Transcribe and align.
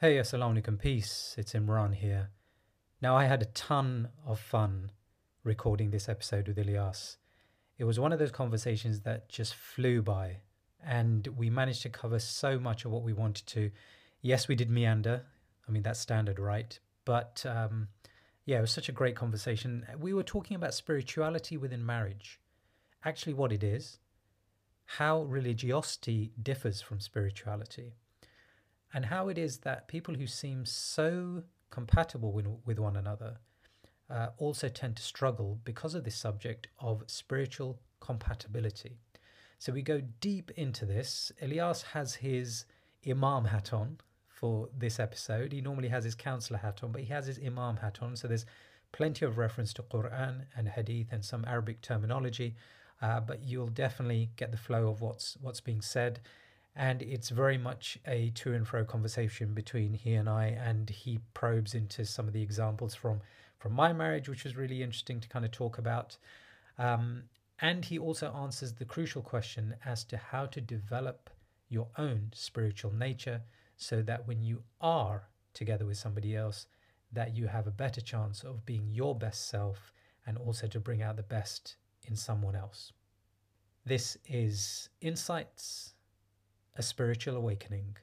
Hey, 0.00 0.18
Assalamu 0.18 0.62
alaikum, 0.62 0.78
peace. 0.78 1.34
It's 1.36 1.54
Imran 1.54 1.92
here. 1.92 2.30
Now, 3.02 3.16
I 3.16 3.24
had 3.24 3.42
a 3.42 3.46
ton 3.46 4.10
of 4.24 4.38
fun 4.38 4.92
recording 5.42 5.90
this 5.90 6.08
episode 6.08 6.46
with 6.46 6.56
Ilyas. 6.56 7.16
It 7.78 7.82
was 7.82 7.98
one 7.98 8.12
of 8.12 8.20
those 8.20 8.30
conversations 8.30 9.00
that 9.00 9.28
just 9.28 9.56
flew 9.56 10.00
by, 10.00 10.36
and 10.86 11.26
we 11.36 11.50
managed 11.50 11.82
to 11.82 11.88
cover 11.88 12.20
so 12.20 12.60
much 12.60 12.84
of 12.84 12.92
what 12.92 13.02
we 13.02 13.12
wanted 13.12 13.48
to. 13.48 13.72
Yes, 14.22 14.46
we 14.46 14.54
did 14.54 14.70
meander. 14.70 15.24
I 15.66 15.72
mean, 15.72 15.82
that's 15.82 15.98
standard, 15.98 16.38
right? 16.38 16.78
But 17.04 17.44
um, 17.44 17.88
yeah, 18.44 18.58
it 18.58 18.60
was 18.60 18.70
such 18.70 18.88
a 18.88 18.92
great 18.92 19.16
conversation. 19.16 19.84
We 19.98 20.14
were 20.14 20.22
talking 20.22 20.54
about 20.54 20.74
spirituality 20.74 21.56
within 21.56 21.84
marriage, 21.84 22.38
actually, 23.04 23.34
what 23.34 23.50
it 23.50 23.64
is, 23.64 23.98
how 24.84 25.22
religiosity 25.22 26.30
differs 26.40 26.80
from 26.80 27.00
spirituality 27.00 27.94
and 28.92 29.06
how 29.06 29.28
it 29.28 29.38
is 29.38 29.58
that 29.58 29.88
people 29.88 30.14
who 30.14 30.26
seem 30.26 30.64
so 30.64 31.42
compatible 31.70 32.32
with, 32.32 32.46
with 32.64 32.78
one 32.78 32.96
another 32.96 33.38
uh, 34.10 34.28
also 34.38 34.68
tend 34.68 34.96
to 34.96 35.02
struggle 35.02 35.60
because 35.64 35.94
of 35.94 36.04
this 36.04 36.16
subject 36.16 36.68
of 36.78 37.02
spiritual 37.06 37.78
compatibility. 38.00 38.96
So 39.58 39.72
we 39.72 39.82
go 39.82 40.00
deep 40.20 40.50
into 40.52 40.86
this. 40.86 41.32
Ilyas 41.42 41.82
has 41.82 42.14
his 42.14 42.64
Imam 43.06 43.44
hat 43.44 43.72
on 43.72 43.98
for 44.28 44.68
this 44.76 44.98
episode. 45.00 45.52
He 45.52 45.60
normally 45.60 45.88
has 45.88 46.04
his 46.04 46.14
counselor 46.14 46.58
hat 46.58 46.80
on, 46.82 46.92
but 46.92 47.02
he 47.02 47.08
has 47.08 47.26
his 47.26 47.38
Imam 47.44 47.76
hat 47.76 47.98
on. 48.00 48.16
So 48.16 48.28
there's 48.28 48.46
plenty 48.92 49.26
of 49.26 49.36
reference 49.36 49.72
to 49.74 49.82
Quran 49.82 50.46
and 50.56 50.68
Hadith 50.68 51.08
and 51.12 51.24
some 51.24 51.44
Arabic 51.46 51.82
terminology, 51.82 52.54
uh, 53.02 53.20
but 53.20 53.42
you'll 53.42 53.66
definitely 53.66 54.30
get 54.36 54.52
the 54.52 54.56
flow 54.56 54.88
of 54.88 55.00
what's 55.00 55.36
what's 55.40 55.60
being 55.60 55.82
said 55.82 56.20
and 56.78 57.02
it's 57.02 57.30
very 57.30 57.58
much 57.58 57.98
a 58.06 58.30
to 58.36 58.54
and 58.54 58.66
fro 58.66 58.84
conversation 58.84 59.52
between 59.52 59.94
he 59.94 60.14
and 60.14 60.28
I 60.28 60.46
and 60.46 60.88
he 60.88 61.18
probes 61.34 61.74
into 61.74 62.06
some 62.06 62.28
of 62.28 62.32
the 62.32 62.40
examples 62.40 62.94
from 62.94 63.20
from 63.58 63.72
my 63.72 63.92
marriage 63.92 64.28
which 64.28 64.44
was 64.44 64.56
really 64.56 64.80
interesting 64.80 65.20
to 65.20 65.28
kind 65.28 65.44
of 65.44 65.50
talk 65.50 65.76
about. 65.76 66.16
Um, 66.78 67.24
and 67.60 67.84
he 67.84 67.98
also 67.98 68.32
answers 68.32 68.74
the 68.74 68.84
crucial 68.84 69.20
question 69.20 69.74
as 69.84 70.04
to 70.04 70.16
how 70.16 70.46
to 70.46 70.60
develop 70.60 71.28
your 71.68 71.88
own 71.98 72.30
spiritual 72.32 72.92
nature 72.92 73.42
so 73.76 74.00
that 74.02 74.28
when 74.28 74.40
you 74.40 74.62
are 74.80 75.24
together 75.54 75.84
with 75.84 75.96
somebody 75.96 76.36
else 76.36 76.68
that 77.12 77.36
you 77.36 77.48
have 77.48 77.66
a 77.66 77.72
better 77.72 78.00
chance 78.00 78.44
of 78.44 78.64
being 78.64 78.88
your 78.92 79.16
best 79.16 79.48
self 79.48 79.92
and 80.24 80.38
also 80.38 80.68
to 80.68 80.78
bring 80.78 81.02
out 81.02 81.16
the 81.16 81.22
best 81.24 81.74
in 82.06 82.14
someone 82.14 82.54
else. 82.54 82.92
This 83.84 84.16
is 84.28 84.90
insights 85.00 85.94
a 86.78 86.82
spiritual 86.82 87.34
awakening. 87.34 87.96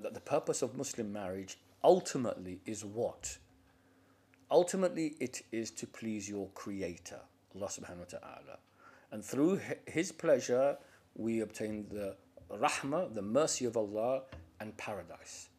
That 0.00 0.14
the 0.14 0.20
purpose 0.24 0.62
of 0.62 0.78
Muslim 0.78 1.12
marriage 1.12 1.58
ultimately 1.82 2.60
is 2.64 2.86
what? 2.86 3.36
Ultimately, 4.50 5.16
it 5.20 5.42
is 5.52 5.70
to 5.72 5.86
please 5.86 6.26
your 6.26 6.48
Creator, 6.54 7.20
Allah 7.54 7.66
subhanahu 7.66 7.98
wa 7.98 8.18
ta'ala. 8.18 8.58
And 9.12 9.22
through 9.22 9.60
His 9.86 10.10
pleasure, 10.10 10.78
we 11.14 11.40
obtain 11.40 11.86
the 11.90 12.16
rahmah, 12.50 13.14
the 13.14 13.22
mercy 13.22 13.66
of 13.66 13.76
Allah, 13.76 14.22
and 14.58 14.74
paradise. 14.78 15.50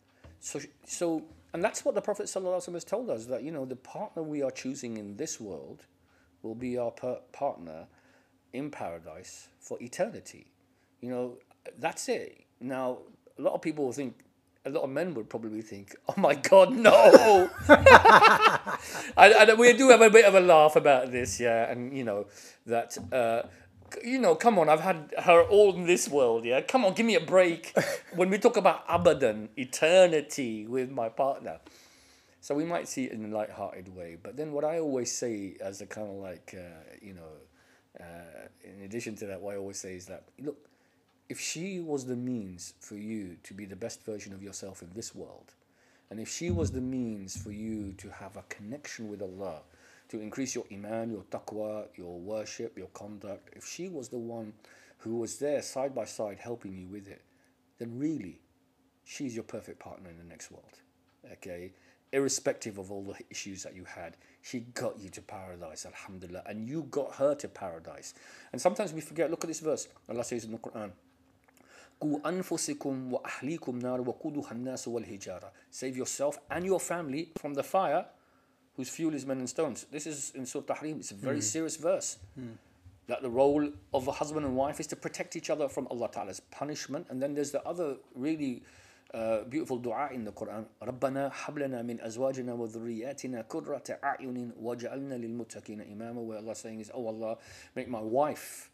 So, 0.46 0.60
so, 0.86 1.24
and 1.56 1.64
that's 1.64 1.84
what 1.84 1.96
the 1.96 2.02
Prophet 2.02 2.28
ﷺ 2.28 2.72
has 2.74 2.84
told 2.84 3.10
us 3.10 3.26
that 3.26 3.42
you 3.42 3.50
know 3.50 3.66
the 3.66 3.76
partner 3.76 4.22
we 4.22 4.44
are 4.44 4.52
choosing 4.52 4.98
in 4.98 5.18
this 5.18 5.42
world 5.42 5.88
will 6.44 6.54
be 6.54 6.78
our 6.78 6.92
partner 6.92 7.88
in 8.54 8.70
paradise 8.70 9.48
for 9.60 9.82
eternity. 9.82 10.46
You 11.02 11.10
know, 11.10 11.38
that's 11.80 12.08
it. 12.10 12.46
Now, 12.62 13.00
a 13.40 13.42
lot 13.42 13.56
of 13.56 13.64
people 13.64 13.86
will 13.86 13.92
think, 13.92 14.20
a 14.68 14.70
lot 14.70 14.84
of 14.84 14.92
men 14.92 15.16
would 15.16 15.32
probably 15.32 15.64
think, 15.64 15.96
"Oh 16.10 16.14
my 16.16 16.36
God, 16.36 16.72
no!" 16.72 17.50
and, 19.18 19.34
and, 19.34 19.58
we 19.58 19.74
do 19.74 19.90
have 19.90 20.02
a 20.02 20.12
bit 20.12 20.26
of 20.26 20.36
a 20.36 20.42
laugh 20.42 20.76
about 20.76 21.12
this, 21.12 21.40
yeah, 21.40 21.72
and 21.72 21.98
you 21.98 22.04
know 22.04 22.28
that. 22.68 22.96
Uh, 23.12 23.48
you 24.04 24.20
know, 24.20 24.36
come 24.36 24.60
on, 24.60 24.70
I've 24.70 24.82
had 24.82 25.14
her 25.24 25.44
all 25.44 25.76
in 25.76 25.86
this 25.86 26.08
world, 26.10 26.46
yeah? 26.46 26.62
Come 26.62 26.86
on, 26.86 26.94
give 26.94 27.06
me 27.06 27.16
a 27.16 27.22
break 27.22 27.74
when 28.16 28.30
we 28.30 28.38
talk 28.38 28.58
about 28.58 28.88
abadan, 28.88 29.50
eternity 29.58 30.66
with 30.68 30.92
my 30.92 31.10
partner. 31.10 31.60
So 32.42 32.54
we 32.54 32.66
might 32.66 32.88
see 32.88 33.06
it 33.06 33.12
in 33.12 33.26
a 33.26 33.36
light-hearted 33.36 33.96
way. 33.96 34.18
But 34.22 34.38
then 34.38 34.52
what 34.52 34.64
I 34.64 34.80
always 34.80 35.12
say 35.12 35.58
as 35.62 35.82
a 35.82 35.88
kind 35.88 36.08
of 36.10 36.16
like, 36.18 36.56
uh, 36.56 36.96
you 37.02 37.14
know, 37.14 37.32
uh, 38.00 38.48
in 38.64 38.84
addition 38.84 39.16
to 39.16 39.26
that, 39.28 39.42
what 39.42 39.56
I 39.56 39.58
always 39.58 39.80
say 39.80 39.96
is 39.96 40.06
that, 40.08 40.26
look, 40.40 40.70
if 41.28 41.40
she 41.40 41.80
was 41.80 42.06
the 42.06 42.16
means 42.16 42.74
for 42.80 42.96
you 42.96 43.38
to 43.44 43.54
be 43.54 43.66
the 43.66 43.76
best 43.76 44.04
version 44.06 44.34
of 44.34 44.44
yourself 44.44 44.84
in 44.84 44.90
this 44.94 45.16
world, 45.16 45.54
and 46.10 46.20
if 46.20 46.30
she 46.30 46.52
was 46.52 46.72
the 46.72 46.82
means 46.82 47.36
for 47.36 47.52
you 47.52 47.94
to 47.94 48.10
have 48.10 48.38
a 48.38 48.44
connection 48.44 49.10
with 49.10 49.22
Allah, 49.22 49.62
to 50.10 50.22
increase 50.22 50.56
your 50.56 50.66
iman, 50.72 51.12
your 51.12 51.24
taqwa, 51.24 51.88
your 51.96 52.20
worship, 52.20 52.78
your 52.78 52.88
conduct, 52.88 53.50
if 53.56 53.66
she 53.66 53.90
was 53.90 54.10
the 54.10 54.18
one 54.18 54.54
who 55.00 55.18
was 55.18 55.38
there 55.38 55.62
side 55.62 55.94
by 55.94 56.06
side 56.06 56.40
helping 56.40 56.78
you 56.78 56.88
with 56.88 57.08
it, 57.08 57.22
then 57.78 57.98
really, 57.98 58.40
she's 59.04 59.36
your 59.36 59.44
perfect 59.44 59.80
partner 59.80 60.10
in 60.10 60.18
the 60.18 60.24
next 60.24 60.52
world. 60.52 60.82
Okay? 61.32 61.74
Irrespective 62.12 62.78
of 62.78 62.92
all 62.92 63.04
the 63.04 63.16
issues 63.30 63.64
that 63.64 63.76
you 63.76 63.84
had, 63.84 64.16
she 64.42 64.60
got 64.60 64.98
you 65.00 65.10
to 65.10 65.22
paradise, 65.22 65.86
alhamdulillah, 65.86 66.44
and 66.46 66.68
you 66.68 66.84
got 66.92 67.16
her 67.16 67.36
to 67.36 67.48
paradise. 67.48 68.14
And 68.52 68.62
sometimes 68.62 68.94
we 68.94 69.02
forget, 69.02 69.30
look 69.30 69.44
at 69.44 69.48
this 69.48 69.60
verse. 69.60 69.88
Allah 70.10 70.24
says 70.24 70.46
in 70.46 70.52
the 70.52 70.58
Quran, 70.58 70.92
Save 75.72 75.98
yourself 75.98 76.40
and 76.52 76.66
your 76.66 76.80
family 76.80 77.32
from 77.38 77.54
the 77.54 77.64
fire 77.64 78.06
whose 78.77 78.89
fuel 78.89 79.15
is 79.15 79.27
men 79.27 79.39
and 79.39 79.49
stones. 79.49 79.87
This 79.91 80.07
is 80.07 80.33
in 80.35 80.47
Surah 80.47 80.65
Tahrim. 80.65 81.01
It's 81.01 81.11
a 81.11 81.15
very 81.15 81.39
mm. 81.39 81.43
serious 81.43 81.77
verse. 81.77 82.19
Mm. 82.39 82.55
That 83.09 83.23
the 83.23 83.31
role 83.31 83.69
of 83.93 84.09
a 84.09 84.13
husband 84.13 84.47
and 84.47 84.57
wife 84.57 84.81
is 84.81 84.87
to 84.89 84.97
protect 84.97 85.37
each 85.37 85.51
other 85.51 85.69
from 85.69 85.87
Allah 85.91 86.09
Ta'ala's 86.13 86.41
punishment. 86.41 87.07
And 87.11 87.21
then 87.21 87.35
there's 87.35 87.51
the 87.51 87.63
other 87.67 87.97
really 88.15 88.63
uh, 89.13 89.43
beautiful 89.45 89.79
dua 89.79 90.09
in 90.13 90.25
the 90.25 90.33
Quran. 90.33 90.65
رَبَّنَا 90.83 91.33
حَبْلَنَا 91.33 91.83
مِنْ 91.85 92.07
أَزْوَاجِنَا 92.07 92.57
وَذُرِّيَّاتِنَا 92.57 93.49
كُرَّةَ 93.49 93.99
أَعْيُنٍ 94.01 94.53
وَجَعَلْنَا 94.63 95.19
لِلْمُتَّقِينَ 95.19 95.97
إِمَامًا 95.97 96.25
Where 96.25 96.39
Allah 96.39 96.55
saying 96.55 96.81
is, 96.81 96.91
Oh 96.95 97.07
Allah, 97.09 97.37
make 97.75 97.89
my 97.89 98.01
wife 98.01 98.71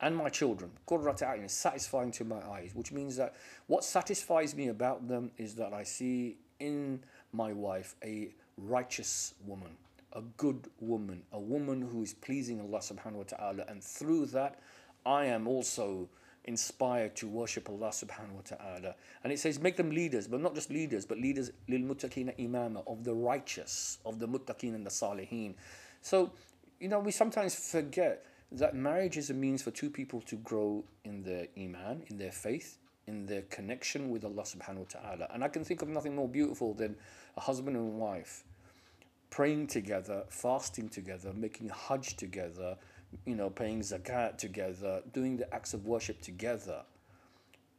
and 0.00 0.14
my 0.16 0.28
children, 0.28 0.70
قُرَّةَ 0.86 1.22
أَعْيُنٍ, 1.22 1.50
satisfying 1.50 2.12
to 2.12 2.24
my 2.24 2.40
eyes. 2.50 2.72
Which 2.74 2.92
means 2.92 3.16
that 3.16 3.34
what 3.66 3.82
satisfies 3.82 4.54
me 4.54 4.68
about 4.68 5.08
them 5.08 5.30
is 5.38 5.54
that 5.54 5.72
I 5.72 5.82
see 5.84 6.36
in 6.60 7.02
my 7.32 7.52
wife 7.52 7.94
a 8.04 8.34
righteous 8.57 9.33
woman, 9.45 9.71
a 10.13 10.21
good 10.37 10.67
woman, 10.79 11.23
a 11.31 11.39
woman 11.39 11.81
who 11.81 12.03
is 12.03 12.13
pleasing 12.13 12.59
Allah 12.59 12.79
subhanahu 12.79 13.13
wa 13.13 13.23
ta'ala. 13.23 13.65
And 13.67 13.83
through 13.83 14.27
that, 14.27 14.59
I 15.05 15.25
am 15.25 15.47
also 15.47 16.09
inspired 16.45 17.15
to 17.15 17.27
worship 17.27 17.69
Allah 17.69 17.89
subhanahu 17.89 18.33
wa 18.33 18.41
ta'ala. 18.43 18.95
And 19.23 19.31
it 19.31 19.39
says, 19.39 19.59
make 19.59 19.77
them 19.77 19.91
leaders, 19.91 20.27
but 20.27 20.41
not 20.41 20.55
just 20.55 20.69
leaders, 20.69 21.05
but 21.05 21.17
leaders 21.17 21.51
lil 21.67 21.81
muttaqina 21.81 22.37
imama, 22.37 22.83
of 22.85 23.03
the 23.03 23.13
righteous, 23.13 23.99
of 24.05 24.19
the 24.19 24.27
muttaqin 24.27 24.75
and 24.75 24.85
the 24.85 24.89
salihin. 24.89 25.55
So, 26.01 26.31
you 26.79 26.89
know, 26.89 26.99
we 26.99 27.11
sometimes 27.11 27.55
forget 27.55 28.25
that 28.51 28.75
marriage 28.75 29.17
is 29.17 29.29
a 29.29 29.33
means 29.33 29.61
for 29.61 29.71
two 29.71 29.89
people 29.89 30.21
to 30.21 30.35
grow 30.35 30.83
in 31.05 31.23
their 31.23 31.47
iman, 31.57 32.03
in 32.07 32.17
their 32.17 32.31
faith, 32.31 32.77
in 33.07 33.25
their 33.25 33.41
connection 33.43 34.09
with 34.09 34.23
Allah 34.23 34.43
subhanahu 34.43 34.77
wa 34.77 35.01
ta'ala. 35.01 35.27
And 35.33 35.43
I 35.43 35.47
can 35.47 35.63
think 35.63 35.81
of 35.81 35.89
nothing 35.89 36.15
more 36.15 36.27
beautiful 36.27 36.73
than 36.73 36.95
a 37.35 37.41
husband 37.41 37.75
and 37.75 37.99
wife 37.99 38.43
praying 39.29 39.65
together, 39.65 40.23
fasting 40.29 40.87
together, 40.89 41.33
making 41.33 41.69
hajj 41.69 42.15
together, 42.15 42.77
you 43.25 43.35
know, 43.35 43.49
paying 43.49 43.81
zakat 43.81 44.37
together, 44.37 45.01
doing 45.11 45.37
the 45.37 45.53
acts 45.53 45.73
of 45.73 45.85
worship 45.85 46.21
together. 46.21 46.83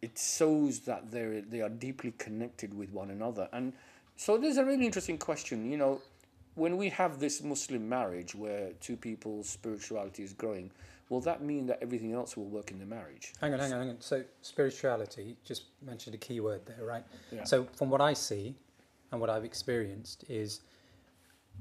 It 0.02 0.18
shows 0.18 0.80
that 0.80 1.10
they 1.10 1.42
they 1.48 1.60
are 1.60 1.68
deeply 1.68 2.12
connected 2.18 2.74
with 2.74 2.90
one 2.90 3.10
another. 3.10 3.48
And 3.52 3.72
so 4.16 4.36
there's 4.36 4.56
a 4.56 4.64
really 4.64 4.84
interesting 4.84 5.16
question, 5.16 5.70
you 5.70 5.76
know, 5.76 6.00
when 6.54 6.76
we 6.76 6.88
have 6.90 7.18
this 7.18 7.42
Muslim 7.42 7.88
marriage 7.88 8.34
where 8.34 8.72
two 8.80 8.96
people's 8.96 9.48
spirituality 9.48 10.22
is 10.22 10.32
growing, 10.32 10.70
will 11.08 11.20
that 11.20 11.42
mean 11.42 11.66
that 11.66 11.78
everything 11.82 12.12
else 12.12 12.36
will 12.36 12.48
work 12.48 12.70
in 12.70 12.78
the 12.78 12.86
marriage? 12.86 13.32
Hang 13.40 13.52
on, 13.52 13.60
hang 13.60 13.72
on, 13.72 13.80
hang 13.80 13.90
on. 13.90 14.00
So 14.00 14.24
spirituality, 14.42 15.36
just 15.44 15.64
mentioned 15.82 16.14
a 16.14 16.18
key 16.18 16.40
word 16.40 16.62
there, 16.66 16.84
right? 16.84 17.04
Yeah. 17.30 17.44
So 17.44 17.66
from 17.76 17.90
what 17.90 18.00
I 18.00 18.14
see 18.14 18.54
and 19.12 19.20
what 19.20 19.30
I've 19.30 19.44
experienced 19.44 20.24
is 20.28 20.60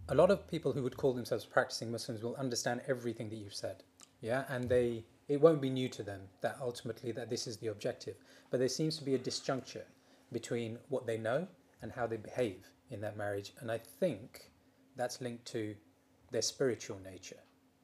a 0.10 0.16
lot 0.16 0.31
of 0.31 0.48
people 0.48 0.72
who 0.72 0.84
would 0.84 0.98
call 0.98 1.13
themselves 1.13 1.45
practicing 1.45 1.92
Muslims 1.92 2.24
will 2.24 2.36
understand 2.36 2.81
everything 2.88 3.30
that 3.30 3.36
you've 3.36 3.54
said. 3.54 3.84
Yeah, 4.22 4.45
and 4.50 4.69
they 4.69 5.04
it 5.28 5.40
won't 5.40 5.62
be 5.62 5.69
new 5.69 5.88
to 5.90 6.04
them 6.04 6.22
that 6.42 6.57
ultimately 6.62 7.12
that 7.13 7.30
this 7.30 7.48
is 7.48 7.57
the 7.57 7.68
objective. 7.68 8.16
But 8.50 8.60
there 8.60 8.69
seems 8.69 8.98
to 8.98 9.04
be 9.04 9.16
a 9.16 9.19
disjuncture 9.19 9.86
between 10.31 10.78
what 10.90 11.06
they 11.06 11.18
know 11.18 11.48
and 11.81 11.92
how 11.92 12.07
they 12.07 12.18
behave 12.18 12.69
in 12.92 13.01
that 13.01 13.18
marriage. 13.18 13.54
And 13.60 13.72
I 13.72 13.78
think 13.78 14.51
that's 14.95 15.22
linked 15.22 15.45
to 15.45 15.75
their 16.31 16.42
spiritual 16.42 17.00
nature 17.04 17.38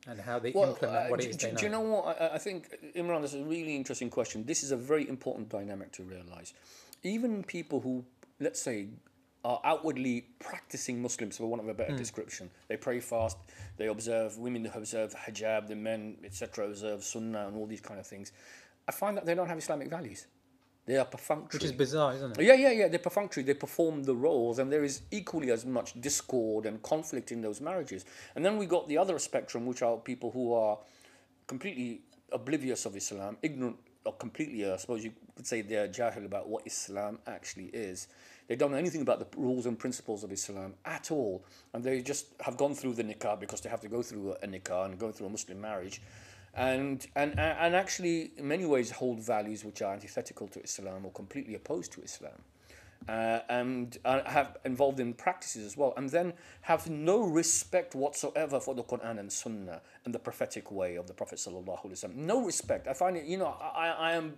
and 0.07 0.19
how 0.19 0.39
they 0.39 0.51
Well, 0.51 0.69
implement 0.71 1.05
uh, 1.05 1.09
what 1.09 1.21
it 1.23 1.29
is 1.29 1.37
do- 1.37 1.51
do 1.51 1.63
you 1.65 1.69
know 1.71 1.81
what? 1.81 2.21
I, 2.21 2.35
I 2.35 2.37
think, 2.37 2.69
Imran, 2.95 3.21
this 3.21 3.33
is 3.33 3.41
a 3.41 3.45
really 3.45 3.75
interesting 3.75 4.09
question. 4.09 4.45
This 4.45 4.63
is 4.63 4.71
a 4.71 4.77
very 4.77 5.07
important 5.07 5.49
dynamic 5.49 5.91
to 5.93 6.03
realize. 6.03 6.53
Even 7.03 7.43
people 7.43 7.79
who, 7.79 8.05
let's 8.39 8.61
say, 8.61 8.87
are 9.45 9.61
outwardly 9.63 10.25
practicing 10.39 11.01
Muslims, 11.01 11.37
for 11.37 11.47
want 11.47 11.61
of 11.61 11.69
a 11.69 11.73
better 11.73 11.95
description, 11.95 12.49
they 12.67 12.75
pray 12.75 12.99
fast, 12.99 13.37
they 13.77 13.87
observe, 13.87 14.37
women 14.37 14.65
who 14.65 14.77
observe 14.77 15.15
hijab, 15.15 15.67
the 15.67 15.75
men, 15.75 16.17
etc., 16.25 16.67
observe 16.67 17.03
sunnah 17.03 17.47
and 17.47 17.55
all 17.55 17.65
these 17.65 17.81
kind 17.81 17.99
of 17.99 18.07
things. 18.07 18.31
I 18.87 18.91
find 18.91 19.15
that 19.17 19.25
they 19.25 19.35
don't 19.35 19.47
have 19.47 19.57
Islamic 19.57 19.89
values. 19.89 20.27
They 20.89 20.97
are 20.97 21.05
perfunctory. 21.05 21.59
Which 21.59 21.65
is 21.65 21.71
bizarre, 21.71 22.15
isn't 22.15 22.39
it? 22.39 22.43
Yeah, 22.43 22.55
yeah, 22.55 22.71
yeah. 22.71 22.87
They're 22.87 22.97
perfunctory. 22.97 23.43
They 23.43 23.53
perform 23.53 24.05
the 24.05 24.15
roles, 24.15 24.57
and 24.57 24.71
there 24.71 24.83
is 24.83 25.03
equally 25.11 25.51
as 25.51 25.63
much 25.63 26.01
discord 26.01 26.65
and 26.65 26.81
conflict 26.81 27.31
in 27.31 27.43
those 27.43 27.61
marriages. 27.61 28.05
And 28.35 28.43
then 28.43 28.57
we 28.57 28.65
got 28.65 28.87
the 28.87 28.97
other 28.97 29.19
spectrum, 29.19 29.67
which 29.67 29.83
are 29.83 29.97
people 29.97 30.31
who 30.31 30.51
are 30.51 30.79
completely 31.45 32.01
oblivious 32.31 32.87
of 32.87 32.95
Islam, 32.95 33.37
ignorant 33.43 33.75
or 34.03 34.13
completely, 34.13 34.67
I 34.67 34.77
suppose 34.77 35.03
you 35.03 35.11
could 35.35 35.45
say 35.45 35.61
they're 35.61 35.87
jahil 35.87 36.25
about 36.25 36.49
what 36.49 36.65
Islam 36.65 37.19
actually 37.27 37.67
is. 37.67 38.07
They 38.47 38.55
don't 38.55 38.71
know 38.71 38.77
anything 38.77 39.03
about 39.03 39.19
the 39.19 39.39
rules 39.39 39.67
and 39.67 39.77
principles 39.77 40.23
of 40.23 40.31
Islam 40.31 40.73
at 40.85 41.11
all, 41.11 41.45
and 41.73 41.83
they 41.83 42.01
just 42.01 42.29
have 42.39 42.57
gone 42.57 42.73
through 42.73 42.95
the 42.95 43.03
nikah 43.03 43.39
because 43.39 43.61
they 43.61 43.69
have 43.69 43.81
to 43.81 43.89
go 43.89 44.01
through 44.01 44.31
a 44.41 44.47
nikah 44.47 44.85
and 44.85 44.97
go 44.97 45.11
through 45.11 45.27
a 45.27 45.29
Muslim 45.29 45.61
marriage, 45.61 46.01
and 46.55 47.07
and 47.15 47.39
and 47.39 47.75
actually 47.75 48.31
in 48.37 48.47
many 48.47 48.65
ways 48.65 48.91
hold 48.91 49.19
values 49.19 49.63
which 49.63 49.81
are 49.81 49.93
antithetical 49.93 50.47
to 50.47 50.61
Islam 50.63 51.05
or 51.05 51.11
completely 51.11 51.55
opposed 51.55 51.91
to 51.93 52.01
Islam 52.01 52.41
uh, 53.07 53.39
and 53.49 53.97
uh, 54.05 54.21
have 54.29 54.57
involved 54.65 54.99
in 54.99 55.13
practices 55.13 55.65
as 55.65 55.77
well, 55.77 55.93
and 55.97 56.09
then 56.09 56.33
have 56.61 56.89
no 56.89 57.21
respect 57.21 57.95
whatsoever 57.95 58.59
for 58.59 58.75
the 58.75 58.83
Quran 58.83 59.19
and 59.19 59.31
Sunnah 59.31 59.81
and 60.05 60.13
the 60.13 60.19
prophetic 60.19 60.71
way 60.71 60.95
of 60.95 61.07
the 61.07 61.13
Prophet 61.13 61.39
sallallahu 61.39 61.85
alaihi 61.85 61.91
wasallam. 61.91 62.15
No 62.15 62.43
respect. 62.43 62.87
I 62.87 62.93
find 62.93 63.17
it. 63.17 63.25
You 63.25 63.37
know, 63.37 63.55
I, 63.59 63.87
I 63.87 64.11
am, 64.13 64.33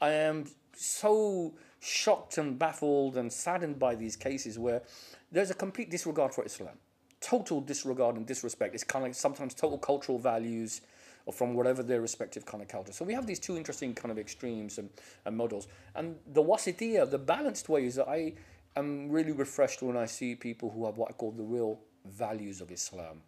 I 0.00 0.10
am 0.10 0.46
so 0.74 1.54
shocked 1.80 2.38
and 2.38 2.58
baffled 2.58 3.16
and 3.16 3.32
saddened 3.32 3.78
by 3.78 3.94
these 3.94 4.16
cases 4.16 4.58
where 4.58 4.82
there's 5.30 5.50
a 5.50 5.54
complete 5.54 5.90
disregard 5.90 6.34
for 6.34 6.44
Islam, 6.44 6.78
total 7.20 7.60
disregard 7.60 8.16
and 8.16 8.26
disrespect. 8.26 8.74
It's 8.74 8.84
kind 8.84 9.04
of 9.04 9.10
like 9.10 9.14
sometimes 9.14 9.54
total 9.54 9.78
cultural 9.78 10.18
values 10.18 10.80
or 11.28 11.32
from 11.32 11.52
whatever 11.52 11.82
their 11.82 12.00
respective 12.00 12.46
kind 12.46 12.62
of 12.62 12.68
culture. 12.68 12.90
So 12.90 13.04
we 13.04 13.12
have 13.12 13.26
these 13.26 13.38
two 13.38 13.58
interesting 13.58 13.92
kind 13.92 14.10
of 14.10 14.18
extremes 14.18 14.78
and, 14.78 14.88
and 15.26 15.36
models. 15.36 15.68
And 15.94 16.16
the 16.32 16.42
wasitiyah, 16.42 17.10
the 17.10 17.18
balanced 17.18 17.68
way 17.68 17.84
is 17.84 17.96
that 17.96 18.08
I 18.08 18.32
am 18.76 19.10
really 19.10 19.32
refreshed 19.32 19.82
when 19.82 19.94
I 19.94 20.06
see 20.06 20.34
people 20.34 20.70
who 20.70 20.86
have 20.86 20.96
what 20.96 21.10
I 21.10 21.12
call 21.12 21.32
the 21.32 21.42
real 21.42 21.80
values 22.06 22.62
of 22.62 22.72
Islam, 22.72 23.20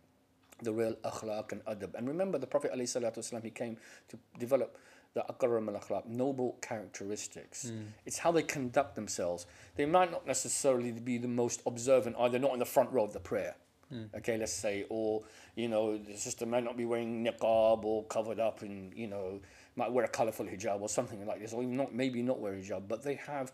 the 0.62 0.72
real 0.72 0.94
akhlaq 1.04 1.52
and 1.52 1.62
adab. 1.66 1.94
And 1.94 2.08
remember 2.08 2.38
the 2.38 2.46
Prophet 2.46 2.72
ﷺ, 2.74 3.44
he 3.44 3.50
came 3.50 3.76
to 4.08 4.18
develop 4.38 4.78
the 5.12 5.22
akram 5.28 5.68
al 5.68 5.74
akhlaq, 5.74 6.06
noble 6.06 6.56
characteristics. 6.62 7.68
Hmm. 7.68 7.82
It's 8.06 8.16
how 8.16 8.32
they 8.32 8.42
conduct 8.42 8.94
themselves. 8.94 9.44
They 9.76 9.84
might 9.84 10.10
not 10.10 10.26
necessarily 10.26 10.92
be 10.92 11.18
the 11.18 11.28
most 11.28 11.60
observant, 11.66 12.16
either 12.18 12.38
not 12.38 12.54
in 12.54 12.60
the 12.60 12.64
front 12.64 12.92
row 12.92 13.04
of 13.04 13.12
the 13.12 13.20
prayer. 13.20 13.56
Mm. 13.92 14.14
Okay, 14.18 14.38
let's 14.38 14.52
say, 14.52 14.86
or 14.88 15.22
you 15.56 15.68
know, 15.68 15.98
the 15.98 16.16
sister 16.16 16.46
might 16.46 16.64
not 16.64 16.76
be 16.76 16.84
wearing 16.84 17.24
niqab 17.24 17.84
or 17.84 18.04
covered 18.04 18.38
up, 18.38 18.62
and 18.62 18.92
you 18.94 19.08
know, 19.08 19.40
might 19.76 19.92
wear 19.92 20.04
a 20.04 20.08
colourful 20.08 20.46
hijab 20.46 20.80
or 20.80 20.88
something 20.88 21.26
like 21.26 21.40
this, 21.40 21.52
or 21.52 21.62
even 21.62 21.76
not 21.76 21.94
maybe 21.94 22.22
not 22.22 22.38
wear 22.38 22.52
hijab, 22.52 22.88
but 22.88 23.02
they 23.02 23.14
have 23.14 23.52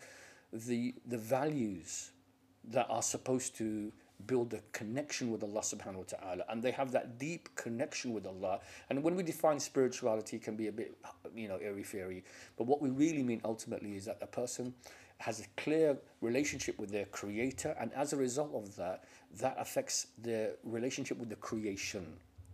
the 0.53 0.93
the 1.05 1.17
values 1.17 2.11
that 2.69 2.87
are 2.89 3.01
supposed 3.01 3.55
to 3.57 3.91
build 4.25 4.53
a 4.53 4.59
connection 4.71 5.31
with 5.31 5.43
Allah 5.43 5.61
subhanahu 5.61 5.95
wa 5.97 6.03
ta'ala 6.07 6.43
and 6.49 6.63
they 6.63 6.71
have 6.71 6.91
that 6.91 7.19
deep 7.19 7.49
connection 7.55 8.13
with 8.13 8.25
Allah. 8.25 8.59
And 8.89 9.03
when 9.03 9.15
we 9.15 9.21
define 9.21 9.59
spirituality 9.59 10.37
it 10.37 10.43
can 10.43 10.55
be 10.55 10.67
a 10.67 10.71
bit 10.71 10.97
you 11.35 11.47
know 11.47 11.57
airy 11.57 11.83
fairy 11.83 12.23
but 12.57 12.65
what 12.65 12.81
we 12.81 12.89
really 12.89 13.21
mean 13.21 13.41
ultimately 13.45 13.95
is 13.95 14.05
that 14.05 14.17
a 14.21 14.27
person 14.27 14.73
has 15.19 15.39
a 15.39 15.45
clear 15.55 15.97
relationship 16.21 16.79
with 16.79 16.91
their 16.91 17.05
creator 17.05 17.75
and 17.79 17.91
as 17.93 18.13
a 18.13 18.17
result 18.17 18.53
of 18.53 18.75
that 18.75 19.03
that 19.41 19.55
affects 19.59 20.07
the 20.21 20.55
relationship 20.63 21.17
with 21.17 21.29
the 21.29 21.35
creation 21.35 22.05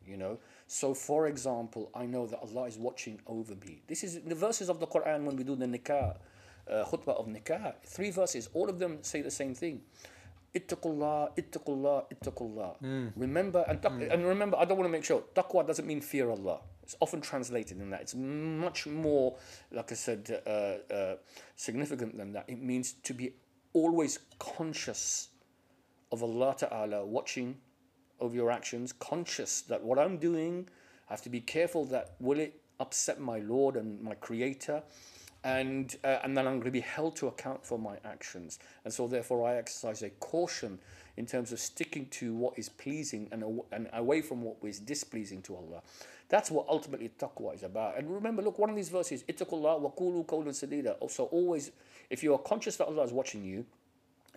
you 0.06 0.18
know? 0.18 0.38
So 0.68 0.94
for 0.94 1.28
example 1.28 1.90
i 1.96 2.06
know 2.06 2.26
that 2.28 2.40
allah 2.40 2.66
is 2.66 2.78
watching 2.78 3.20
over 3.28 3.56
me. 3.66 3.82
This 3.88 4.04
is 4.04 4.22
the 4.22 4.36
verses 4.36 4.70
of 4.70 4.80
the 4.80 4.88
quran 4.88 5.24
when 5.24 5.36
we 5.36 5.44
do 5.44 5.56
the 5.56 5.66
nikah 5.66 6.18
uh, 6.70 6.86
khutbah 6.86 7.16
of 7.20 7.28
nikah 7.28 7.74
three 7.86 8.12
verses 8.12 8.50
all 8.54 8.70
of 8.70 8.80
them 8.80 9.00
say 9.02 9.22
the 9.22 9.32
same 9.32 9.54
thing. 9.54 9.82
Ittaqullah 10.56 11.36
ittaqullah 11.36 12.06
ittaqullah. 12.14 12.76
Remember 13.16 13.66
and, 13.68 13.82
taq- 13.82 14.14
and 14.14 14.26
remember 14.26 14.58
i 14.58 14.66
don't 14.66 14.78
want 14.78 14.88
to 14.88 14.92
make 14.92 15.04
sure 15.04 15.24
taqwa 15.36 15.66
doesn't 15.66 15.88
mean 15.88 16.02
fear 16.02 16.30
allah. 16.30 16.60
It's 16.84 16.96
often 17.00 17.22
translated 17.22 17.80
in 17.80 17.90
that. 17.92 18.02
It's 18.02 18.14
much 18.16 18.86
more 18.88 19.36
like 19.72 19.92
i 19.92 19.96
said 19.96 20.42
uh, 20.46 20.50
uh, 20.94 21.16
significant 21.56 22.18
than 22.18 22.34
that. 22.34 22.46
It 22.50 22.62
means 22.62 22.94
to 23.04 23.14
be 23.14 23.34
always 23.74 24.20
conscious 24.38 25.30
of 26.14 26.22
Allah 26.22 26.56
Ta'ala 26.56 27.04
watching 27.04 27.58
over 28.20 28.36
your 28.36 28.52
actions, 28.52 28.94
conscious 28.94 29.62
that 29.62 29.84
what 29.84 29.98
I'm 29.98 30.18
doing, 30.18 30.70
I 31.10 31.14
have 31.14 31.24
to 31.24 31.30
be 31.30 31.42
careful 31.42 31.86
that 31.86 32.14
will 32.20 32.40
it 32.40 32.62
upset 32.80 33.20
my 33.20 33.40
Lord 33.40 33.76
and 33.76 34.00
my 34.00 34.14
Creator, 34.14 34.84
and 35.44 35.96
uh, 36.04 36.20
and 36.24 36.38
then 36.38 36.48
I'm 36.48 36.54
going 36.54 36.66
to 36.66 36.72
be 36.72 36.80
held 36.82 37.16
to 37.18 37.28
account 37.28 37.66
for 37.66 37.80
my 37.80 37.98
actions, 38.06 38.60
and 38.86 38.94
so 38.94 39.08
therefore 39.08 39.46
I 39.50 39.56
exercise 39.56 40.04
a 40.04 40.12
caution 40.12 40.80
in 41.18 41.26
terms 41.26 41.52
of 41.52 41.60
sticking 41.60 42.06
to 42.08 42.34
what 42.36 42.58
is 42.58 42.70
pleasing 42.70 43.28
and 43.32 43.44
aw- 43.44 43.66
and 43.72 43.90
away 43.94 44.22
from 44.22 44.44
what 44.44 44.58
is 44.64 44.80
displeasing 44.80 45.42
to 45.42 45.56
Allah. 45.56 45.82
That's 46.30 46.52
what 46.52 46.68
ultimately 46.70 47.10
taqwa 47.20 47.56
is 47.56 47.64
about. 47.64 47.98
And 47.98 48.10
remember, 48.10 48.42
look, 48.42 48.60
one 48.60 48.70
of 48.70 48.76
these 48.76 48.90
verses, 48.90 49.24
ittaqullah 49.24 49.80
wa 49.80 49.90
qulu 49.90 50.26
sadida. 50.26 50.96
Also, 51.00 51.26
always, 51.26 51.72
if 52.10 52.24
you 52.24 52.34
are 52.34 52.40
conscious 52.40 52.78
that 52.78 52.86
Allah 52.86 53.04
is 53.04 53.12
watching 53.12 53.44
you, 53.44 53.66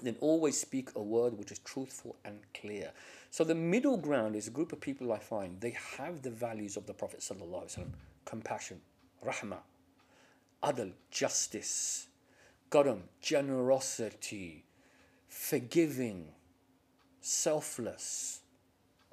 then 0.02 0.16
always 0.20 0.60
speak 0.60 0.90
a 0.94 1.02
word 1.02 1.38
which 1.38 1.50
is 1.50 1.58
truthful 1.60 2.16
and 2.24 2.38
clear. 2.54 2.90
So 3.30 3.44
the 3.44 3.54
middle 3.54 3.96
ground 3.96 4.36
is 4.36 4.48
a 4.48 4.50
group 4.50 4.72
of 4.72 4.80
people 4.80 5.12
I 5.12 5.18
find 5.18 5.60
they 5.60 5.76
have 5.98 6.22
the 6.22 6.30
values 6.30 6.76
of 6.76 6.86
the 6.86 6.94
Prophet 6.94 7.20
wasallam: 7.20 7.88
compassion, 8.24 8.80
rahmah, 9.24 9.58
adl, 10.62 10.92
justice, 11.10 12.08
karam, 12.70 13.04
generosity, 13.20 14.64
forgiving, 15.28 16.28
selfless, 17.20 18.40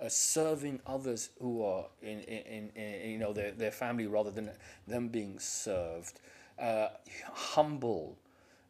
uh, 0.01 0.09
serving 0.09 0.79
others 0.85 1.29
who 1.39 1.63
are 1.63 1.85
in, 2.01 2.19
in, 2.21 2.69
in, 2.75 2.81
in 2.81 3.11
you 3.11 3.17
know 3.17 3.33
their, 3.33 3.51
their 3.51 3.71
family 3.71 4.07
rather 4.07 4.31
than 4.31 4.51
them 4.87 5.07
being 5.07 5.39
served, 5.39 6.19
uh, 6.59 6.89
humble, 7.31 8.17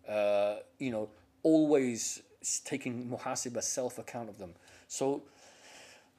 uh, 0.08 0.58
you 0.79 0.91
know, 0.91 1.10
always 1.43 2.21
taking 2.65 3.09
muhasibah, 3.09 3.63
self 3.63 4.00
account 4.00 4.29
of 4.29 4.38
them. 4.38 4.53
So 4.88 5.23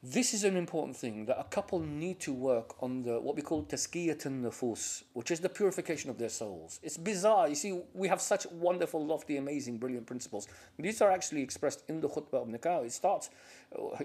this 0.07 0.35
is 0.35 0.45
an 0.45 0.54
important 0.54 0.95
thing 0.95 1.25
that 1.25 1.40
a 1.40 1.45
couple 1.45 1.81
need 1.81 2.21
to 2.21 2.33
work 2.33 2.83
on 2.83 3.02
the 3.02 3.19
what 3.19 3.37
we 3.37 3.40
call 3.40 3.62
tazkiyat 3.64 4.23
nufus, 4.26 5.02
which 5.14 5.31
is 5.31 5.40
the 5.40 5.49
purification 5.49 6.11
of 6.11 6.19
their 6.19 6.28
souls. 6.28 6.78
It's 6.83 6.99
bizarre. 6.99 7.49
You 7.49 7.54
see, 7.54 7.81
we 7.95 8.09
have 8.09 8.21
such 8.21 8.47
wonderful, 8.52 9.04
lofty, 9.04 9.38
amazing, 9.38 9.78
brilliant 9.78 10.07
principles. 10.07 10.47
These 10.78 11.00
are 11.00 11.11
actually 11.11 11.40
expressed 11.40 11.85
in 11.88 12.00
the 12.02 12.09
khutbah 12.09 12.43
of 12.43 12.49
nikah. 12.49 12.85
It 12.85 12.93
starts, 12.93 13.31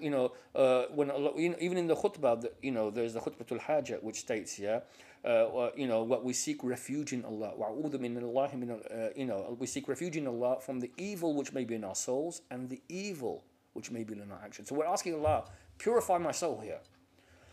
you 0.01 0.09
know, 0.09 0.31
uh, 0.55 0.85
when 0.95 1.11
even 1.59 1.77
in 1.77 1.88
the 1.88 1.97
khutbah, 1.97 2.45
you 2.61 2.71
know, 2.71 2.89
there's 2.89 3.13
the 3.13 3.19
khutbatul 3.19 3.59
hajj, 3.59 3.91
which 4.01 4.21
states, 4.21 4.57
yeah, 4.57 4.79
uh, 5.25 5.69
you 5.75 5.88
know, 5.88 6.03
what 6.03 6.23
we 6.23 6.33
seek 6.33 6.63
refuge 6.63 7.13
in 7.13 7.25
Allah. 7.25 7.51
Uh, 7.51 9.09
you 9.15 9.25
know, 9.25 9.57
we 9.59 9.67
seek 9.67 9.88
refuge 9.88 10.15
in 10.17 10.27
Allah 10.27 10.57
from 10.61 10.79
the 10.79 10.91
evil 10.97 11.33
which 11.33 11.53
may 11.53 11.65
be 11.65 11.75
in 11.75 11.83
our 11.83 11.95
souls 11.95 12.41
and 12.49 12.69
the 12.69 12.81
evil 12.88 13.43
which 13.73 13.91
may 13.91 14.03
be 14.03 14.13
in 14.13 14.31
our 14.31 14.41
actions. 14.43 14.69
So 14.69 14.75
we're 14.75 14.85
asking 14.85 15.15
Allah, 15.15 15.45
purify 15.77 16.17
my 16.17 16.31
soul 16.31 16.61
here. 16.61 16.79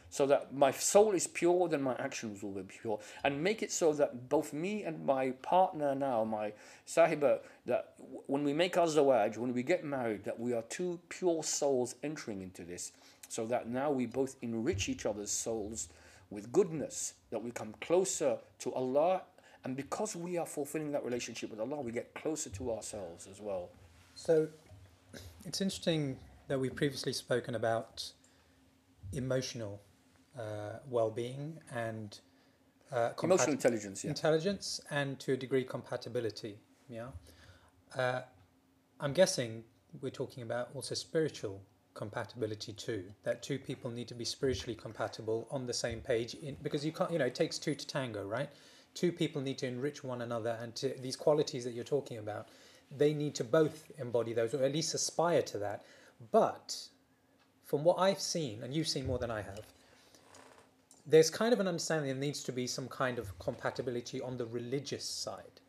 So 0.09 0.25
that 0.27 0.55
my 0.55 0.71
soul 0.71 1.13
is 1.13 1.27
pure, 1.27 1.69
then 1.69 1.83
my 1.83 1.97
actions 1.99 2.43
will 2.43 2.53
be 2.53 2.63
pure. 2.63 3.01
And 3.25 3.43
make 3.43 3.63
it 3.63 3.73
so 3.73 3.93
that 3.95 4.29
both 4.29 4.53
me 4.53 4.85
and 4.85 5.05
my 5.05 5.31
partner 5.43 5.95
now, 5.95 6.23
my 6.25 6.53
sahiba, 6.87 7.41
that 7.67 7.95
when 8.27 8.45
we 8.45 8.53
make 8.53 8.79
our 8.79 8.87
zawaj, 8.87 9.37
when 9.37 9.53
we 9.53 9.65
get 9.65 9.85
married, 9.85 10.25
that 10.25 10.39
we 10.39 10.53
are 10.53 10.63
two 10.63 11.01
pure 11.09 11.43
souls 11.43 11.97
entering 12.05 12.41
into 12.41 12.63
this. 12.63 12.93
So 13.29 13.45
that 13.47 13.69
now 13.69 13.91
we 13.91 14.07
both 14.07 14.37
enrich 14.41 14.89
each 14.89 15.05
other's 15.05 15.33
souls 15.33 15.89
with 16.31 16.53
goodness, 16.53 17.15
that 17.31 17.43
we 17.43 17.51
come 17.51 17.75
closer 17.81 18.39
to 18.61 18.73
Allah. 18.75 19.23
And 19.65 19.77
because 19.77 20.15
we 20.15 20.39
are 20.39 20.47
fulfilling 20.47 20.93
that 20.93 21.05
relationship 21.05 21.51
with 21.51 21.61
Allah, 21.61 21.81
we 21.81 21.93
get 21.93 22.15
closer 22.15 22.51
to 22.51 22.73
ourselves 22.73 23.27
as 23.31 23.41
well. 23.41 23.71
So 24.15 24.49
it's 25.45 25.61
interesting 25.61 26.19
that 26.49 26.59
we've 26.59 26.75
previously 26.75 27.13
spoken 27.13 27.55
about 27.55 28.13
emotional 29.13 29.81
uh, 30.39 30.79
well-being 30.89 31.59
and 31.75 32.21
uh, 32.93 33.11
Emotional 33.23 33.53
intelligence, 33.53 34.05
yeah. 34.05 34.11
intelligence 34.11 34.81
and 34.91 35.19
to 35.19 35.33
a 35.33 35.37
degree 35.37 35.65
compatibility. 35.65 36.57
Yeah, 36.89 37.09
uh, 37.97 38.21
I'm 39.01 39.13
guessing 39.13 39.65
we're 40.01 40.11
talking 40.11 40.43
about 40.45 40.69
also 40.75 40.95
spiritual 40.95 41.61
compatibility 41.97 42.73
too. 42.73 43.05
That 43.25 43.43
two 43.43 43.59
people 43.59 43.91
need 43.91 44.07
to 44.09 44.15
be 44.15 44.25
spiritually 44.25 44.77
compatible 44.77 45.49
on 45.51 45.67
the 45.67 45.73
same 45.73 46.01
page. 46.01 46.35
In, 46.35 46.57
because 46.63 46.85
you 46.85 46.93
can't, 46.93 47.11
you 47.11 47.19
know, 47.19 47.27
it 47.27 47.35
takes 47.35 47.59
two 47.59 47.75
to 47.75 47.87
tango, 47.87 48.25
right? 48.25 48.51
Two 48.95 49.11
people 49.11 49.43
need 49.43 49.59
to 49.59 49.67
enrich 49.67 50.05
one 50.05 50.23
another, 50.23 50.59
and 50.63 50.75
to 50.77 50.95
these 51.01 51.17
qualities 51.17 51.65
that 51.65 51.73
you're 51.73 51.85
talking 51.85 52.19
about, 52.19 52.49
they 52.97 53.13
need 53.13 53.35
to 53.35 53.45
both 53.45 53.91
embody 53.99 54.33
those, 54.33 54.55
or 54.55 54.63
at 54.63 54.73
least 54.73 54.95
aspire 54.95 55.43
to 55.43 55.59
that. 55.59 55.85
But 56.31 56.89
from 57.65 57.83
what 57.83 57.99
I've 57.99 58.21
seen, 58.21 58.63
and 58.63 58.73
you've 58.73 58.89
seen 58.89 59.07
more 59.07 59.19
than 59.19 59.31
I 59.31 59.43
have, 59.43 59.67
there's 61.07 61.31
kind 61.31 61.53
of 61.53 61.61
an 61.61 61.69
understanding 61.69 62.07
there 62.07 62.17
needs 62.17 62.43
to 62.45 62.53
be 62.53 62.67
some 62.67 62.89
kind 62.89 63.19
of 63.19 63.39
compatibility 63.39 64.21
on 64.21 64.37
the 64.37 64.47
religious 64.47 65.05
side. 65.05 65.61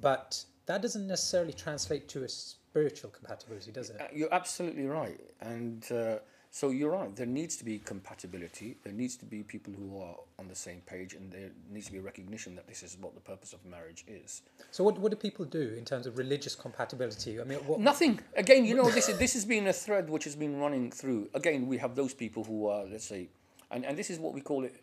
But 0.00 0.44
that 0.68 0.82
doesn't 0.82 1.06
necessarily 1.06 1.54
translate 1.54 2.08
to 2.08 2.24
a 2.24 2.28
spiritual 2.28 3.10
compatibility, 3.10 3.72
does 3.72 3.88
it? 3.90 4.00
Uh, 4.00 4.04
You're 4.12 4.32
absolutely 4.32 4.86
right. 4.86 5.18
And 5.40 5.90
uh, 5.90 6.16
so 6.50 6.68
you're 6.68 6.90
right. 6.90 7.14
There 7.16 7.26
needs 7.26 7.56
to 7.56 7.64
be 7.64 7.78
compatibility. 7.78 8.76
There 8.84 8.92
needs 8.92 9.16
to 9.16 9.24
be 9.24 9.42
people 9.42 9.72
who 9.72 10.00
are 10.00 10.16
on 10.38 10.46
the 10.46 10.54
same 10.54 10.82
page, 10.86 11.14
and 11.14 11.32
there 11.32 11.50
needs 11.70 11.86
to 11.86 11.92
be 11.92 11.98
a 11.98 12.02
recognition 12.02 12.54
that 12.56 12.66
this 12.66 12.82
is 12.82 12.98
what 13.00 13.14
the 13.14 13.20
purpose 13.20 13.54
of 13.54 13.64
marriage 13.64 14.04
is. 14.06 14.42
So 14.70 14.84
what, 14.84 14.98
what 14.98 15.10
do 15.10 15.16
people 15.16 15.46
do 15.46 15.74
in 15.76 15.84
terms 15.86 16.06
of 16.06 16.18
religious 16.18 16.54
compatibility? 16.54 17.40
I 17.40 17.44
mean, 17.44 17.58
what, 17.60 17.80
Nothing. 17.80 18.20
Again, 18.36 18.64
you 18.66 18.74
know, 18.74 18.90
this 18.90 19.08
is 19.08 19.18
this 19.18 19.32
has 19.34 19.46
been 19.46 19.68
a 19.68 19.72
thread 19.72 20.10
which 20.10 20.24
has 20.24 20.36
been 20.36 20.58
running 20.58 20.90
through. 20.90 21.28
Again, 21.34 21.66
we 21.66 21.78
have 21.78 21.94
those 21.94 22.12
people 22.12 22.44
who 22.44 22.66
are, 22.66 22.84
let's 22.84 23.06
say, 23.06 23.28
and, 23.70 23.84
and 23.84 23.98
this 23.98 24.10
is 24.10 24.18
what 24.18 24.34
we 24.34 24.42
call 24.42 24.64
it. 24.64 24.74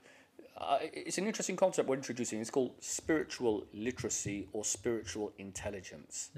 Uh, 0.57 0.77
it's 0.81 1.17
an 1.17 1.27
interesting 1.27 1.55
concept 1.55 1.89
we're 1.89 1.95
introducing. 1.95 2.39
It's 2.39 2.49
called 2.49 2.71
spiritual 2.79 3.65
literacy 3.73 4.47
or 4.53 4.63
spiritual 4.63 5.33
intelligence, 5.37 6.29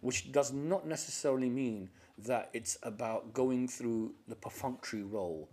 which 0.00 0.32
does 0.32 0.52
not 0.52 0.86
necessarily 0.86 1.48
mean 1.48 1.88
that 2.18 2.50
it's 2.52 2.78
about 2.82 3.32
going 3.32 3.68
through 3.68 4.12
the 4.28 4.34
perfunctory 4.34 5.02
role. 5.04 5.48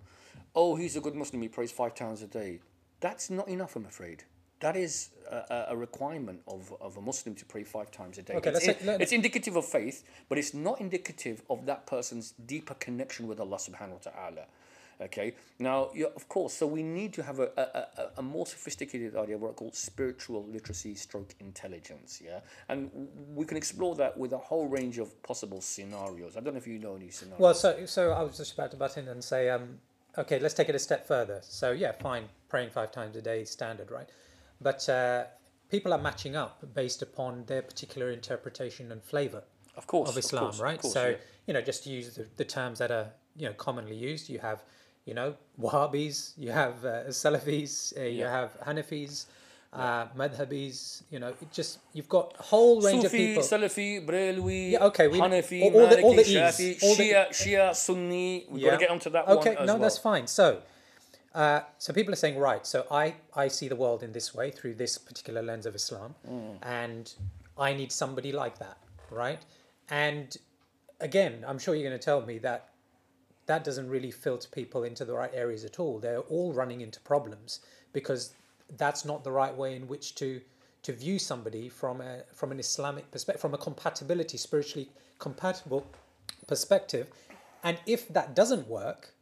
Oh, 0.55 0.75
he's 0.75 0.95
a 0.95 1.01
good 1.01 1.15
Muslim. 1.15 1.41
He 1.43 1.47
prays 1.47 1.71
five 1.71 1.93
times 1.93 2.21
a 2.23 2.27
day. 2.27 2.59
That's 2.99 3.29
not 3.29 3.47
enough, 3.47 3.75
I'm 3.75 3.85
afraid. 3.85 4.23
That 4.61 4.75
is 4.75 5.09
a, 5.29 5.67
a- 5.69 5.77
requirement 5.77 6.41
of, 6.47 6.73
of 6.81 6.97
a 6.97 7.01
Muslim 7.01 7.35
to 7.35 7.45
pray 7.45 7.63
five 7.63 7.91
times 7.91 8.17
a 8.17 8.23
day. 8.23 8.33
Okay, 8.33 8.49
it's, 8.49 8.65
let's 8.65 8.83
let- 8.85 9.01
it's 9.01 9.11
indicative 9.11 9.55
of 9.55 9.65
faith, 9.65 10.03
but 10.29 10.39
it's 10.39 10.55
not 10.55 10.81
indicative 10.81 11.43
of 11.51 11.67
that 11.67 11.85
person's 11.85 12.31
deeper 12.31 12.73
connection 12.73 13.27
with 13.27 13.39
Allah 13.39 13.57
subhanahu 13.57 13.91
wa 14.03 14.11
ta'ala. 14.11 14.45
Okay, 14.99 15.35
now, 15.59 15.89
yeah, 15.93 16.07
of 16.15 16.27
course, 16.27 16.53
so 16.53 16.65
we 16.65 16.81
need 16.81 17.13
to 17.13 17.21
have 17.21 17.39
a, 17.39 17.51
a, 17.55 18.19
a, 18.19 18.21
more 18.23 18.47
sophisticated 18.47 19.15
idea 19.15 19.35
of 19.35 19.41
what 19.41 19.51
I 19.51 19.53
call 19.53 19.71
spiritual 19.71 20.43
literacy 20.47 20.95
stroke 20.95 21.35
intelligence. 21.39 22.19
Yeah, 22.23 22.39
and 22.67 22.89
we 23.35 23.45
can 23.45 23.57
explore 23.57 23.95
that 23.95 24.17
with 24.17 24.33
a 24.33 24.39
whole 24.39 24.67
range 24.67 24.97
of 24.97 25.21
possible 25.21 25.61
scenarios. 25.61 26.35
I 26.35 26.39
don't 26.39 26.55
know 26.55 26.57
if 26.57 26.65
you 26.65 26.79
know 26.79 26.95
any 26.95 27.11
scenarios. 27.11 27.39
well, 27.39 27.53
so 27.53 27.85
so 27.85 28.11
I 28.11 28.23
was 28.23 28.37
just 28.37 28.53
about 28.53 28.71
to 28.71 28.77
butt 28.77 28.97
in 28.97 29.07
and 29.07 29.23
say, 29.23 29.49
um, 29.49 29.77
okay, 30.17 30.39
let's 30.39 30.55
take 30.55 30.69
it 30.69 30.73
a 30.73 30.79
step 30.79 31.07
further. 31.07 31.41
So 31.43 31.71
yeah, 31.71 31.91
fine, 31.91 32.23
praying 32.49 32.71
five 32.71 32.91
times 32.91 33.15
a 33.15 33.21
day 33.21 33.41
is 33.41 33.51
standard, 33.51 33.91
right? 33.91 34.09
But 34.59 34.89
uh, 34.89 35.25
people 35.69 35.93
are 35.93 36.01
matching 36.01 36.35
up 36.35 36.73
based 36.73 37.03
upon 37.03 37.45
their 37.45 37.61
particular 37.61 38.09
interpretation 38.09 38.91
and 38.91 39.03
flavour 39.03 39.43
of 39.77 39.85
course, 39.85 40.09
of 40.09 40.17
Islam, 40.17 40.45
course, 40.45 40.59
right? 40.59 40.75
Of 40.75 40.81
course, 40.81 40.93
so 40.93 41.09
yeah. 41.09 41.15
you 41.45 41.53
know, 41.53 41.61
just 41.61 41.83
to 41.83 41.91
use 41.91 42.15
the, 42.15 42.27
the 42.35 42.45
terms 42.45 42.79
that 42.79 42.91
are 42.91 43.11
you 43.35 43.47
know 43.47 43.53
commonly 43.53 43.95
used, 43.95 44.27
you 44.27 44.39
have 44.39 44.63
you 45.07 45.13
know 45.19 45.29
Wahhabis, 45.65 46.33
you 46.37 46.51
have 46.51 46.75
uh, 46.85 46.93
Salafis, 47.21 47.73
uh, 47.97 48.01
you 48.01 48.19
Yeah. 48.25 48.31
have 48.39 48.51
Hanafis, 48.67 49.25
uh, 49.73 50.05
Madhabis. 50.19 50.77
You 51.13 51.19
know, 51.21 51.29
it 51.43 51.49
just 51.59 51.79
you've 51.95 52.09
got 52.17 52.35
a 52.39 52.43
whole 52.51 52.75
range 52.87 53.03
of 53.05 53.11
Sufi, 53.11 53.27
people. 53.27 53.43
Salafi, 53.43 53.89
Brelwi, 54.09 54.61
Yeah, 54.73 54.83
okay, 54.89 55.07
we- 55.07 55.19
Hanafi, 55.19 55.59
all- 55.63 55.75
all 55.81 55.87
the- 55.93 56.01
all 56.05 56.13
the 56.21 56.21
Maliki, 56.23 56.35
E's, 56.49 56.57
Shafi, 56.57 56.83
all 56.83 56.95
the- 56.95 57.03
Shia, 57.03 57.21
Shia, 57.41 57.75
Sunni. 57.75 58.45
We've 58.49 58.63
got 58.65 58.71
to 58.71 58.77
get 58.85 58.91
onto 58.95 59.09
that 59.15 59.27
okay, 59.37 59.53
no, 59.55 59.65
well. 59.65 59.77
that's 59.79 59.97
fine. 59.97 60.27
So, 60.27 60.61
uh, 61.33 61.61
so 61.77 61.87
people 61.93 62.11
are 62.13 62.21
saying, 62.25 62.37
right, 62.37 62.63
so 62.73 62.85
I, 62.91 63.15
I 63.43 63.47
see 63.47 63.67
the 63.73 63.75
world 63.83 64.03
in 64.03 64.11
this 64.11 64.35
way 64.35 64.51
through 64.51 64.75
this 64.83 64.93
particular 65.09 65.41
lens 65.49 65.65
of 65.65 65.73
Islam, 65.81 66.15
Mm. 66.29 66.57
and 66.61 67.05
I 67.57 67.73
need 67.73 67.91
somebody 67.91 68.31
like 68.31 68.55
that, 68.65 68.77
right? 69.09 69.39
And 69.89 70.35
again, 70.99 71.33
I'm 71.47 71.59
sure 71.59 71.73
you're 71.75 71.87
going 71.89 71.99
to 71.99 72.03
tell 72.11 72.21
me 72.31 72.37
that 72.49 72.61
that 73.47 73.63
doesn't 73.63 73.89
really 73.89 74.11
filter 74.11 74.47
people 74.51 74.83
into 74.83 75.03
the 75.05 75.13
right 75.13 75.31
areas 75.33 75.65
at 75.65 75.79
all. 75.79 75.99
They're 75.99 76.19
all 76.19 76.53
running 76.53 76.81
into 76.81 76.99
problems 76.99 77.61
because 77.93 78.33
that's 78.77 79.05
not 79.05 79.23
the 79.23 79.31
right 79.31 79.55
way 79.55 79.75
in 79.75 79.87
which 79.87 80.15
to 80.15 80.41
to 80.83 80.93
view 80.93 81.17
somebody 81.17 81.67
from 81.67 82.01
a 82.01 82.23
from 82.33 82.51
an 82.51 82.59
Islamic 82.59 83.09
perspective, 83.11 83.41
from 83.41 83.53
a 83.53 83.57
compatibility, 83.57 84.37
spiritually 84.37 84.89
compatible 85.19 85.85
perspective. 86.47 87.07
And 87.63 87.79
if 87.85 88.07
that 88.09 88.35
doesn't 88.35 88.67
work, 88.67 89.13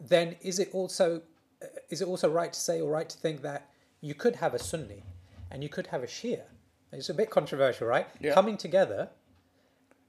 then 0.00 0.36
is 0.42 0.58
it 0.58 0.68
also 0.72 1.22
is 1.90 2.02
it 2.02 2.08
also 2.08 2.28
right 2.30 2.52
to 2.52 2.60
say 2.60 2.80
or 2.80 2.90
right 2.90 3.08
to 3.08 3.16
think 3.16 3.42
that 3.42 3.70
you 4.00 4.14
could 4.14 4.36
have 4.36 4.52
a 4.52 4.58
Sunni 4.58 5.04
and 5.50 5.62
you 5.62 5.68
could 5.68 5.86
have 5.88 6.02
a 6.02 6.08
Shia? 6.08 6.42
It's 6.92 7.08
a 7.08 7.14
bit 7.14 7.30
controversial, 7.30 7.86
right? 7.86 8.06
Yeah. 8.20 8.34
Coming 8.34 8.56
together 8.56 9.08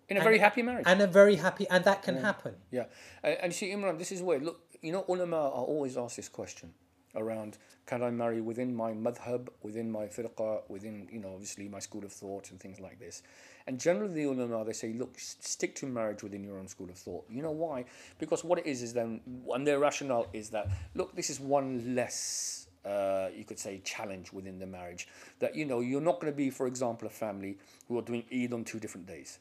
In 0.10 0.17
a 0.17 0.22
very 0.22 0.38
happy 0.39 0.62
marriage. 0.62 0.86
and 0.88 1.01
a 1.01 1.07
very 1.07 1.36
happy, 1.36 1.67
and 1.69 1.83
that 1.86 2.03
can 2.03 2.17
happen. 2.17 2.55
Yeah, 2.72 2.86
and, 3.24 3.38
and 3.41 3.51
you 3.51 3.57
see, 3.57 3.69
Imran, 3.72 3.98
this 3.98 4.12
is 4.12 4.22
where 4.22 4.39
look. 4.39 4.60
You 4.81 4.91
know, 4.91 5.05
ulama 5.07 5.38
are 5.38 5.65
always 5.74 5.95
asked 5.98 6.17
this 6.17 6.29
question 6.29 6.74
around: 7.15 7.57
Can 7.86 8.03
I 8.03 8.10
marry 8.12 8.41
within 8.41 8.75
my 8.75 8.91
madhab, 8.91 9.48
within 9.62 9.89
my 9.91 10.05
firqa, 10.07 10.62
within 10.67 11.07
you 11.12 11.19
know, 11.19 11.33
obviously 11.33 11.69
my 11.69 11.79
school 11.79 12.03
of 12.03 12.12
thought 12.12 12.51
and 12.51 12.60
things 12.60 12.79
like 12.79 13.00
this? 13.00 13.24
And 13.65 13.79
generally, 13.79 14.13
the 14.13 14.24
ulama 14.25 14.65
they 14.65 14.74
say, 14.74 14.91
look, 14.91 15.15
stick 15.17 15.74
to 15.75 15.86
marriage 15.86 16.22
within 16.22 16.43
your 16.43 16.57
own 16.60 16.67
school 16.67 16.89
of 16.89 16.98
thought. 16.98 17.25
You 17.29 17.41
know 17.41 17.51
why? 17.51 17.86
Because 18.19 18.43
what 18.43 18.60
it 18.60 18.65
is 18.65 18.81
is 18.83 18.93
then, 18.93 19.22
and 19.53 19.65
their 19.65 19.79
rationale 19.79 20.27
is 20.33 20.50
that 20.50 20.67
look, 20.95 21.15
this 21.15 21.29
is 21.29 21.39
one 21.39 21.95
less. 21.95 22.67
Uh, 22.86 23.29
you 23.33 23.45
could 23.45 23.57
say 23.57 23.79
challenge 23.86 24.33
within 24.33 24.60
the 24.60 24.65
marriage 24.65 25.07
that 25.39 25.55
you 25.55 25.63
know 25.63 25.79
you're 25.79 26.01
not 26.01 26.19
going 26.19 26.29
to 26.29 26.36
be 26.36 26.50
for 26.50 26.67
example 26.67 27.07
a 27.07 27.10
family 27.10 27.57
who 27.88 27.98
are 27.98 28.01
doing 28.01 28.25
Eid 28.29 28.51
on 28.51 28.65
two 28.65 28.77
different 28.77 29.07
days 29.07 29.39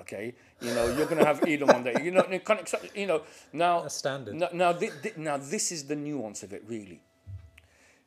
okay? 0.00 0.34
You 0.60 0.74
know 0.74 0.86
you're 0.96 1.06
going 1.06 1.18
to 1.18 1.24
have 1.24 1.42
Eid 1.44 1.62
on 1.62 1.68
one 1.68 1.84
day 1.84 1.94
you 2.02 2.10
know 2.10 2.26
you 2.30 2.40
can't 2.40 2.60
accept 2.60 2.96
you 2.96 3.06
know 3.06 3.22
now 3.52 3.82
That's 3.82 3.94
standard. 3.96 4.34
now, 4.34 4.48
now, 4.52 4.72
thi- 4.72 4.90
thi- 5.02 5.12
now 5.16 5.36
this 5.36 5.72
is 5.72 5.84
the 5.84 5.96
nuance 5.96 6.42
of 6.42 6.52
it 6.52 6.62
really. 6.66 7.00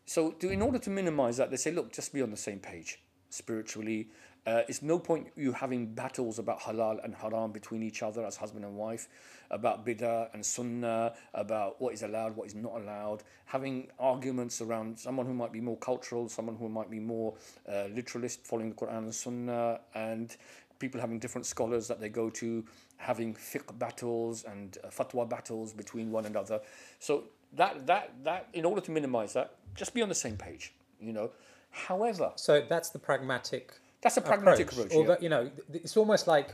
So 0.05 0.31
to, 0.31 0.49
in 0.49 0.61
order 0.61 0.79
to 0.79 0.89
minimize 0.89 1.37
that 1.37 1.51
they 1.51 1.57
say 1.57 1.71
look 1.71 1.91
just 1.91 2.13
be 2.13 2.21
on 2.21 2.31
the 2.31 2.37
same 2.37 2.59
page 2.59 2.99
spiritually. 3.29 4.09
Uh, 4.45 4.61
it's 4.69 4.81
no 4.81 4.97
point 4.97 5.27
you 5.35 5.51
having 5.51 5.93
battles 5.93 6.39
about 6.39 6.57
halal 6.61 7.03
and 7.03 7.13
haram 7.13 7.51
between 7.51 7.83
each 7.83 8.01
other 8.01 8.25
as 8.25 8.37
husband 8.37 8.63
and 8.63 8.77
wife 8.77 9.09
about 9.51 9.85
bid'ah 9.85 10.33
and 10.33 10.45
sunnah 10.45 11.13
about 11.33 11.81
what 11.81 11.93
is 11.93 12.01
allowed 12.01 12.33
what 12.33 12.47
is 12.47 12.55
not 12.55 12.73
allowed. 12.79 13.23
Having 13.43 13.89
arguments 13.99 14.61
around 14.61 14.97
someone 14.97 15.25
who 15.25 15.33
might 15.33 15.51
be 15.51 15.59
more 15.59 15.75
cultural 15.75 16.29
someone 16.29 16.55
who 16.55 16.69
might 16.69 16.89
be 16.89 16.99
more 17.01 17.33
uh, 17.69 17.87
literalist 17.93 18.45
following 18.47 18.69
the 18.69 18.75
quran 18.75 18.99
and 18.99 19.13
sunnah 19.15 19.81
and 19.95 20.37
people 20.79 20.99
having 21.01 21.19
different 21.19 21.45
scholars 21.45 21.87
that 21.87 21.99
they 21.99 22.09
go 22.09 22.29
to 22.29 22.63
having 22.97 23.33
fiqh 23.35 23.77
battles 23.79 24.43
and 24.43 24.77
uh, 24.83 24.87
fatwa 24.87 25.27
battles 25.27 25.73
between 25.73 26.11
one 26.11 26.25
another 26.25 26.59
so 26.99 27.23
that 27.53 27.85
that 27.87 28.11
that 28.23 28.47
in 28.53 28.65
order 28.65 28.81
to 28.81 28.91
minimize 28.91 29.33
that 29.33 29.55
just 29.75 29.93
be 29.93 30.01
on 30.01 30.09
the 30.09 30.15
same 30.15 30.37
page 30.37 30.73
you 30.99 31.13
know 31.13 31.29
however 31.71 32.31
So 32.35 32.61
that's 32.67 32.89
the 32.89 32.99
pragmatic. 32.99 33.73
that's 34.01 34.17
a 34.17 34.21
pragmatic 34.21 34.71
approach, 34.71 34.91
yeah. 34.91 34.97
Although, 34.97 35.17
you 35.21 35.29
know, 35.29 35.49
it's 35.73 35.97
almost 35.97 36.27
like 36.27 36.49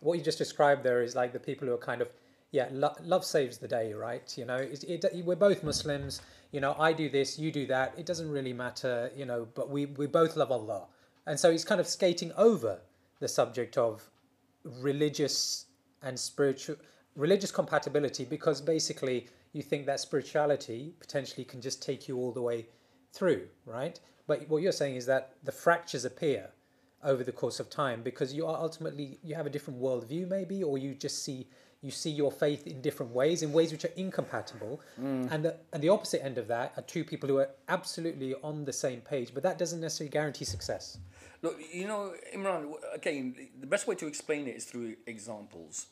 what 0.00 0.18
you 0.18 0.24
just 0.24 0.38
described 0.38 0.82
there 0.82 1.02
is 1.02 1.14
like 1.14 1.32
the 1.32 1.40
people 1.40 1.66
who 1.68 1.74
are 1.74 1.78
kind 1.78 2.02
of, 2.02 2.08
yeah, 2.50 2.68
lo- 2.70 2.94
love 3.02 3.24
saves 3.24 3.58
the 3.58 3.68
day, 3.68 3.92
right? 3.94 4.32
You 4.36 4.44
know, 4.44 4.56
it, 4.56 4.84
it, 4.84 5.24
we're 5.24 5.36
both 5.36 5.62
Muslims. 5.62 6.20
You 6.50 6.60
know, 6.60 6.74
I 6.78 6.92
do 6.92 7.08
this, 7.08 7.38
you 7.38 7.50
do 7.50 7.66
that. 7.66 7.94
It 7.96 8.04
doesn't 8.04 8.30
really 8.30 8.52
matter, 8.52 9.10
you 9.16 9.24
know, 9.24 9.48
but 9.54 9.70
we, 9.70 9.86
we 9.86 10.06
both 10.06 10.36
love 10.36 10.50
Allah. 10.52 10.82
And 11.26 11.38
so 11.40 11.50
it's 11.50 11.64
kind 11.64 11.80
of 11.80 11.86
skating 11.86 12.32
over 12.36 12.80
the 13.22 13.28
subject 13.28 13.78
of 13.78 14.10
religious 14.64 15.66
and 16.02 16.18
spiritual 16.18 16.76
religious 17.14 17.52
compatibility 17.52 18.24
because 18.24 18.60
basically 18.60 19.28
you 19.52 19.62
think 19.62 19.86
that 19.86 20.00
spirituality 20.00 20.92
potentially 20.98 21.44
can 21.44 21.60
just 21.60 21.82
take 21.82 22.08
you 22.08 22.16
all 22.18 22.32
the 22.32 22.42
way 22.42 22.66
through 23.12 23.42
right? 23.64 24.00
But 24.26 24.48
what 24.48 24.62
you're 24.62 24.72
saying 24.82 24.96
is 24.96 25.06
that 25.06 25.34
the 25.44 25.52
fractures 25.52 26.04
appear 26.04 26.50
over 27.04 27.22
the 27.24 27.32
course 27.32 27.60
of 27.60 27.70
time 27.70 28.02
because 28.02 28.32
you 28.32 28.46
are 28.46 28.56
ultimately 28.56 29.18
you 29.22 29.34
have 29.34 29.46
a 29.46 29.50
different 29.50 29.80
worldview 29.80 30.28
maybe 30.28 30.62
or 30.62 30.78
you 30.78 30.94
just 30.94 31.24
see 31.24 31.46
you 31.80 31.90
see 31.90 32.10
your 32.10 32.30
faith 32.30 32.66
in 32.66 32.80
different 32.80 33.12
ways 33.12 33.42
in 33.42 33.52
ways 33.52 33.72
which 33.72 33.84
are 33.84 33.94
incompatible. 33.96 34.80
Mm. 35.00 35.30
And 35.32 35.44
the 35.44 35.56
and 35.72 35.82
the 35.82 35.90
opposite 35.90 36.24
end 36.24 36.38
of 36.38 36.48
that 36.48 36.72
are 36.76 36.82
two 36.82 37.04
people 37.04 37.28
who 37.28 37.38
are 37.38 37.50
absolutely 37.68 38.34
on 38.42 38.64
the 38.64 38.72
same 38.72 39.00
page 39.00 39.32
but 39.32 39.42
that 39.44 39.58
doesn't 39.58 39.80
necessarily 39.80 40.10
guarantee 40.10 40.44
success 40.44 40.98
Look, 41.42 41.58
you 41.72 41.86
know, 41.88 42.14
Imran, 42.34 42.72
again, 42.94 43.34
the 43.60 43.66
best 43.66 43.86
way 43.86 43.94
to 43.96 44.06
explain 44.06 44.46
it 44.46 44.56
is 44.56 44.64
through 44.64 44.96
examples. 45.06 45.86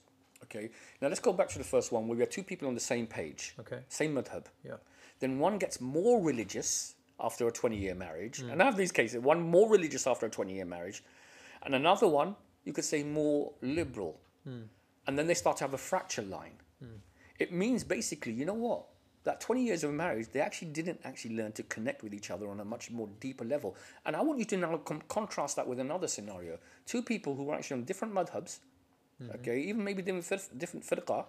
Okay, 0.45 0.71
now 1.03 1.09
let's 1.09 1.21
go 1.21 1.33
back 1.33 1.49
to 1.51 1.59
the 1.59 1.65
first 1.65 1.93
one 1.93 2.09
where 2.09 2.17
we 2.17 2.23
have 2.23 2.31
two 2.31 2.43
people 2.43 2.67
on 2.69 2.75
the 2.75 2.81
same 2.81 3.07
page, 3.07 3.55
Okay. 3.61 3.81
same 3.89 4.15
madhab. 4.15 4.47
yeah 4.65 4.77
Then 5.19 5.39
one 5.39 5.59
gets 5.59 5.81
more 5.81 6.23
religious 6.23 6.95
after 7.19 7.47
a 7.47 7.53
20 7.53 7.77
year 7.77 7.95
marriage. 7.95 8.41
Mm. 8.41 8.53
And 8.53 8.63
I 8.63 8.65
have 8.65 8.77
these 8.77 8.93
cases 8.93 9.21
one 9.23 9.41
more 9.43 9.69
religious 9.69 10.07
after 10.07 10.27
a 10.27 10.31
20 10.31 10.55
year 10.55 10.65
marriage, 10.65 11.03
and 11.63 11.75
another 11.75 12.09
one, 12.09 12.37
you 12.65 12.73
could 12.73 12.85
say, 12.85 13.03
more 13.03 13.53
liberal. 13.61 14.21
Mm. 14.49 14.69
And 15.07 15.19
then 15.19 15.27
they 15.27 15.35
start 15.35 15.59
to 15.59 15.65
have 15.65 15.75
a 15.75 15.79
fracture 15.79 16.23
line. 16.23 16.57
Mm. 16.83 17.01
It 17.39 17.53
means 17.53 17.85
basically, 17.85 18.33
you 18.33 18.45
know 18.47 18.55
what? 18.55 18.85
That 19.25 19.41
20 19.41 19.63
years 19.63 19.85
of 19.85 19.93
marriage, 19.93 20.29
they 20.33 20.41
actually 20.41 20.69
didn't 20.69 21.01
actually 21.05 21.37
learn 21.37 21.53
to 21.53 21.63
connect 21.65 22.03
with 22.03 22.15
each 22.15 22.31
other 22.31 22.49
on 22.49 22.59
a 22.61 22.65
much 22.65 22.91
more 22.91 23.09
deeper 23.21 23.45
level. 23.45 23.77
And 24.07 24.17
I 24.17 24.23
want 24.23 24.39
you 24.39 24.47
to 24.47 24.57
now 24.57 24.77
com- 24.79 25.03
contrast 25.09 25.57
that 25.57 25.67
with 25.69 25.79
another 25.79 26.09
scenario. 26.09 26.59
Two 26.87 27.03
people 27.03 27.35
who 27.37 27.51
are 27.51 27.57
actually 27.57 27.81
on 27.81 27.85
different 27.85 28.15
madhabs, 28.15 28.61
okay, 29.35 29.61
even 29.61 29.85
maybe 29.85 30.01
different, 30.03 30.25
fir- 30.25 30.55
different 30.57 30.87
firqa, 30.87 31.27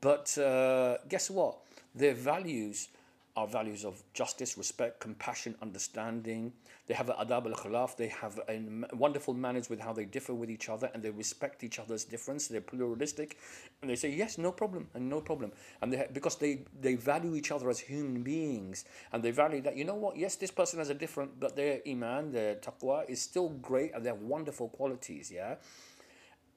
but 0.00 0.36
uh, 0.36 0.98
guess 1.08 1.30
what? 1.30 1.56
Their 1.94 2.12
values 2.12 2.88
are 3.36 3.46
values 3.46 3.84
of 3.84 4.02
justice, 4.14 4.56
respect, 4.56 4.98
compassion, 4.98 5.54
understanding. 5.60 6.52
They 6.86 6.94
have 6.94 7.08
adab 7.08 7.46
al 7.46 7.52
khilaf. 7.52 7.96
They 7.96 8.08
have 8.08 8.40
a 8.48 8.60
wonderful 8.94 9.34
manners 9.34 9.68
with 9.68 9.78
how 9.80 9.92
they 9.92 10.06
differ 10.06 10.32
with 10.32 10.50
each 10.50 10.68
other 10.70 10.90
and 10.94 11.02
they 11.02 11.10
respect 11.10 11.62
each 11.62 11.78
other's 11.78 12.04
difference. 12.04 12.48
They're 12.48 12.62
pluralistic. 12.62 13.36
And 13.82 13.90
they 13.90 13.96
say, 13.96 14.10
yes, 14.10 14.38
no 14.38 14.52
problem, 14.52 14.88
and 14.94 15.10
no 15.10 15.20
problem. 15.20 15.52
And 15.82 15.92
they, 15.92 16.06
because 16.12 16.36
they, 16.36 16.62
they 16.80 16.94
value 16.94 17.34
each 17.34 17.50
other 17.50 17.68
as 17.68 17.78
human 17.78 18.22
beings 18.22 18.86
and 19.12 19.22
they 19.22 19.32
value 19.32 19.60
that, 19.62 19.76
you 19.76 19.84
know 19.84 19.94
what, 19.94 20.16
yes, 20.16 20.36
this 20.36 20.50
person 20.50 20.78
has 20.78 20.88
a 20.88 20.94
different, 20.94 21.38
but 21.38 21.56
their 21.56 21.80
iman, 21.86 22.32
their 22.32 22.54
taqwa 22.54 23.08
is 23.08 23.20
still 23.20 23.50
great 23.50 23.92
and 23.94 24.04
they 24.04 24.08
have 24.08 24.20
wonderful 24.20 24.68
qualities, 24.70 25.30
yeah? 25.30 25.56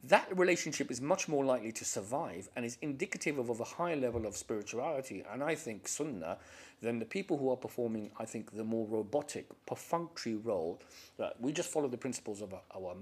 That 0.03 0.37
relationship 0.37 0.89
is 0.91 1.01
much 1.01 1.27
more 1.27 1.43
likely 1.43 1.73
to 1.73 1.83
survive 1.83 2.47
and 2.55 2.65
is 2.65 2.77
indicative 2.81 3.37
of, 3.37 3.49
of 3.49 3.59
a 3.59 3.65
higher 3.65 3.97
level 3.97 4.25
of 4.25 4.37
spirituality 4.37 5.23
and 5.31 5.43
I 5.43 5.55
think 5.55 5.87
sunnah 5.87 6.37
than 6.81 6.99
the 6.99 7.05
people 7.05 7.37
who 7.37 7.49
are 7.51 7.57
performing 7.57 8.11
I 8.17 8.23
think 8.25 8.55
the 8.55 8.63
more 8.63 8.87
robotic 8.87 9.47
perfunctory 9.65 10.35
role. 10.35 10.81
That 11.17 11.35
we 11.41 11.51
just 11.51 11.69
follow 11.69 11.89
the 11.89 11.97
principles 11.97 12.41
of 12.41 12.53
our, 12.53 12.61
our 12.73 12.95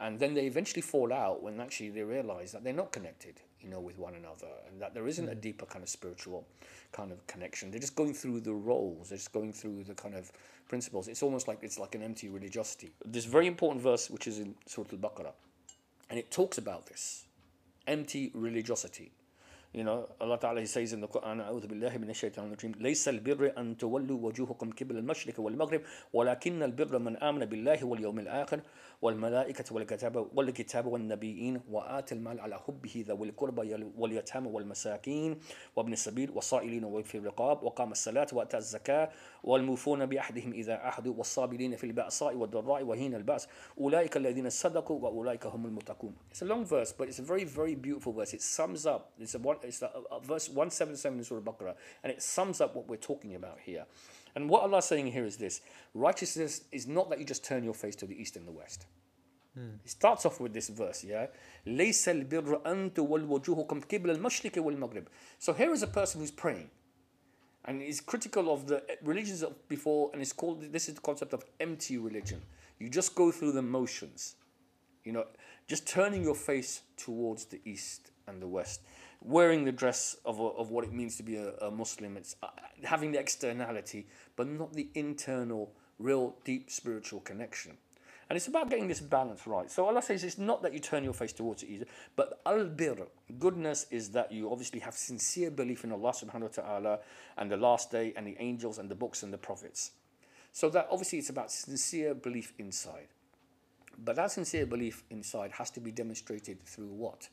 and 0.00 0.18
then 0.18 0.34
they 0.34 0.46
eventually 0.46 0.82
fall 0.82 1.12
out 1.12 1.40
when 1.40 1.60
actually 1.60 1.90
they 1.90 2.02
realize 2.02 2.50
that 2.50 2.64
they're 2.64 2.72
not 2.72 2.90
connected 2.90 3.40
you 3.60 3.68
know 3.68 3.80
with 3.80 3.96
one 3.96 4.14
another 4.14 4.48
and 4.68 4.82
that 4.82 4.94
there 4.94 5.06
isn't 5.06 5.28
a 5.28 5.34
hmm. 5.34 5.40
deeper 5.40 5.66
kind 5.66 5.84
of 5.84 5.88
spiritual 5.88 6.46
kind 6.90 7.12
of 7.12 7.24
connection. 7.28 7.70
They're 7.70 7.78
just 7.80 7.94
going 7.94 8.14
through 8.14 8.40
the 8.40 8.52
roles 8.52 9.10
they're 9.10 9.18
just 9.18 9.32
going 9.32 9.52
through 9.52 9.84
the 9.84 9.94
kind 9.94 10.16
of 10.16 10.32
principles. 10.68 11.06
It's 11.06 11.22
almost 11.22 11.46
like 11.46 11.58
it's 11.62 11.78
like 11.78 11.94
an 11.94 12.02
empty 12.02 12.28
religiosity. 12.28 12.92
This 13.04 13.24
very 13.24 13.46
important 13.46 13.82
verse 13.82 14.10
which 14.10 14.26
is 14.26 14.40
in 14.40 14.56
Surah 14.66 14.88
Al-Baqarah 14.92 15.32
and 16.11 16.17
it 16.19 16.31
talks 16.31 16.57
about 16.57 16.85
this 16.87 17.25
empty 17.87 18.31
religiosity. 18.33 19.11
You 19.73 19.83
know, 19.83 20.07
Allah 20.19 20.39
Ta'ala 20.39 20.61
he 20.61 20.65
says 20.65 20.93
in 20.93 21.01
the 21.01 21.07
Quran, 21.07 21.41
أعوذ 21.41 21.67
بالله 21.67 21.97
من 21.97 22.09
الشيطان 22.09 22.47
الرجيم 22.47 22.71
ليس 22.79 23.07
البر 23.07 23.53
أن 23.57 23.77
تولوا 23.77 24.19
وجوهكم 24.21 24.71
قبل 24.71 24.97
المشرق 24.97 25.39
والمغرب 25.39 25.81
ولكن 26.13 26.63
البر 26.63 26.99
من 26.99 27.17
آمن 27.17 27.45
بالله 27.45 27.85
واليوم 27.85 28.19
الآخر 28.19 28.61
والملائكة 29.02 29.74
والكتاب 29.74 30.28
والكتاب 30.34 30.86
والنبيين 30.86 31.60
وآتى 31.70 32.14
المال 32.14 32.40
على 32.40 32.58
حبه 32.58 33.04
ذوي 33.08 33.28
القربى 33.28 33.92
واليتامى 33.98 34.48
والمساكين 34.48 35.38
وابن 35.76 35.92
السبيل 35.92 36.30
والصائلين 36.30 36.84
وفي 36.84 37.18
الرقاب 37.18 37.62
وقام 37.62 37.92
الصلاة 37.92 38.26
وأتى 38.32 38.56
الزكاة 38.56 39.10
والموفون 39.44 40.06
بأحدهم 40.06 40.52
إذا 40.52 40.74
عهدوا 40.74 41.14
والصابرين 41.16 41.76
في 41.76 41.84
البأساء 41.84 42.34
والضراء 42.34 42.82
وهين 42.82 43.14
البأس. 43.14 43.48
أولئك 43.80 44.16
الذين 44.16 44.50
صدقوا 44.50 45.00
وأولئك 45.00 45.46
هم 45.46 45.66
المتقون. 45.66 46.14
It's 46.30 46.42
a 46.42 46.44
long 46.44 46.64
verse 46.64 46.92
but 46.92 47.08
it's 47.08 47.18
a 47.18 47.22
very 47.22 47.44
very 47.44 47.74
beautiful 47.74 48.12
verse. 48.12 48.34
It 48.34 48.42
sums 48.42 48.86
up 48.86 49.10
it's 49.18 49.34
a 49.34 49.38
one 49.38 49.56
it's 49.62 49.82
a, 49.82 49.90
a 50.10 50.20
verse 50.20 50.48
177 50.48 51.18
in 51.18 51.24
Surah 51.24 51.40
Baqarah 51.40 51.74
and 52.04 52.12
it 52.12 52.22
sums 52.22 52.60
up 52.60 52.76
what 52.76 52.88
we're 52.88 52.96
talking 52.96 53.34
about 53.34 53.58
here. 53.64 53.84
and 54.35 54.49
what 54.49 54.63
Allah 54.63 54.77
is 54.77 54.85
saying 54.85 55.11
here 55.11 55.25
is 55.25 55.37
this 55.37 55.61
righteousness 55.93 56.61
is 56.71 56.87
not 56.87 57.09
that 57.09 57.19
you 57.19 57.25
just 57.25 57.43
turn 57.43 57.63
your 57.63 57.73
face 57.73 57.95
to 57.95 58.05
the 58.05 58.19
east 58.21 58.35
and 58.35 58.47
the 58.47 58.51
west 58.51 58.85
It 59.83 59.89
starts 59.89 60.25
off 60.25 60.39
with 60.39 60.53
this 60.53 60.69
verse, 60.69 61.03
yeah. 61.03 61.27
ليس 61.65 62.09
البر 62.09 62.61
أن 62.65 62.93
تولوا 62.93 63.39
وجوهكم 63.39 63.81
قبل 63.81 64.09
المشرق 64.09 64.57
والمغرب. 64.57 65.07
So 65.39 65.53
here 65.53 65.73
is 65.73 65.83
a 65.83 65.87
person 65.87 66.21
who's 66.21 66.31
praying, 66.31 66.69
and 67.65 67.81
is 67.81 67.99
critical 67.99 68.53
of 68.53 68.67
the 68.67 68.83
religions 69.01 69.41
of 69.43 69.67
before, 69.67 70.11
and 70.13 70.21
it's 70.21 70.33
called 70.33 70.71
this 70.71 70.87
is 70.87 70.95
the 70.95 71.01
concept 71.01 71.33
of 71.33 71.43
empty 71.59 71.97
religion. 71.97 72.41
You 72.79 72.89
just 72.89 73.15
go 73.15 73.31
through 73.31 73.53
the 73.53 73.63
motions, 73.63 74.35
you 75.03 75.11
know, 75.11 75.25
just 75.67 75.87
turning 75.87 76.23
your 76.23 76.35
face 76.35 76.81
towards 76.95 77.45
the 77.45 77.59
east 77.65 78.11
and 78.27 78.41
the 78.41 78.47
west, 78.47 78.81
wearing 79.24 79.64
the 79.64 79.72
dress 79.72 80.16
of, 80.24 80.38
a, 80.38 80.42
of 80.42 80.70
what 80.70 80.84
it 80.84 80.92
means 80.92 81.16
to 81.16 81.22
be 81.22 81.36
a, 81.36 81.52
a 81.58 81.70
Muslim. 81.70 82.16
It's 82.16 82.36
uh, 82.42 82.48
having 82.84 83.12
the 83.12 83.18
externality, 83.18 84.06
but 84.36 84.48
not 84.48 84.72
the 84.72 84.88
internal, 84.94 85.72
real, 85.98 86.36
deep 86.44 86.70
spiritual 86.70 87.20
connection. 87.20 87.76
And 88.28 88.36
it's 88.36 88.46
about 88.46 88.70
getting 88.70 88.88
this 88.88 89.00
balance 89.00 89.46
right. 89.46 89.70
So 89.70 89.84
Allah 89.84 90.00
says 90.00 90.24
it's 90.24 90.38
not 90.38 90.62
that 90.62 90.72
you 90.72 90.78
turn 90.78 91.04
your 91.04 91.12
face 91.12 91.34
towards 91.34 91.62
it 91.62 91.68
either, 91.68 91.84
but 92.16 92.40
al-bir, 92.46 92.96
goodness 93.38 93.86
is 93.90 94.08
that 94.12 94.32
you 94.32 94.50
obviously 94.50 94.80
have 94.80 94.94
sincere 94.94 95.50
belief 95.50 95.84
in 95.84 95.92
Allah 95.92 96.12
subhanahu 96.12 96.40
wa 96.40 96.48
ta'ala 96.48 96.98
and 97.36 97.50
the 97.50 97.58
last 97.58 97.90
day 97.90 98.14
and 98.16 98.26
the 98.26 98.36
angels 98.38 98.78
and 98.78 98.90
the 98.90 98.94
books 98.94 99.22
and 99.22 99.32
the 99.32 99.38
prophets. 99.38 99.90
So 100.52 100.70
that 100.70 100.88
obviously 100.90 101.18
it's 101.18 101.28
about 101.28 101.52
sincere 101.52 102.14
belief 102.14 102.54
inside. 102.58 103.08
But 104.02 104.16
that 104.16 104.30
sincere 104.30 104.64
belief 104.64 105.04
inside 105.10 105.52
has 105.52 105.70
to 105.72 105.80
be 105.80 105.92
demonstrated 105.92 106.64
through 106.64 106.88
what? 106.88 107.28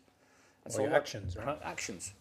And 0.65 0.75
Or 0.75 0.81
your 0.81 0.89
Allah- 0.91 0.99
actions, 0.99 1.37
right? 1.37 1.49
uh, 1.49 1.57
Actions. 1.63 2.13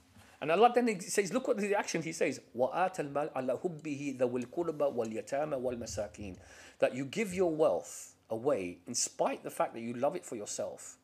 And 0.42 0.52
Allah 0.52 0.72
then 0.76 0.88
he 0.88 1.00
says, 1.00 1.32
look 1.32 1.48
what 1.48 1.58
the 1.58 1.74
action 1.76 2.02
he 2.02 2.12
says. 2.12 2.42
وَآتَ 2.56 2.96
الْمَالَ 3.00 3.32
عَلَى 3.34 3.62
حُبِّهِ 3.62 4.18
ذَوِي 4.18 4.46
الْقُرْبَى 4.46 4.94
وَالْيَتَامَى 4.94 5.62
وَالْمَسَاكِينَ 5.62 6.36
That 6.80 6.94
you 6.94 7.06
give 7.06 7.34
your 7.34 7.52
wealth 7.56 8.16
away 8.30 8.80
in 8.86 8.94
spite 8.96 9.44
the 9.44 9.50
fact 9.50 9.74
that 9.74 9.80
you 9.82 9.94
love 9.94 10.16
it 10.18 10.26
for 10.26 10.36
yourself, 10.36 10.98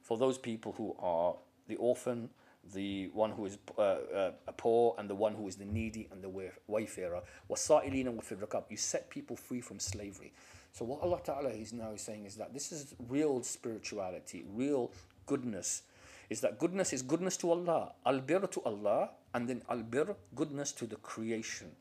for 0.00 0.16
those 0.16 0.38
people 0.38 0.72
who 0.76 0.94
are 1.00 1.34
the 1.66 1.74
orphan, 1.76 2.28
the 2.72 3.08
one 3.08 3.32
who 3.32 3.46
is 3.46 3.58
uh, 3.76 3.80
uh, 3.82 4.30
poor, 4.56 4.94
and 4.96 5.10
the 5.10 5.14
one 5.14 5.34
who 5.34 5.48
is 5.48 5.56
the 5.56 5.64
needy 5.64 6.06
and 6.12 6.22
the 6.22 6.28
way- 6.28 6.52
wayfarer. 6.68 7.22
وَالصَّائِلِينَ 7.50 8.04
وَفِي 8.16 8.36
الرِّقَابِ 8.38 8.64
You 8.70 8.76
set 8.76 9.10
people 9.10 9.34
free 9.36 9.60
from 9.60 9.80
slavery. 9.80 10.32
So 10.72 10.84
what 10.84 11.02
Allah 11.02 11.20
Ta'ala 11.22 11.50
is 11.50 11.72
now 11.72 11.96
saying 11.96 12.26
is 12.26 12.36
that 12.36 12.52
this 12.54 12.70
is 12.70 12.94
real 13.08 13.42
spirituality, 13.42 14.44
real 14.54 14.92
goodness. 15.26 15.82
is 16.29 16.41
that 16.41 16.59
goodness 16.59 16.93
is 16.93 17.01
goodness 17.01 17.37
to 17.37 17.51
Allah, 17.51 17.93
al-bir 18.05 18.47
to 18.47 18.61
Allah, 18.61 19.09
and 19.33 19.47
then 19.47 19.63
al-bir, 19.69 20.15
goodness 20.35 20.71
to 20.73 20.85
the 20.85 20.97
creation. 20.97 21.71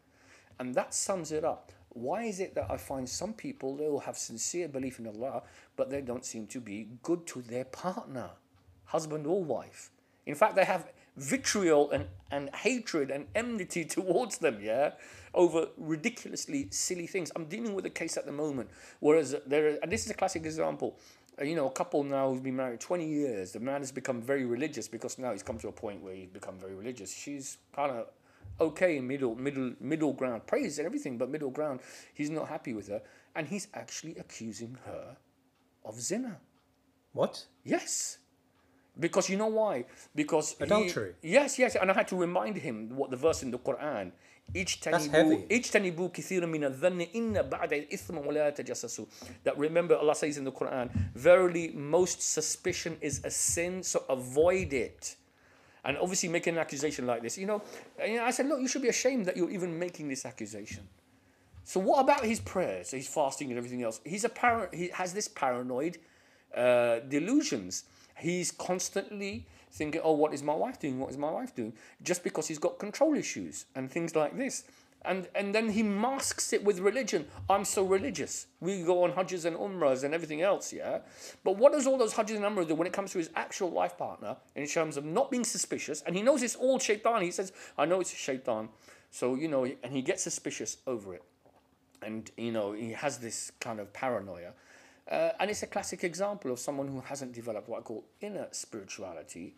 And 0.58 0.74
that 0.74 0.94
sums 0.94 1.32
it 1.32 1.44
up. 1.44 1.72
Why 1.90 2.24
is 2.24 2.40
it 2.40 2.54
that 2.54 2.70
I 2.70 2.76
find 2.76 3.08
some 3.08 3.32
people, 3.32 3.76
they 3.76 3.88
will 3.88 4.00
have 4.00 4.16
sincere 4.16 4.68
belief 4.68 4.98
in 4.98 5.06
Allah, 5.06 5.42
but 5.76 5.90
they 5.90 6.00
don't 6.00 6.24
seem 6.24 6.46
to 6.48 6.61
be 6.61 6.88
good 7.02 7.26
to 7.28 7.42
their 7.42 7.64
partner, 7.64 8.30
husband 8.84 9.26
or 9.26 9.42
wife? 9.42 9.90
In 10.26 10.34
fact, 10.34 10.56
they 10.56 10.64
have 10.64 10.90
vitriol 11.16 11.90
and, 11.90 12.06
and 12.30 12.54
hatred 12.54 13.11
and 13.11 13.26
enmity 13.34 13.84
towards 13.96 14.38
them, 14.38 14.58
yeah, 14.62 14.92
over 15.34 15.68
ridiculously 15.76 16.68
silly 16.70 17.06
things. 17.06 17.30
I'm 17.37 17.46
dealing 17.46 17.74
with 17.74 17.87
a 17.87 17.90
case 17.90 18.16
at 18.16 18.26
the 18.26 18.32
moment, 18.32 18.70
whereas 19.00 19.34
there, 19.46 19.78
and 19.82 19.90
this 19.90 20.04
is 20.04 20.11
a 20.11 20.14
classic 20.14 20.44
example. 20.44 20.98
Uh, 21.40 21.44
You 21.44 21.55
know, 21.57 21.66
a 21.66 21.70
couple 21.70 22.03
now 22.05 22.31
who's 22.31 22.40
been 22.40 22.57
married 22.57 22.81
20 22.81 23.07
years. 23.07 23.53
The 23.53 23.61
man 23.61 23.81
has 23.81 23.92
become 23.92 24.20
very 24.22 24.44
religious 24.44 24.88
because 24.88 25.18
now 25.18 25.33
he's 25.33 25.42
come 25.42 25.59
to 25.59 25.68
a 25.68 25.72
point 25.72 26.03
where 26.03 26.14
he's 26.14 26.29
become 26.29 26.59
very 26.59 26.74
religious. 26.74 27.12
She's 27.12 27.59
kind 27.74 27.92
of 27.92 28.07
okay, 28.61 28.98
middle, 29.01 29.37
middle, 29.37 29.74
middle 29.81 30.12
ground, 30.12 30.46
praise 30.46 30.79
and 30.79 30.87
everything, 30.87 31.16
but 31.16 31.31
middle 31.31 31.51
ground. 31.51 31.81
He's 32.14 32.31
not 32.31 32.48
happy 32.48 32.74
with 32.74 32.88
her, 32.88 33.03
and 33.37 33.46
he's 33.46 33.68
actually 33.74 34.16
accusing 34.16 34.77
her 34.85 35.16
of 35.85 36.01
zina. 36.01 36.40
What? 37.12 37.46
Yes. 37.64 38.18
Because 38.98 39.29
you 39.31 39.37
know 39.37 39.46
why? 39.46 39.85
Because 40.12 40.57
he- 40.59 40.64
Adultery. 40.64 41.14
yes, 41.22 41.57
yes, 41.59 41.77
and 41.77 41.88
I 41.88 41.94
had 41.94 42.09
to 42.09 42.16
remind 42.16 42.57
him 42.57 42.88
what 42.96 43.11
the 43.11 43.16
verse 43.16 43.44
in 43.44 43.53
the 43.53 43.59
Quran. 43.59 44.11
heavy. 44.53 45.47
اجتنبوا 45.51 46.10
كثيرا 46.10 46.45
من 46.45 46.63
الظن 46.63 47.01
إن 47.15 47.41
بعد 47.49 47.73
الإثم 47.73 48.17
ولا 48.17 48.49
تجسسوا. 48.49 49.06
That 49.43 49.58
remember 49.58 49.95
Allah 49.95 50.15
says 50.15 50.38
in 50.38 50.43
the 50.43 50.51
Quran, 50.51 50.89
verily 51.15 51.69
most 51.69 52.21
suspicion 52.21 52.97
is 53.01 53.21
a 53.23 53.32
sin, 53.32 53.84
so 53.84 54.03
avoid 54.10 54.73
it. 54.73 55.15
And 55.86 55.97
obviously 55.97 56.29
making 56.29 56.53
an 56.53 56.60
accusation 56.60 57.06
like 57.06 57.21
this, 57.21 57.38
you 57.38 57.45
know, 57.45 57.62
and, 57.99 58.13
you 58.13 58.17
know, 58.17 58.25
I 58.25 58.32
said, 58.32 58.47
look, 58.47 58.62
you 58.62 58.69
should 58.69 58.82
be 58.82 58.88
ashamed 58.88 59.25
that 59.25 59.36
you're 59.36 59.49
even 59.49 59.77
making 59.77 60.08
this 60.08 60.25
accusation. 60.25 60.88
So 61.65 61.79
what 61.79 61.99
about 61.99 62.23
his 62.23 62.39
prayers, 62.39 62.91
his 62.91 63.08
fasting, 63.08 63.49
and 63.49 63.58
everything 63.58 63.84
else? 63.84 63.99
He's 64.06 64.23
a 64.23 64.29
par- 64.29 64.69
He 64.73 64.89
has 64.89 65.13
this 65.13 65.27
paranoid 65.27 65.97
uh, 66.56 66.99
delusions. 66.99 67.84
He's 68.17 68.51
constantly 68.51 69.45
thinking, 69.70 70.00
"Oh, 70.02 70.12
what 70.12 70.35
is 70.35 70.42
my 70.42 70.54
wife 70.54 70.78
doing? 70.78 70.98
What 70.98 71.11
is 71.11 71.16
my 71.16 71.31
wife 71.31 71.54
doing?" 71.54 71.72
Just 72.02 72.24
because 72.24 72.48
he's 72.48 72.59
got 72.59 72.78
control 72.78 73.16
issues 73.16 73.66
and 73.74 73.90
things 73.90 74.14
like 74.14 74.37
this, 74.37 74.64
and 75.02 75.28
and 75.35 75.54
then 75.54 75.70
he 75.70 75.83
masks 75.83 76.52
it 76.52 76.64
with 76.64 76.81
religion. 76.81 77.26
I'm 77.48 77.64
so 77.64 77.85
religious. 77.85 78.46
We 78.61 78.83
go 78.83 79.04
on 79.04 79.12
hajjs 79.12 79.44
and 79.44 79.57
umrahs 79.57 80.04
and 80.04 80.14
everything 80.14 80.42
else, 80.42 80.72
yeah. 80.72 81.00
But 81.44 81.57
what 81.57 81.72
does 81.72 81.87
all 81.87 81.98
those 81.98 82.14
hajjs 82.14 82.37
and 82.37 82.44
umrahs 82.44 82.68
do 82.68 82.74
when 82.74 82.87
it 82.87 82.92
comes 82.92 83.12
to 83.12 83.18
his 83.18 83.31
actual 83.37 83.70
life 83.70 83.96
partner 83.96 84.37
in 84.54 84.66
terms 84.66 84.96
of 84.96 85.04
not 85.04 85.31
being 85.31 85.44
suspicious? 85.44 86.02
And 86.02 86.16
he 86.16 86.22
knows 86.22 86.42
it's 86.42 86.57
all 86.57 86.78
shaitan. 86.78 87.22
He 87.22 87.31
says, 87.31 87.52
"I 87.76 87.85
know 87.85 88.00
it's 88.00 88.14
shaitan." 88.14 88.68
So 89.11 89.35
you 89.35 89.48
know, 89.48 89.64
and 89.64 89.92
he 89.92 90.02
gets 90.02 90.22
suspicious 90.22 90.78
over 90.87 91.14
it 91.14 91.22
and 92.02 92.31
you 92.37 92.52
know 92.52 92.72
he 92.72 92.92
has 92.92 93.18
this 93.18 93.52
kind 93.61 93.81
of 93.81 93.92
paranoia 93.92 94.52
uh, 95.11 95.31
and 95.40 95.51
it's 95.51 95.62
a 95.62 95.66
classic 95.66 96.05
example 96.05 96.51
of 96.51 96.59
someone 96.59 96.88
who 96.88 97.01
hasn't 97.01 97.33
developed 97.33 97.68
what 97.68 97.79
i 97.81 97.83
call 97.83 98.05
inner 98.21 98.47
spirituality 98.51 99.55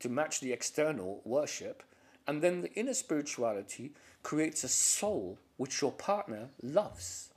to 0.00 0.08
match 0.08 0.40
the 0.40 0.52
external 0.52 1.20
worship, 1.24 1.82
and 2.26 2.40
then 2.42 2.62
the 2.62 2.72
inner 2.74 2.94
spirituality 2.94 3.92
creates 4.22 4.62
a 4.64 4.68
soul 4.68 5.38
which 5.56 5.80
your 5.82 5.90
partner 5.92 6.50
loves. 6.62 7.30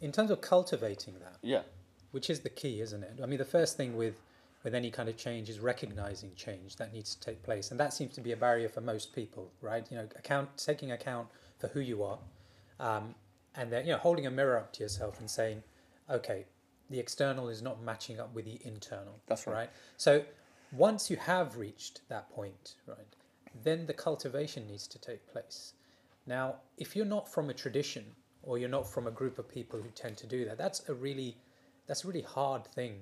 In 0.00 0.12
terms 0.12 0.30
of 0.30 0.40
cultivating 0.40 1.14
that, 1.20 1.38
Yeah. 1.42 1.62
which 2.10 2.28
is 2.28 2.40
the 2.40 2.50
key, 2.50 2.80
isn't 2.80 3.02
it? 3.02 3.20
I 3.22 3.26
mean, 3.26 3.38
the 3.38 3.44
first 3.44 3.76
thing 3.76 3.96
with 3.96 4.16
with 4.64 4.76
any 4.76 4.92
kind 4.92 5.08
of 5.08 5.16
change 5.16 5.50
is 5.50 5.58
recognizing 5.58 6.32
change 6.36 6.76
that 6.76 6.92
needs 6.92 7.16
to 7.16 7.20
take 7.20 7.42
place, 7.42 7.72
and 7.72 7.80
that 7.80 7.92
seems 7.92 8.14
to 8.14 8.20
be 8.20 8.30
a 8.30 8.36
barrier 8.36 8.68
for 8.68 8.80
most 8.80 9.12
people, 9.12 9.50
right? 9.60 9.84
You 9.90 9.96
know, 9.96 10.04
account 10.14 10.56
taking 10.56 10.92
account 10.92 11.26
for 11.58 11.66
who 11.68 11.80
you 11.80 12.04
are, 12.04 12.20
um, 12.78 13.16
and 13.56 13.72
then 13.72 13.86
you 13.86 13.92
know, 13.92 13.98
holding 13.98 14.24
a 14.24 14.30
mirror 14.30 14.56
up 14.56 14.72
to 14.74 14.82
yourself 14.84 15.18
and 15.18 15.28
saying, 15.28 15.64
okay, 16.08 16.44
the 16.92 17.00
external 17.00 17.48
is 17.48 17.62
not 17.62 17.82
matching 17.82 18.20
up 18.20 18.34
with 18.34 18.44
the 18.44 18.60
internal. 18.64 19.20
That's 19.26 19.46
right. 19.46 19.70
So 19.96 20.24
once 20.72 21.10
you 21.10 21.16
have 21.16 21.56
reached 21.56 22.00
that 22.08 22.30
point, 22.30 22.74
right, 22.86 23.16
then 23.62 23.86
the 23.86 23.92
cultivation 23.92 24.66
needs 24.66 24.86
to 24.88 24.98
take 24.98 25.26
place. 25.30 25.74
Now, 26.26 26.56
if 26.78 26.94
you're 26.94 27.06
not 27.06 27.32
from 27.32 27.50
a 27.50 27.54
tradition 27.54 28.04
or 28.42 28.58
you're 28.58 28.68
not 28.68 28.86
from 28.86 29.06
a 29.06 29.10
group 29.10 29.38
of 29.38 29.48
people 29.48 29.80
who 29.80 29.88
tend 29.90 30.16
to 30.18 30.26
do 30.26 30.44
that, 30.44 30.58
that's 30.58 30.88
a 30.88 30.94
really 30.94 31.36
that's 31.86 32.04
a 32.04 32.06
really 32.06 32.22
hard 32.22 32.64
thing 32.64 32.94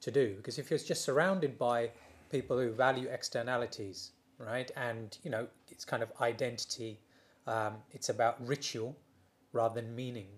to 0.00 0.10
do 0.10 0.34
because 0.36 0.58
if 0.58 0.70
you're 0.70 0.78
just 0.78 1.04
surrounded 1.04 1.58
by 1.58 1.90
people 2.30 2.58
who 2.58 2.72
value 2.72 3.08
externalities, 3.08 4.12
right, 4.38 4.70
and 4.76 5.18
you 5.22 5.30
know 5.30 5.46
it's 5.68 5.84
kind 5.84 6.02
of 6.02 6.10
identity, 6.20 6.98
um, 7.46 7.74
it's 7.92 8.08
about 8.08 8.44
ritual 8.46 8.96
rather 9.52 9.80
than 9.80 9.94
meaning. 9.94 10.28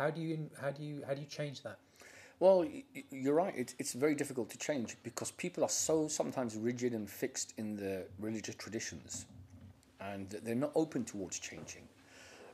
How 0.00 0.08
do 0.08 0.22
you 0.22 0.48
how 0.58 0.70
do 0.70 0.82
you 0.82 1.02
how 1.06 1.12
do 1.12 1.20
you 1.20 1.26
change 1.26 1.62
that? 1.62 1.78
Well, 2.38 2.66
you're 3.10 3.34
right. 3.34 3.52
It's, 3.54 3.74
it's 3.78 3.92
very 3.92 4.14
difficult 4.14 4.48
to 4.48 4.56
change 4.56 4.96
because 5.02 5.30
people 5.30 5.62
are 5.62 5.68
so 5.68 6.08
sometimes 6.08 6.56
rigid 6.56 6.94
and 6.94 7.08
fixed 7.08 7.52
in 7.58 7.76
the 7.76 8.06
religious 8.18 8.54
traditions 8.54 9.26
and 10.00 10.30
they're 10.42 10.54
not 10.54 10.72
open 10.74 11.04
towards 11.04 11.38
changing. 11.38 11.82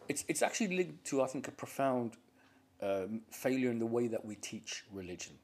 It's, 0.09 0.25
it's 0.27 0.43
actually 0.43 0.77
linked 0.77 1.05
to, 1.07 1.23
I 1.23 1.29
think, 1.29 1.47
a 1.47 1.53
profound 1.53 2.17
um, 2.83 3.21
failure 3.31 3.71
in 3.71 3.79
the 3.79 3.87
way 3.87 4.09
that 4.09 4.25
we 4.25 4.35
teach 4.35 4.83
religion. 4.93 5.35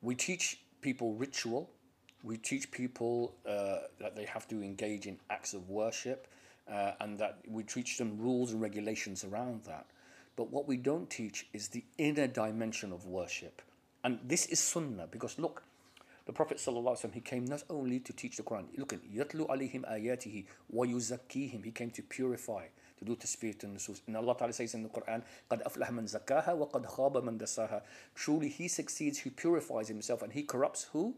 We 0.00 0.14
teach 0.14 0.62
people 0.80 1.12
ritual, 1.12 1.68
we 2.22 2.38
teach 2.38 2.70
people 2.70 3.34
uh, 3.46 3.80
that 4.00 4.16
they 4.16 4.24
have 4.24 4.48
to 4.48 4.62
engage 4.62 5.06
in 5.06 5.18
acts 5.28 5.52
of 5.52 5.68
worship, 5.68 6.28
uh, 6.70 6.92
and 7.00 7.18
that 7.18 7.40
we 7.46 7.62
teach 7.62 7.98
them 7.98 8.18
rules 8.18 8.52
and 8.52 8.62
regulations 8.62 9.22
around 9.22 9.64
that. 9.64 9.84
But 10.35 10.51
what 10.51 10.67
we 10.67 10.77
don't 10.77 11.09
teach 11.09 11.47
is 11.53 11.69
the 11.69 11.83
inner 11.97 12.27
dimension 12.27 12.91
of 12.91 13.05
worship. 13.05 13.61
And 14.03 14.19
this 14.23 14.45
is 14.47 14.59
sunnah 14.59 15.07
because 15.09 15.39
look, 15.39 15.63
the 16.25 16.33
Prophet 16.33 16.57
ﷺ, 16.57 17.13
he 17.13 17.21
came 17.21 17.45
not 17.45 17.63
only 17.69 17.99
to 17.99 18.11
teach 18.11 18.37
the 18.37 18.43
Quran, 18.43 18.65
look 18.77 18.93
at 18.93 19.03
yatlu 19.03 19.47
alayhim 19.47 19.83
ayatihi 19.89 20.45
wa 20.71 20.83
yuzakkihim. 20.85 21.63
He 21.63 21.71
came 21.71 21.91
to 21.91 22.01
purify, 22.01 22.65
to 22.97 23.05
do 23.05 23.15
tasfiyat 23.15 23.63
and 23.63 23.77
nusus. 23.77 24.01
And 24.07 24.17
Allah 24.17 24.35
Ta'ala 24.35 24.51
says 24.51 24.73
in 24.73 24.81
the 24.81 24.89
Quran, 24.89 25.21
قَدْ 25.51 25.63
أَفْلَحَ 25.63 25.91
مَنْ 25.91 26.09
زَكَّاهَا 26.11 26.71
وَقَدْ 26.71 26.87
خَابَ 26.87 27.23
مَنْ 27.23 27.37
دَسَّاهَا 27.37 27.81
Truly 28.15 28.49
he 28.49 28.67
succeeds 28.67 29.19
who 29.19 29.29
purifies 29.29 29.87
himself 29.87 30.23
and 30.23 30.33
he 30.33 30.41
corrupts 30.41 30.87
who? 30.93 31.15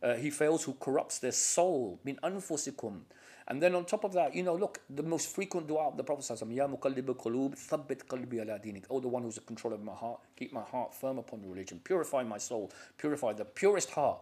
Uh, 0.00 0.14
he 0.14 0.30
fails 0.30 0.62
who 0.64 0.74
corrupts 0.74 1.18
their 1.18 1.32
soul. 1.32 1.98
Min 2.04 2.18
anfusikum. 2.22 3.00
And 3.49 3.61
then 3.61 3.73
on 3.73 3.85
top 3.85 4.03
of 4.03 4.13
that, 4.13 4.35
you 4.35 4.43
know, 4.43 4.55
look, 4.55 4.79
the 4.91 5.01
most 5.01 5.29
frequent 5.29 5.67
dua 5.67 5.87
of 5.87 5.97
the 5.97 6.03
Prophet 6.03 6.29
Ya 6.51 6.67
muqallib 6.67 7.05
qulub, 7.15 7.55
thabbit 7.57 8.05
qalbi 8.05 8.41
ala 8.41 8.59
dinik. 8.59 8.83
Oh, 8.91 8.99
the 8.99 9.07
one 9.07 9.23
who's 9.23 9.37
a 9.37 9.41
controller 9.41 9.75
of 9.75 9.83
my 9.83 9.93
heart, 9.93 10.19
keep 10.35 10.53
my 10.53 10.61
heart 10.61 10.93
firm 10.93 11.17
upon 11.17 11.41
the 11.41 11.47
religion. 11.47 11.81
Purify 11.83 12.23
my 12.23 12.37
soul. 12.37 12.71
Purify 12.97 13.33
the 13.33 13.45
purest 13.45 13.89
heart. 13.91 14.21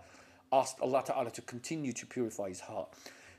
Ask 0.53 0.77
Allah 0.81 1.03
Ta'ala 1.05 1.31
to 1.31 1.41
continue 1.41 1.91
to 1.91 2.05
purify 2.05 2.47
his 2.47 2.61
heart. 2.61 2.87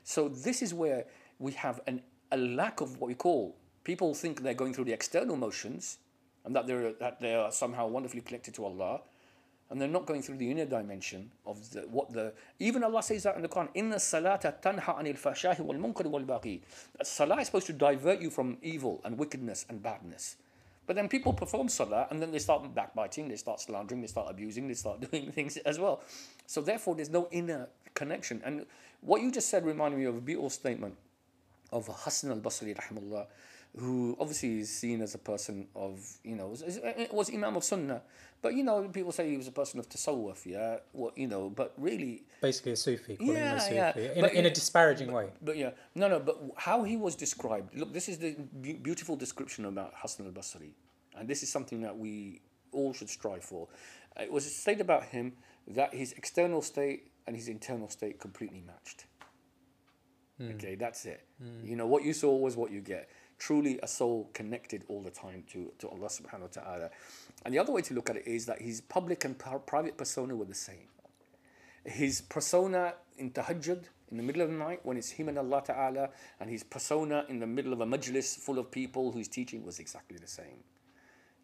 So 0.03 0.29
this 0.29 0.61
is 0.61 0.75
where 0.75 1.05
we 1.39 1.53
have 1.53 1.79
an, 1.87 2.03
a 2.31 2.37
lack 2.37 2.81
of 2.81 2.99
what 2.99 3.07
we 3.07 3.15
call, 3.15 3.55
people 3.83 4.13
think 4.13 4.43
they're 4.43 4.53
going 4.53 4.73
through 4.73 4.85
the 4.85 4.93
external 4.93 5.35
motions 5.35 5.97
and 6.45 6.55
that 6.55 6.67
they're, 6.67 6.93
that 6.93 7.19
they 7.19 7.33
are 7.33 7.51
somehow 7.51 7.87
wonderfully 7.87 8.21
connected 8.21 8.53
to 8.55 8.65
Allah 8.65 9.01
and 9.69 9.79
they're 9.79 9.87
not 9.87 10.05
going 10.05 10.21
through 10.21 10.37
the 10.37 10.49
inner 10.49 10.65
dimension 10.65 11.29
of 11.45 11.69
the, 11.71 11.81
what 11.81 12.11
the 12.11 12.33
even 12.59 12.83
Allah 12.83 13.03
says 13.03 13.23
that 13.23 13.35
in 13.35 13.43
the 13.43 13.47
Quran 13.47 13.69
inna 13.73 13.97
salata 13.97 14.53
tanha 14.61 14.97
anil 14.97 15.17
fashahi 15.17 15.59
wal 15.59 15.75
munkar 15.77 16.05
wal 16.07 16.23
baghi. 16.23 16.61
Salah 17.03 17.39
is 17.39 17.47
supposed 17.47 17.67
to 17.67 17.73
divert 17.73 18.19
you 18.19 18.29
from 18.29 18.57
evil 18.61 19.01
and 19.03 19.17
wickedness 19.17 19.65
and 19.69 19.81
badness. 19.83 20.37
But 20.87 20.95
then 20.95 21.07
people 21.07 21.33
perform 21.33 21.69
salah 21.69 22.07
and 22.09 22.19
then 22.19 22.31
they 22.31 22.39
start 22.39 22.73
backbiting 22.73 23.27
they 23.27 23.35
start 23.35 23.61
slandering 23.61 24.01
they 24.01 24.07
start 24.07 24.27
abusing 24.31 24.67
they 24.67 24.73
start 24.73 25.01
doing 25.11 25.31
things 25.31 25.57
as 25.57 25.77
well. 25.77 26.01
So 26.47 26.61
therefore 26.61 26.95
there's 26.95 27.11
no 27.11 27.27
inner 27.31 27.67
connection. 27.93 28.41
And 28.43 28.65
what 29.01 29.21
you 29.21 29.31
just 29.31 29.49
said 29.49 29.65
reminded 29.65 29.99
me 29.99 30.05
of 30.05 30.15
a 30.15 30.21
beautiful 30.21 30.49
statement 30.49 30.95
of 31.71 31.87
Hassan 31.87 32.31
al-Basri 32.31 32.75
rahimahullah 32.75 33.27
who 33.77 34.17
obviously 34.19 34.59
is 34.59 34.69
seen 34.75 35.01
as 35.01 35.15
a 35.15 35.17
person 35.17 35.67
of, 35.75 35.99
you 36.23 36.35
know, 36.35 36.47
was, 36.47 36.79
was 37.11 37.29
Imam 37.33 37.55
of 37.55 37.63
Sunnah. 37.63 38.01
But, 38.41 38.53
you 38.55 38.63
know, 38.63 38.87
people 38.87 39.11
say 39.11 39.29
he 39.29 39.37
was 39.37 39.47
a 39.47 39.51
person 39.51 39.79
of 39.81 39.89
Tasawwuf, 39.89 40.45
yeah, 40.45 40.77
well, 40.93 41.11
you 41.15 41.27
know, 41.27 41.49
but 41.49 41.73
really, 41.77 42.23
Basically, 42.41 42.71
a 42.71 42.75
Sufi, 42.77 43.17
calling 43.17 43.35
him 43.35 43.43
Yeah, 43.43 43.55
a 43.55 43.59
Sufi, 43.59 43.75
yeah, 43.75 44.13
in, 44.13 44.21
but 44.21 44.31
a, 44.31 44.39
in 44.39 44.45
a 44.45 44.49
disparaging 44.49 45.11
way. 45.11 45.27
but 45.41 45.57
yeah, 45.57 45.71
no, 45.93 46.07
no, 46.07 46.19
but 46.21 46.39
how 46.55 46.83
he 46.83 46.95
was 46.95 47.15
described, 47.15 47.75
look, 47.75 47.91
this 47.93 48.07
is 48.07 48.17
the 48.17 48.35
beautiful 48.81 49.17
description 49.17 49.65
about 49.65 49.91
Hassan 49.95 50.25
al-Basri. 50.25 50.71
And 51.17 51.27
this 51.27 51.43
is 51.43 51.51
something 51.51 51.81
that 51.81 51.97
we 51.97 52.41
all 52.71 52.93
should 52.93 53.09
strive 53.09 53.43
for. 53.43 53.67
Uh, 54.17 54.23
It 54.23 54.31
was 54.31 54.45
stated 54.55 54.81
about 54.81 55.03
him 55.03 55.33
that 55.67 55.93
his 55.93 56.13
external 56.13 56.61
state 56.61 57.11
and 57.27 57.35
his 57.35 57.49
internal 57.49 57.89
state 57.89 58.19
completely 58.19 58.63
matched. 58.65 59.05
Okay, 60.41 60.75
that's 60.75 61.03
it. 61.05 61.25
You 61.65 61.75
know, 61.75 61.85
what 61.87 62.05
you 62.05 62.13
saw 62.13 62.33
was 62.37 62.55
what 62.55 62.71
you 62.71 62.79
get. 62.79 63.09
Truly 63.39 63.79
a 63.81 63.87
soul 63.87 64.29
connected 64.33 64.83
all 64.89 65.01
the 65.01 65.09
time 65.11 65.43
to, 65.53 65.71
to 65.79 65.87
Allah 65.89 66.07
subhanahu 66.09 66.41
wa 66.41 66.47
ta'ala. 66.61 66.89
And 67.45 67.53
the 67.53 67.59
other 67.59 67.71
way 67.71 67.81
to 67.83 67.93
look 67.93 68.09
at 68.09 68.17
it 68.17 68.27
is 68.27 68.45
that 68.45 68.61
his 68.61 68.81
public 68.81 69.23
and 69.25 69.37
pri- 69.37 69.57
private 69.65 69.97
persona 69.97 70.35
were 70.35 70.45
the 70.45 70.53
same. 70.53 70.87
His 71.85 72.21
persona 72.21 72.93
in 73.17 73.31
tahajjud, 73.31 73.83
in 74.11 74.17
the 74.17 74.23
middle 74.23 74.41
of 74.41 74.49
the 74.49 74.55
night, 74.55 74.81
when 74.83 74.97
it's 74.97 75.11
him 75.11 75.29
and 75.29 75.37
Allah 75.37 75.63
ta'ala, 75.65 76.09
and 76.39 76.49
his 76.49 76.63
persona 76.63 77.25
in 77.29 77.39
the 77.39 77.47
middle 77.47 77.71
of 77.71 77.79
a 77.81 77.85
majlis 77.85 78.37
full 78.37 78.59
of 78.59 78.69
people 78.71 79.11
who's 79.13 79.27
teaching 79.29 79.65
was 79.65 79.79
exactly 79.79 80.17
the 80.17 80.27
same. 80.27 80.59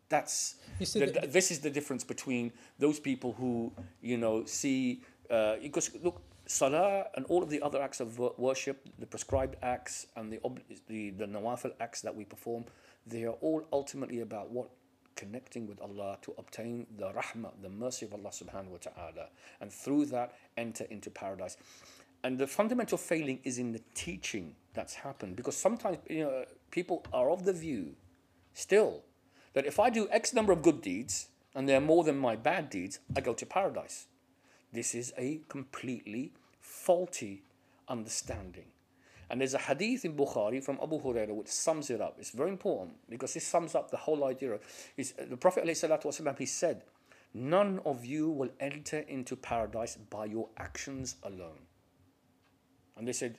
That's 0.10 0.56
You 0.80 0.86
see 0.86 1.00
the, 1.00 1.06
the- 1.08 1.20
the- 1.22 1.28
this 1.28 1.50
is 1.52 1.60
the 1.62 1.70
difference 1.70 2.04
between 2.04 2.52
those 2.78 3.00
people 3.00 3.34
who 3.34 3.72
you 4.02 4.18
know 4.18 4.46
see 4.46 5.02
uh, 5.32 5.56
because 5.62 5.90
look 6.04 6.22
salah 6.46 7.06
and 7.16 7.26
all 7.26 7.42
of 7.42 7.50
the 7.50 7.62
other 7.62 7.82
acts 7.82 8.00
of 8.00 8.20
worship 8.38 8.88
the 9.00 9.06
prescribed 9.06 9.56
acts 9.62 10.08
and 10.16 10.32
the 10.32 10.40
the 10.88 11.10
the 11.12 11.26
nawafil 11.26 11.72
acts 11.80 12.02
that 12.02 12.16
we 12.16 12.24
perform 12.24 12.66
they 13.08 13.24
are 13.24 13.38
all 13.42 13.66
ultimately 13.72 14.22
about 14.22 14.50
what 14.52 14.70
connecting 15.16 15.66
with 15.66 15.82
Allah 15.82 16.18
to 16.24 16.34
obtain 16.38 16.86
the 16.98 17.10
rahmah 17.12 17.52
the 17.62 17.70
mercy 17.70 18.06
of 18.06 18.14
Allah 18.14 18.30
subhanahu 18.30 18.70
wa 18.70 18.78
ta'ala 18.82 19.28
and 19.62 19.72
through 19.72 20.06
that 20.08 20.36
enter 20.58 20.84
into 20.86 21.10
paradise 21.10 21.58
and 22.24 22.38
the 22.38 22.48
fundamental 22.48 22.98
failing 22.98 23.40
is 23.44 23.58
in 23.58 23.72
the 23.72 23.82
teaching 23.94 24.56
that's 24.74 24.94
happened 24.94 25.36
because 25.36 25.56
sometimes 25.56 25.98
you 26.10 26.26
know 26.26 26.46
people 26.70 27.06
are 27.14 27.30
of 27.30 27.46
the 27.46 27.54
view 27.54 27.96
still 28.54 29.04
that 29.56 29.66
if 29.66 29.80
I 29.80 29.90
do 29.90 30.08
X 30.12 30.34
number 30.34 30.52
of 30.52 30.62
good 30.62 30.82
deeds 30.82 31.30
and 31.56 31.68
they're 31.68 31.82
more 31.82 32.04
than 32.04 32.18
my 32.18 32.36
bad 32.36 32.70
deeds, 32.70 33.00
I 33.16 33.22
go 33.22 33.34
to 33.34 33.46
paradise. 33.46 34.08
This 34.76 34.94
is 34.94 35.14
a 35.18 35.40
completely 35.48 36.34
faulty 36.60 37.44
understanding. 37.88 38.66
And 39.30 39.40
there's 39.40 39.54
a 39.54 39.60
hadith 39.60 40.04
in 40.04 40.16
Bukhari 40.16 40.62
from 40.62 40.78
Abu 40.84 41.02
Hurairah 41.02 41.34
which 41.34 41.48
sums 41.48 41.90
it 41.90 42.02
up. 42.02 42.18
It's 42.20 42.32
very 42.32 42.50
important 42.50 42.96
because 43.10 43.34
this 43.34 43.48
sums 43.48 43.74
up 43.74 43.90
the 43.90 43.98
whole 43.98 44.26
idea. 44.26 44.60
Is 44.98 45.14
uh, 45.18 45.24
the 45.30 45.38
Prophet 45.38 45.64
ﷺ, 45.64 46.38
he 46.38 46.46
said, 46.46 46.84
None 47.34 47.80
of 47.86 48.06
you 48.06 48.30
will 48.30 48.50
enter 48.60 49.00
into 49.00 49.36
paradise 49.36 49.98
by 50.10 50.26
your 50.26 50.50
actions 50.58 51.16
alone. 51.24 51.60
And 52.98 53.08
they 53.08 53.14
said, 53.14 53.38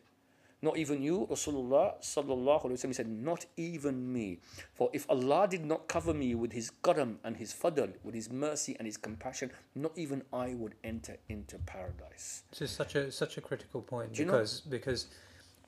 not 0.62 0.78
even 0.78 1.02
you, 1.02 1.26
Rasulullah 1.30 2.00
sallallahu 2.00 2.64
alaihi 2.64 2.72
wasallam 2.72 2.94
said, 2.94 3.08
not 3.08 3.44
even 3.56 4.12
me. 4.12 4.40
For 4.74 4.88
if 4.92 5.08
Allah 5.10 5.46
did 5.48 5.64
not 5.64 5.86
cover 5.86 6.14
me 6.14 6.34
with 6.34 6.52
His 6.52 6.70
karam 6.82 7.18
and 7.24 7.36
His 7.36 7.52
fadl, 7.52 7.92
with 8.02 8.14
His 8.14 8.30
mercy 8.30 8.74
and 8.78 8.86
His 8.86 8.96
compassion, 8.96 9.50
not 9.74 9.92
even 9.96 10.22
I 10.32 10.54
would 10.54 10.74
enter 10.82 11.18
into 11.28 11.58
paradise. 11.58 12.42
This 12.50 12.62
is 12.62 12.70
such 12.70 12.94
a 12.94 13.12
such 13.12 13.36
a 13.36 13.40
critical 13.40 13.82
point 13.82 14.18
you 14.18 14.24
know- 14.24 14.32
because 14.32 14.60
because 14.62 15.06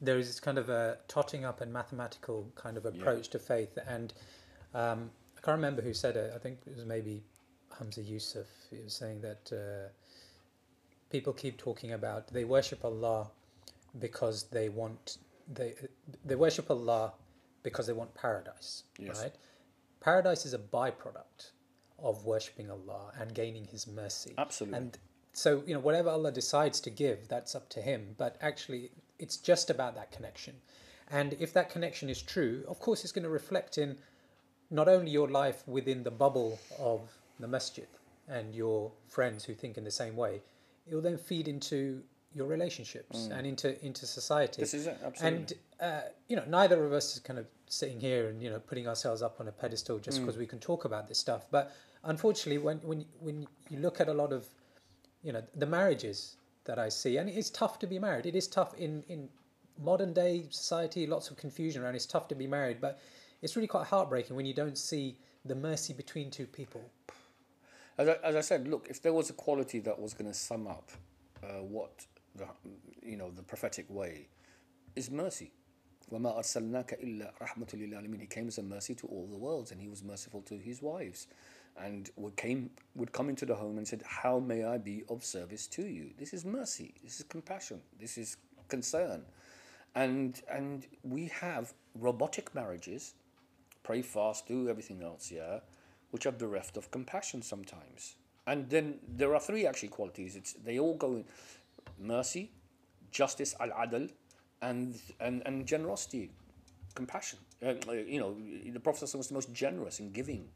there 0.01 0.19
is 0.19 0.27
this 0.29 0.41
kind 0.41 0.59
of 0.59 0.69
a 0.69 0.99
totting 1.09 1.45
up 1.45 1.61
and 1.61 1.73
mathematical 1.73 2.51
kind 2.55 2.77
of 2.77 2.87
approach 2.87 3.29
to 3.31 3.39
faith, 3.39 3.77
and 3.87 4.15
um, 4.75 5.11
I 5.37 5.41
can't 5.43 5.57
remember 5.57 5.83
who 5.83 5.93
said 5.93 6.17
it. 6.17 6.33
I 6.35 6.39
think 6.39 6.59
it 6.67 6.77
was 6.77 6.85
maybe 6.87 7.23
Hamza 7.79 8.01
Yusuf. 8.03 8.47
He 8.71 8.81
was 8.83 8.95
saying 8.95 9.21
that 9.21 9.51
uh, 9.53 9.89
people 11.11 11.33
keep 11.33 11.59
talking 11.59 11.93
about 11.93 12.29
they 12.29 12.45
worship 12.45 12.85
Allah 12.85 13.31
because 13.99 14.45
they 14.45 14.69
want 14.69 15.19
they 15.53 15.75
they 16.25 16.35
worship 16.35 16.71
Allah 16.71 17.13
because 17.63 17.87
they 17.87 17.93
want 17.93 18.15
paradise, 18.15 18.85
Yes. 18.99 19.21
right? 19.23 19.35
Paradise 20.01 20.47
is 20.47 20.55
a 20.55 20.59
byproduct 20.59 21.51
of 21.99 22.25
worshipping 22.25 22.71
Allah 22.71 23.13
and 23.19 23.35
gaining 23.35 23.65
His 23.65 23.87
mercy. 23.87 24.35
Absolutely. 24.39 24.79
And 24.79 24.99
so 25.33 25.63
you 25.67 25.75
know 25.75 25.81
whatever 25.81 26.11
Allah 26.11 26.33
decides 26.33 26.81
to 26.81 26.91
give, 26.91 27.29
that's 27.29 27.55
up 27.55 27.69
to 27.71 27.81
Him. 27.81 28.15
But 28.17 28.37
actually, 28.41 28.91
it's 29.19 29.37
just 29.37 29.71
about 29.71 29.95
that 29.97 30.13
connection, 30.13 30.55
and 31.11 31.35
if 31.41 31.53
that 31.55 31.71
connection 31.71 32.09
is 32.09 32.23
true, 32.23 32.65
of 32.69 32.79
course, 32.81 33.03
it's 33.05 33.13
going 33.13 33.25
to 33.25 33.31
reflect 33.31 33.79
in 33.79 33.97
not 34.71 34.89
only 34.89 35.11
your 35.11 35.29
life 35.29 35.67
within 35.67 36.03
the 36.05 36.11
bubble 36.11 36.59
of 36.79 37.01
the 37.41 37.49
masjid 37.49 37.87
and 38.29 38.55
your 38.55 38.93
friends 39.09 39.45
who 39.45 39.55
think 39.55 39.79
in 39.79 39.85
the 39.85 39.91
same 39.91 40.15
way, 40.15 40.43
it 40.87 40.95
will 40.95 41.01
then 41.03 41.17
feed 41.17 41.49
into 41.49 42.03
your 42.39 42.47
relationships 42.47 43.29
and 43.33 43.47
into 43.47 43.85
into 43.85 44.07
society. 44.07 44.63
This 44.63 44.73
is 44.73 44.87
it, 44.87 44.97
absolutely. 45.05 45.39
And 45.39 45.53
uh, 45.81 46.01
you 46.29 46.37
know, 46.37 46.45
neither 46.47 46.85
of 46.87 46.93
us 46.93 47.15
is 47.15 47.21
kind 47.21 47.39
of 47.39 47.47
sitting 47.67 48.01
here 48.01 48.29
and 48.29 48.43
you 48.43 48.49
know 48.49 48.61
putting 48.61 48.87
ourselves 48.89 49.21
up 49.23 49.41
on 49.41 49.49
a 49.49 49.53
pedestal 49.53 49.99
just 49.99 50.21
because 50.21 50.39
we 50.39 50.47
can 50.47 50.61
talk 50.61 50.85
about 50.85 51.09
this 51.09 51.19
stuff. 51.19 51.47
But 51.51 51.75
unfortunately, 52.05 52.59
when 52.59 52.79
when 52.79 53.05
when 53.21 53.47
you 53.69 53.79
look 53.81 54.01
at 54.01 54.09
a 54.09 54.15
lot 54.15 54.33
of 54.33 54.47
you 55.23 55.33
know 55.33 55.43
the 55.57 55.67
marriages 55.67 56.37
that 56.65 56.79
I 56.79 56.89
see, 56.89 57.17
and 57.17 57.29
it's 57.29 57.51
tough 57.51 57.79
to 57.81 57.87
be 57.87 57.99
married. 57.99 58.25
It 58.25 58.37
is 58.37 58.47
tough 58.47 58.75
in 58.75 59.03
in 59.09 59.29
modern 59.83 60.13
day 60.13 60.45
society. 60.51 61.07
Lots 61.07 61.31
of 61.31 61.37
confusion 61.37 61.83
around. 61.83 61.97
It's 61.97 62.07
tough 62.07 62.29
to 62.29 62.37
be 62.37 62.47
married, 62.47 62.81
but 62.81 63.01
it's 63.43 63.57
really 63.57 63.69
quite 63.69 63.87
heartbreaking 63.87 64.37
when 64.37 64.47
you 64.47 64.55
don't 64.55 64.79
see 64.79 65.17
the 65.45 65.55
mercy 65.55 65.93
between 65.93 66.31
two 66.31 66.47
people. 66.47 66.83
As 67.97 68.09
I, 68.09 68.17
as 68.23 68.37
I 68.37 68.41
said, 68.43 68.69
look, 68.69 68.87
if 68.89 69.03
there 69.03 69.13
was 69.13 69.29
a 69.29 69.33
quality 69.33 69.81
that 69.81 69.99
was 69.99 70.15
going 70.15 70.31
to 70.31 70.35
sum 70.35 70.69
up 70.69 70.91
uh, 71.43 71.63
what 71.63 72.07
you 73.02 73.18
know 73.18 73.32
the 73.32 73.44
prophetic 73.44 73.86
way 73.90 74.28
is 74.96 75.10
mercy. 75.10 75.52
وَمَا 76.12 76.38
أَرْسَلْنَاكَ 76.38 77.04
إِلَّا 77.04 77.32
رَحْمَةً 77.40 77.74
لِلْعَالَمِينَ 77.74 78.20
He 78.20 78.28
came 78.28 78.48
as 78.48 78.58
a 78.58 78.64
mercy 78.64 78.94
to 78.96 79.08
all 79.08 79.26
the 79.26 79.38
worlds, 79.38 79.72
and 79.72 79.82
he 79.82 79.88
was 79.88 80.04
merciful 80.04 80.42
to 80.44 80.58
his 80.58 80.82
wives, 80.82 81.28
and 81.78 82.12
would 82.18 82.36
came 82.36 82.70
would 82.96 83.12
come 83.12 83.30
into 83.30 83.46
the 83.46 83.56
home 83.56 83.78
and 83.78 83.88
said, 83.88 84.04
"How 84.06 84.40
may 84.40 84.64
I 84.64 84.78
be 84.78 85.04
of 85.10 85.24
service 85.24 85.68
to 85.68 85.84
you?" 85.84 86.12
This 86.18 86.34
is 86.34 86.46
mercy. 86.46 86.94
This 87.04 87.20
is 87.20 87.26
compassion. 87.26 87.82
This 88.00 88.18
is 88.18 88.38
concern, 88.68 89.26
and 89.96 90.42
and 90.50 90.86
we 91.04 91.28
have 91.28 91.74
robotic 91.96 92.54
marriages, 92.54 93.14
pray 93.82 94.02
fast, 94.02 94.48
do 94.48 94.70
everything 94.70 95.02
else, 95.02 95.32
yeah, 95.32 95.60
which 96.12 96.26
are 96.26 96.32
bereft 96.32 96.78
of 96.78 96.92
compassion 96.92 97.42
sometimes. 97.42 98.16
And 98.46 98.70
then 98.70 99.00
there 99.08 99.34
are 99.34 99.40
three 99.40 99.66
actually 99.66 99.90
qualities. 99.90 100.36
It's 100.36 100.54
they 100.54 100.78
all 100.78 100.96
go 100.96 101.16
in 101.16 101.26
mercy, 102.01 102.51
justice, 103.11 103.55
al 103.61 103.71
adl, 103.71 104.11
and, 104.61 104.99
and 105.21 105.43
and 105.47 105.67
generosity, 105.67 106.31
compassion. 106.95 107.39
Uh, 107.65 107.75
you 107.93 108.21
know, 108.21 108.37
the 108.73 108.81
Prophet 108.81 109.15
was 109.15 109.29
the 109.29 109.35
most 109.35 109.53
generous 109.53 110.01
in 110.01 110.11
giving 110.13 110.49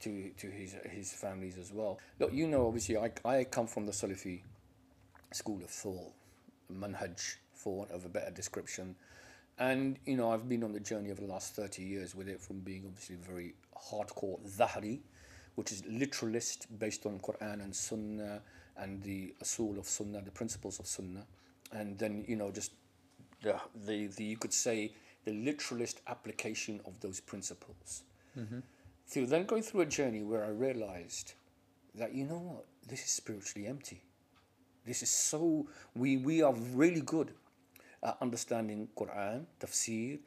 to 0.00 0.30
to 0.38 0.46
his 0.48 0.74
his 0.90 1.12
families 1.12 1.58
as 1.58 1.72
well. 1.72 1.98
Look, 2.18 2.32
you 2.32 2.46
know, 2.46 2.66
obviously, 2.66 2.96
I 2.96 3.10
I 3.24 3.44
come 3.44 3.66
from 3.66 3.86
the 3.86 3.92
Salafi 3.92 4.40
school 5.32 5.62
of 5.62 5.70
thought, 5.70 6.12
manhaj, 6.72 7.36
for 7.54 7.76
want 7.76 7.90
of 7.90 8.04
a 8.04 8.08
better 8.08 8.30
description. 8.30 8.96
And 9.58 9.98
you 10.06 10.16
know, 10.16 10.32
I've 10.32 10.48
been 10.48 10.64
on 10.64 10.72
the 10.72 10.80
journey 10.80 11.10
over 11.10 11.20
the 11.20 11.26
last 11.26 11.54
thirty 11.54 11.82
years 11.82 12.14
with 12.14 12.28
it, 12.28 12.40
from 12.40 12.60
being 12.60 12.84
obviously 12.86 13.16
very 13.16 13.54
hardcore 13.76 14.38
dhahri, 14.58 15.00
which 15.54 15.70
is 15.72 15.84
literalist 15.86 16.66
based 16.78 17.06
on 17.06 17.18
Quran 17.18 17.62
and 17.62 17.74
Sunnah 17.74 18.40
and 18.80 19.02
the 19.02 19.34
asul 19.42 19.78
of 19.78 19.86
Sunnah, 19.86 20.22
the 20.22 20.30
principles 20.30 20.80
of 20.80 20.86
Sunnah, 20.86 21.26
and 21.72 21.98
then 21.98 22.24
you 22.26 22.36
know 22.36 22.50
just 22.50 22.72
the 23.42 23.54
the, 23.86 24.06
the 24.06 24.24
you 24.24 24.36
could 24.36 24.52
say 24.52 24.92
the 25.24 25.32
literalist 25.32 26.00
application 26.06 26.80
of 26.86 26.98
those 27.00 27.20
principles. 27.20 28.02
Mm-hmm. 28.38 28.60
So 29.06 29.26
then 29.26 29.44
going 29.44 29.62
through 29.62 29.82
a 29.82 29.86
journey 29.86 30.22
where 30.22 30.44
I 30.44 30.48
realized 30.48 31.34
that 31.94 32.14
you 32.14 32.24
know 32.24 32.38
what, 32.38 32.64
this 32.88 33.00
is 33.00 33.10
spiritually 33.10 33.66
empty. 33.66 34.02
This 34.86 35.02
is 35.02 35.10
so 35.10 35.66
we 35.94 36.16
we 36.16 36.42
are 36.42 36.54
really 36.74 37.02
good 37.02 37.32
at 38.02 38.16
understanding 38.20 38.88
Quran, 38.96 39.44
tafsir, 39.60 40.18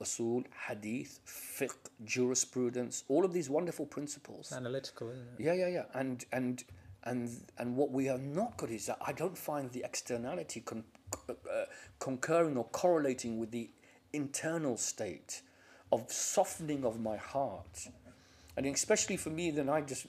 usul, 0.00 0.44
hadith, 0.68 1.20
fiqh, 1.26 1.88
jurisprudence, 2.04 3.04
all 3.08 3.24
of 3.24 3.32
these 3.32 3.48
wonderful 3.48 3.86
principles. 3.86 4.52
Analytical, 4.52 5.10
isn't 5.10 5.28
it? 5.38 5.44
Yeah, 5.44 5.54
yeah, 5.54 5.68
yeah. 5.68 5.84
And 5.94 6.24
and 6.32 6.64
and 7.04 7.30
and 7.58 7.76
what 7.76 7.90
we 7.90 8.08
are 8.08 8.18
not 8.18 8.56
good 8.56 8.70
is 8.70 8.86
that 8.86 8.98
I 9.04 9.12
don't 9.12 9.36
find 9.36 9.70
the 9.72 9.82
externality 9.84 10.60
con- 10.60 10.84
uh, 11.28 11.64
concurring 11.98 12.56
or 12.56 12.64
correlating 12.64 13.38
with 13.38 13.50
the 13.50 13.70
internal 14.12 14.76
state 14.76 15.42
of 15.90 16.10
softening 16.10 16.84
of 16.84 17.00
my 17.00 17.16
heart. 17.16 17.88
And 18.56 18.66
especially 18.66 19.16
for 19.16 19.30
me, 19.30 19.50
then 19.50 19.68
I 19.68 19.80
just 19.80 20.06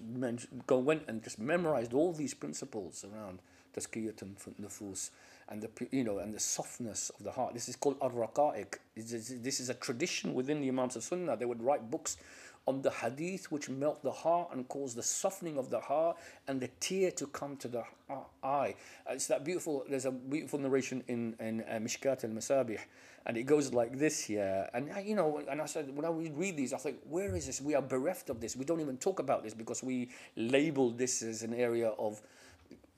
go 0.67 0.77
went 0.77 1.03
and 1.07 1.23
just 1.23 1.39
memorized 1.39 1.93
all 1.93 2.13
these 2.13 2.33
principles 2.33 3.05
around 3.05 3.39
tazkiyatun 3.75 4.35
nufus 4.61 5.09
and 5.49 5.61
the 5.61 5.69
you 5.91 6.03
know 6.03 6.19
and 6.19 6.33
the 6.33 6.39
softness 6.39 7.09
of 7.17 7.23
the 7.23 7.31
heart. 7.31 7.53
This 7.53 7.69
is 7.69 7.75
called 7.75 7.97
ar-raqa'iq. 8.01 8.75
This 8.95 9.13
is, 9.13 9.41
this 9.41 9.59
is 9.59 9.69
a 9.69 9.73
tradition 9.73 10.33
within 10.33 10.61
the 10.61 10.67
Imams 10.67 10.95
of 10.95 11.03
Sunnah. 11.03 11.37
They 11.37 11.45
would 11.45 11.61
write 11.61 11.89
books 11.89 12.17
on 12.65 12.81
the 12.81 12.89
hadith 12.89 13.51
which 13.51 13.69
melt 13.69 14.01
the 14.03 14.11
heart 14.11 14.49
and 14.53 14.67
cause 14.67 14.95
the 14.95 15.03
softening 15.03 15.57
of 15.57 15.69
the 15.69 15.79
heart 15.79 16.17
and 16.47 16.61
the 16.61 16.69
tear 16.79 17.11
to 17.11 17.27
come 17.27 17.57
to 17.57 17.67
the 17.67 17.83
eye. 18.43 18.75
Uh, 19.07 19.13
It's 19.13 19.27
that 19.27 19.43
beautiful. 19.43 19.83
There's 19.89 20.05
a 20.05 20.11
beautiful 20.11 20.59
narration 20.59 21.03
in 21.07 21.35
in 21.39 21.61
uh, 21.61 21.79
Mishkat 21.79 22.23
al-Masabih, 22.23 22.79
and 23.25 23.37
it 23.37 23.43
goes 23.43 23.73
like 23.73 23.97
this 23.97 24.23
here. 24.23 24.69
And 24.73 24.89
uh, 24.89 24.99
you 24.99 25.15
know, 25.15 25.41
and 25.49 25.61
I 25.61 25.65
said 25.65 25.93
when 25.95 26.05
I 26.05 26.09
read 26.09 26.55
these, 26.55 26.73
I 26.73 26.77
think, 26.77 26.99
where 27.09 27.35
is 27.35 27.47
this? 27.47 27.61
We 27.61 27.75
are 27.75 27.81
bereft 27.81 28.29
of 28.29 28.39
this. 28.39 28.55
We 28.55 28.65
don't 28.65 28.79
even 28.79 28.97
talk 28.97 29.19
about 29.19 29.43
this 29.43 29.53
because 29.53 29.83
we 29.83 30.09
label 30.35 30.89
this 30.89 31.21
as 31.21 31.43
an 31.43 31.53
area 31.53 31.89
of 31.89 32.21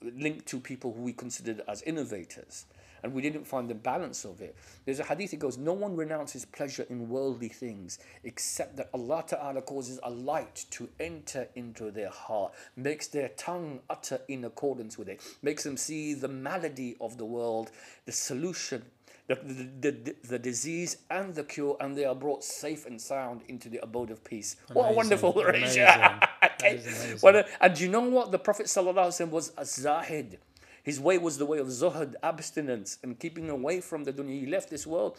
linked 0.02 0.46
to 0.46 0.60
people 0.60 0.92
who 0.92 1.02
we 1.02 1.12
considered 1.12 1.62
as 1.66 1.82
innovators. 1.82 2.66
And 3.02 3.12
we 3.12 3.22
didn't 3.22 3.46
find 3.46 3.68
the 3.68 3.74
balance 3.74 4.24
of 4.24 4.40
it. 4.40 4.56
There's 4.84 5.00
a 5.00 5.04
hadith 5.04 5.30
that 5.32 5.38
goes, 5.38 5.56
No 5.58 5.72
one 5.72 5.96
renounces 5.96 6.44
pleasure 6.44 6.86
in 6.88 7.08
worldly 7.08 7.48
things 7.48 7.98
except 8.24 8.76
that 8.76 8.90
Allah 8.94 9.24
Ta'ala 9.26 9.62
causes 9.62 10.00
a 10.02 10.10
light 10.10 10.64
to 10.70 10.88
enter 11.00 11.48
into 11.54 11.90
their 11.90 12.10
heart, 12.10 12.52
makes 12.76 13.06
their 13.08 13.28
tongue 13.36 13.80
utter 13.90 14.20
in 14.28 14.44
accordance 14.44 14.98
with 14.98 15.08
it, 15.08 15.20
makes 15.42 15.64
them 15.64 15.76
see 15.76 16.14
the 16.14 16.28
malady 16.28 16.96
of 17.00 17.18
the 17.18 17.24
world, 17.24 17.70
the 18.06 18.12
solution, 18.12 18.82
the, 19.28 19.34
the, 19.80 19.90
the, 19.90 20.16
the 20.28 20.38
disease 20.38 20.98
and 21.10 21.34
the 21.34 21.42
cure, 21.44 21.76
and 21.80 21.96
they 21.96 22.04
are 22.04 22.14
brought 22.14 22.44
safe 22.44 22.86
and 22.86 23.00
sound 23.00 23.42
into 23.48 23.68
the 23.68 23.78
abode 23.82 24.10
of 24.10 24.22
peace. 24.22 24.56
what 24.72 24.90
a 24.90 24.94
wonderful 24.94 25.34
narration. 25.34 25.82
Okay. 25.82 26.78
amazing. 26.82 27.18
A- 27.24 27.44
and 27.60 27.74
do 27.74 27.82
you 27.84 27.90
know 27.90 28.00
what? 28.02 28.30
The 28.30 28.38
Prophet 28.38 28.66
ﷺ 28.66 29.30
was 29.30 29.52
a 29.56 29.64
zahid. 29.64 30.38
His 30.86 31.00
way 31.00 31.18
was 31.18 31.36
the 31.36 31.46
way 31.46 31.58
of 31.58 31.66
zuhud, 31.66 32.14
abstinence, 32.22 32.98
and 33.02 33.18
keeping 33.18 33.50
away 33.50 33.80
from 33.80 34.04
the 34.04 34.12
dunya. 34.12 34.38
He 34.38 34.46
left 34.46 34.70
this 34.70 34.86
world. 34.86 35.18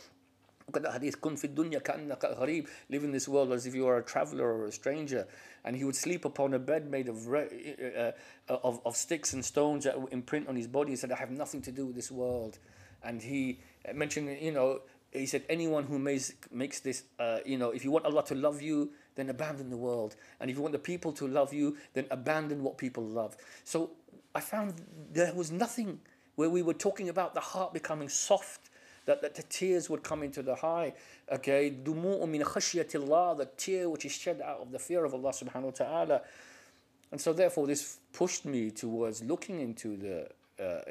Look 0.66 0.78
at 0.78 0.84
the 0.84 0.92
hadith, 0.94 1.20
kun 1.20 1.36
fi 1.36 1.50
dunya 1.50 1.84
ka'annaka 1.84 2.40
gharib. 2.40 2.68
Live 2.90 3.04
in 3.04 3.12
this 3.12 3.28
world 3.28 3.52
as 3.52 3.66
if 3.66 3.76
you 3.76 3.86
are 3.86 3.98
a 3.98 4.02
traveler 4.02 4.46
or 4.46 4.68
a 4.68 4.72
stranger. 4.72 5.28
And 5.66 5.76
he 5.76 5.84
would 5.84 5.98
sleep 5.98 6.24
upon 6.24 6.54
a 6.54 6.60
bed 6.60 6.90
made 6.90 7.10
of, 7.10 7.28
uh, 7.28 7.40
uh, 7.40 8.12
of, 8.48 8.80
of 8.86 8.96
sticks 8.96 9.34
and 9.34 9.44
stones 9.44 9.84
that 9.84 10.00
would 10.00 10.14
imprint 10.14 10.48
on 10.48 10.56
his 10.56 10.68
body. 10.68 10.92
He 10.92 10.96
said, 10.96 11.12
I 11.12 11.18
have 11.18 11.32
nothing 11.32 11.62
to 11.64 11.72
do 11.74 11.88
with 11.88 11.98
this 11.98 12.12
world. 12.12 12.60
And 13.04 13.22
he 13.22 13.60
mentioned, 13.94 14.38
you 14.42 14.54
know, 14.54 14.80
he 15.12 15.26
said, 15.26 15.44
anyone 15.50 15.84
who 15.84 16.00
makes, 16.00 16.34
makes 16.52 16.80
this, 16.80 17.04
uh, 17.20 17.40
you 17.46 17.58
know, 17.58 17.72
if 17.72 17.84
you 17.84 17.92
want 17.92 18.06
Allah 18.06 18.24
to 18.26 18.36
love 18.36 18.62
you, 18.62 18.92
then 19.16 19.30
abandon 19.30 19.70
the 19.70 19.78
world. 19.78 20.16
And 20.40 20.50
if 20.50 20.56
you 20.56 20.62
want 20.62 20.74
the 20.74 20.80
people 20.80 21.12
to 21.14 21.28
love 21.28 21.54
you, 21.54 21.78
then 21.94 22.06
abandon 22.12 22.64
what 22.64 22.78
people 22.78 23.04
love. 23.04 23.36
So 23.64 23.92
I 24.38 24.40
found 24.40 24.76
there 25.14 25.34
was 25.34 25.52
nothing 25.52 26.00
where 26.36 26.48
we 26.48 26.62
were 26.62 26.76
talking 26.76 27.10
about 27.10 27.34
the 27.34 27.40
heart 27.40 27.74
becoming 27.74 28.08
soft, 28.08 28.70
that, 29.06 29.20
that 29.24 29.34
the 29.34 29.42
tears 29.42 29.90
would 29.90 30.04
come 30.04 30.22
into 30.22 30.44
the 30.44 30.54
eye. 30.64 30.94
Okay, 31.32 31.72
min 32.28 32.44
the 33.36 33.50
tear 33.58 33.90
which 33.90 34.06
is 34.06 34.12
shed 34.12 34.40
out 34.42 34.60
of 34.60 34.72
the 34.72 34.78
fear 34.78 35.04
of 35.06 35.16
Allah 35.16 35.32
subhanahu 35.32 35.64
wa 35.64 35.72
ta'ala. 35.72 36.22
And 37.12 37.20
so 37.20 37.34
therefore 37.34 37.66
this 37.66 37.98
pushed 38.14 38.46
me 38.46 38.70
towards 38.70 39.24
looking 39.24 39.60
into 39.60 39.98
the 39.98 40.28
uh, 40.60 40.82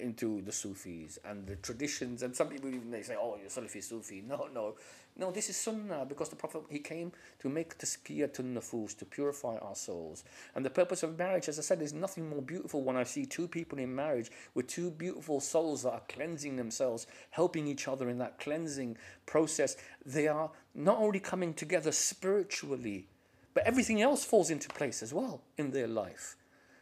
into 0.00 0.42
the 0.42 0.52
Sufis 0.52 1.18
and 1.24 1.46
the 1.46 1.56
traditions. 1.56 2.22
And 2.22 2.34
some 2.34 2.48
people 2.48 2.68
even 2.68 2.90
they 2.90 3.02
say 3.02 3.16
oh 3.18 3.36
you're 3.40 3.50
Salafi 3.50 3.82
Sufi. 3.82 4.22
No 4.28 4.48
no. 4.52 4.74
No 5.16 5.30
this 5.30 5.48
is 5.50 5.56
Sunnah 5.56 6.06
because 6.08 6.28
the 6.28 6.36
Prophet 6.36 6.62
he 6.70 6.78
came 6.78 7.12
to 7.40 7.48
make 7.48 7.76
tazkiyatun 7.78 8.54
nufus 8.54 8.96
to 8.98 9.04
purify 9.04 9.56
our 9.58 9.74
souls. 9.74 10.24
And 10.54 10.64
the 10.64 10.70
purpose 10.70 11.02
of 11.02 11.18
marriage 11.18 11.48
as 11.48 11.58
I 11.58 11.62
said 11.62 11.82
is 11.82 11.92
nothing 11.92 12.28
more 12.28 12.42
beautiful 12.42 12.82
when 12.82 12.96
I 12.96 13.04
see 13.04 13.26
two 13.26 13.48
people 13.48 13.78
in 13.78 13.94
marriage 13.94 14.30
with 14.54 14.68
two 14.68 14.90
beautiful 14.90 15.40
souls 15.40 15.82
that 15.82 15.92
are 15.92 16.02
cleansing 16.08 16.56
themselves 16.56 17.06
helping 17.30 17.66
each 17.66 17.88
other 17.88 18.08
in 18.08 18.18
that 18.18 18.38
cleansing 18.38 18.96
process. 19.26 19.76
They 20.04 20.28
are 20.28 20.50
not 20.74 20.98
only 20.98 21.20
coming 21.20 21.54
together 21.54 21.92
spiritually 21.92 23.08
but 23.54 23.66
everything 23.66 24.00
else 24.00 24.24
falls 24.24 24.50
into 24.50 24.68
place 24.68 25.02
as 25.02 25.12
well 25.12 25.42
in 25.56 25.72
their 25.72 25.88
life 25.88 26.36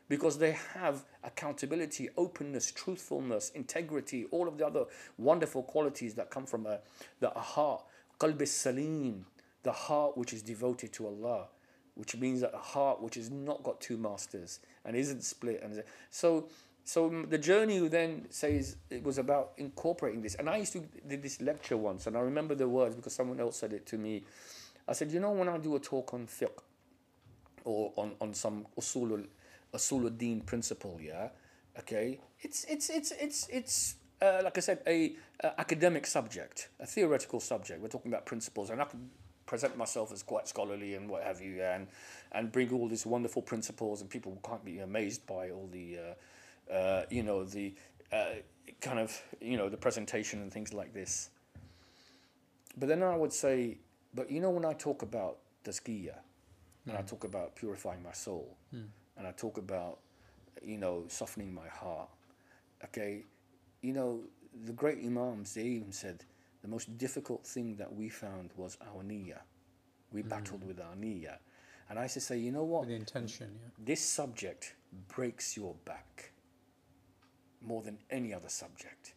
because 0.08 0.38
they 0.38 0.56
have 0.74 1.04
accountability, 1.24 2.08
openness, 2.16 2.70
truthfulness, 2.70 3.50
integrity, 3.54 4.26
all 4.30 4.46
of 4.48 4.58
the 4.58 4.66
other 4.66 4.84
wonderful 5.18 5.62
qualities 5.62 6.14
that 6.14 6.30
come 6.30 6.46
from 6.46 6.66
a, 6.66 6.78
the 7.20 7.30
a 7.36 7.40
heart, 7.40 7.82
qalb 8.20 8.46
salim, 8.46 9.26
the 9.62 9.72
heart 9.72 10.16
which 10.16 10.32
is 10.32 10.42
devoted 10.42 10.92
to 10.92 11.06
Allah, 11.06 11.48
which 11.94 12.14
means 12.16 12.40
that 12.40 12.54
a 12.54 12.58
heart 12.58 13.02
which 13.02 13.16
has 13.16 13.30
not 13.30 13.62
got 13.62 13.80
two 13.80 13.96
masters 13.96 14.60
and 14.84 14.94
isn't 14.96 15.24
split. 15.24 15.60
And 15.62 15.82
so 16.10 16.48
So 16.86 17.10
the 17.28 17.36
journey 17.36 17.80
then 17.88 18.26
says 18.30 18.76
it 18.90 19.02
was 19.02 19.18
about 19.18 19.54
incorporating 19.56 20.22
this. 20.22 20.36
And 20.36 20.48
I 20.48 20.58
used 20.58 20.72
to 20.74 20.80
did 21.08 21.20
this 21.20 21.40
lecture 21.40 21.76
once, 21.76 22.06
and 22.06 22.16
I 22.16 22.20
remember 22.20 22.54
the 22.54 22.68
words 22.68 22.94
because 22.94 23.12
someone 23.12 23.40
else 23.40 23.56
said 23.58 23.72
it 23.72 23.86
to 23.86 23.98
me. 23.98 24.22
I 24.86 24.92
said, 24.92 25.10
you 25.10 25.18
know, 25.18 25.32
when 25.32 25.48
I 25.48 25.58
do 25.58 25.74
a 25.74 25.80
talk 25.80 26.14
on 26.14 26.28
fiqh 26.28 26.62
or 27.64 27.92
on, 27.96 28.12
on 28.20 28.34
some 28.34 28.66
usul 28.78 29.26
usuluddin 29.76 30.44
principle, 30.44 30.98
yeah, 31.00 31.28
okay, 31.78 32.20
it's 32.40 32.64
it's 32.64 32.90
it's 32.90 33.10
it's 33.12 33.48
it's 33.48 33.96
uh, 34.22 34.40
like 34.42 34.56
I 34.56 34.60
said, 34.60 34.80
a, 34.86 35.14
a 35.40 35.60
academic 35.60 36.06
subject, 36.06 36.68
a 36.80 36.86
theoretical 36.86 37.40
subject. 37.40 37.80
We're 37.80 37.88
talking 37.88 38.12
about 38.12 38.26
principles, 38.26 38.70
and 38.70 38.80
I 38.80 38.84
can 38.84 39.10
present 39.46 39.76
myself 39.76 40.12
as 40.12 40.22
quite 40.22 40.48
scholarly 40.48 40.94
and 40.94 41.08
what 41.08 41.22
have 41.22 41.40
you, 41.40 41.62
and 41.62 41.86
and 42.32 42.50
bring 42.50 42.72
all 42.72 42.88
these 42.88 43.06
wonderful 43.06 43.42
principles, 43.42 44.00
and 44.00 44.10
people 44.10 44.38
can't 44.44 44.64
be 44.64 44.78
amazed 44.78 45.26
by 45.26 45.50
all 45.50 45.68
the, 45.72 45.98
uh, 45.98 46.72
uh, 46.72 47.04
you 47.10 47.22
know, 47.22 47.44
the 47.44 47.74
uh, 48.12 48.36
kind 48.80 48.98
of 48.98 49.22
you 49.40 49.56
know 49.56 49.68
the 49.68 49.76
presentation 49.76 50.42
and 50.42 50.52
things 50.52 50.72
like 50.72 50.92
this. 50.92 51.30
But 52.78 52.88
then 52.88 53.02
I 53.02 53.16
would 53.16 53.32
say, 53.32 53.78
but 54.14 54.30
you 54.30 54.40
know, 54.40 54.50
when 54.50 54.64
I 54.64 54.74
talk 54.74 55.02
about 55.02 55.38
the 55.64 55.70
tazkiyah, 55.70 56.18
and 56.86 56.96
I 56.96 57.02
talk 57.02 57.24
about 57.24 57.56
purifying 57.56 58.02
my 58.02 58.12
soul, 58.12 58.56
and 59.16 59.26
I 59.26 59.32
talk 59.32 59.58
about, 59.58 59.98
you 60.62 60.78
know, 60.78 61.04
softening 61.08 61.54
my 61.54 61.68
heart, 61.68 62.08
okay, 62.84 63.24
you 63.82 63.92
know, 63.92 64.20
the 64.64 64.72
great 64.72 64.98
Imams, 64.98 65.54
they 65.54 65.62
even 65.62 65.92
said 65.92 66.24
the 66.62 66.68
most 66.68 66.96
difficult 66.98 67.46
thing 67.46 67.76
that 67.76 67.94
we 67.94 68.08
found 68.08 68.50
was 68.56 68.76
our 68.80 69.02
niyyah. 69.02 69.40
We 70.12 70.22
hmm. 70.22 70.28
battled 70.28 70.64
with 70.66 70.80
our 70.80 70.94
niyyah. 70.94 71.36
And 71.88 71.98
I 71.98 72.02
used 72.02 72.14
to 72.14 72.20
say, 72.20 72.38
you 72.38 72.50
know 72.50 72.64
what? 72.64 72.80
With 72.80 72.88
the 72.88 72.96
intention, 72.96 73.50
yeah. 73.54 73.84
This 73.84 74.00
subject 74.00 74.74
breaks 75.14 75.56
your 75.56 75.74
back 75.84 76.32
more 77.60 77.82
than 77.82 77.98
any 78.10 78.34
other 78.34 78.48
subject. 78.48 79.14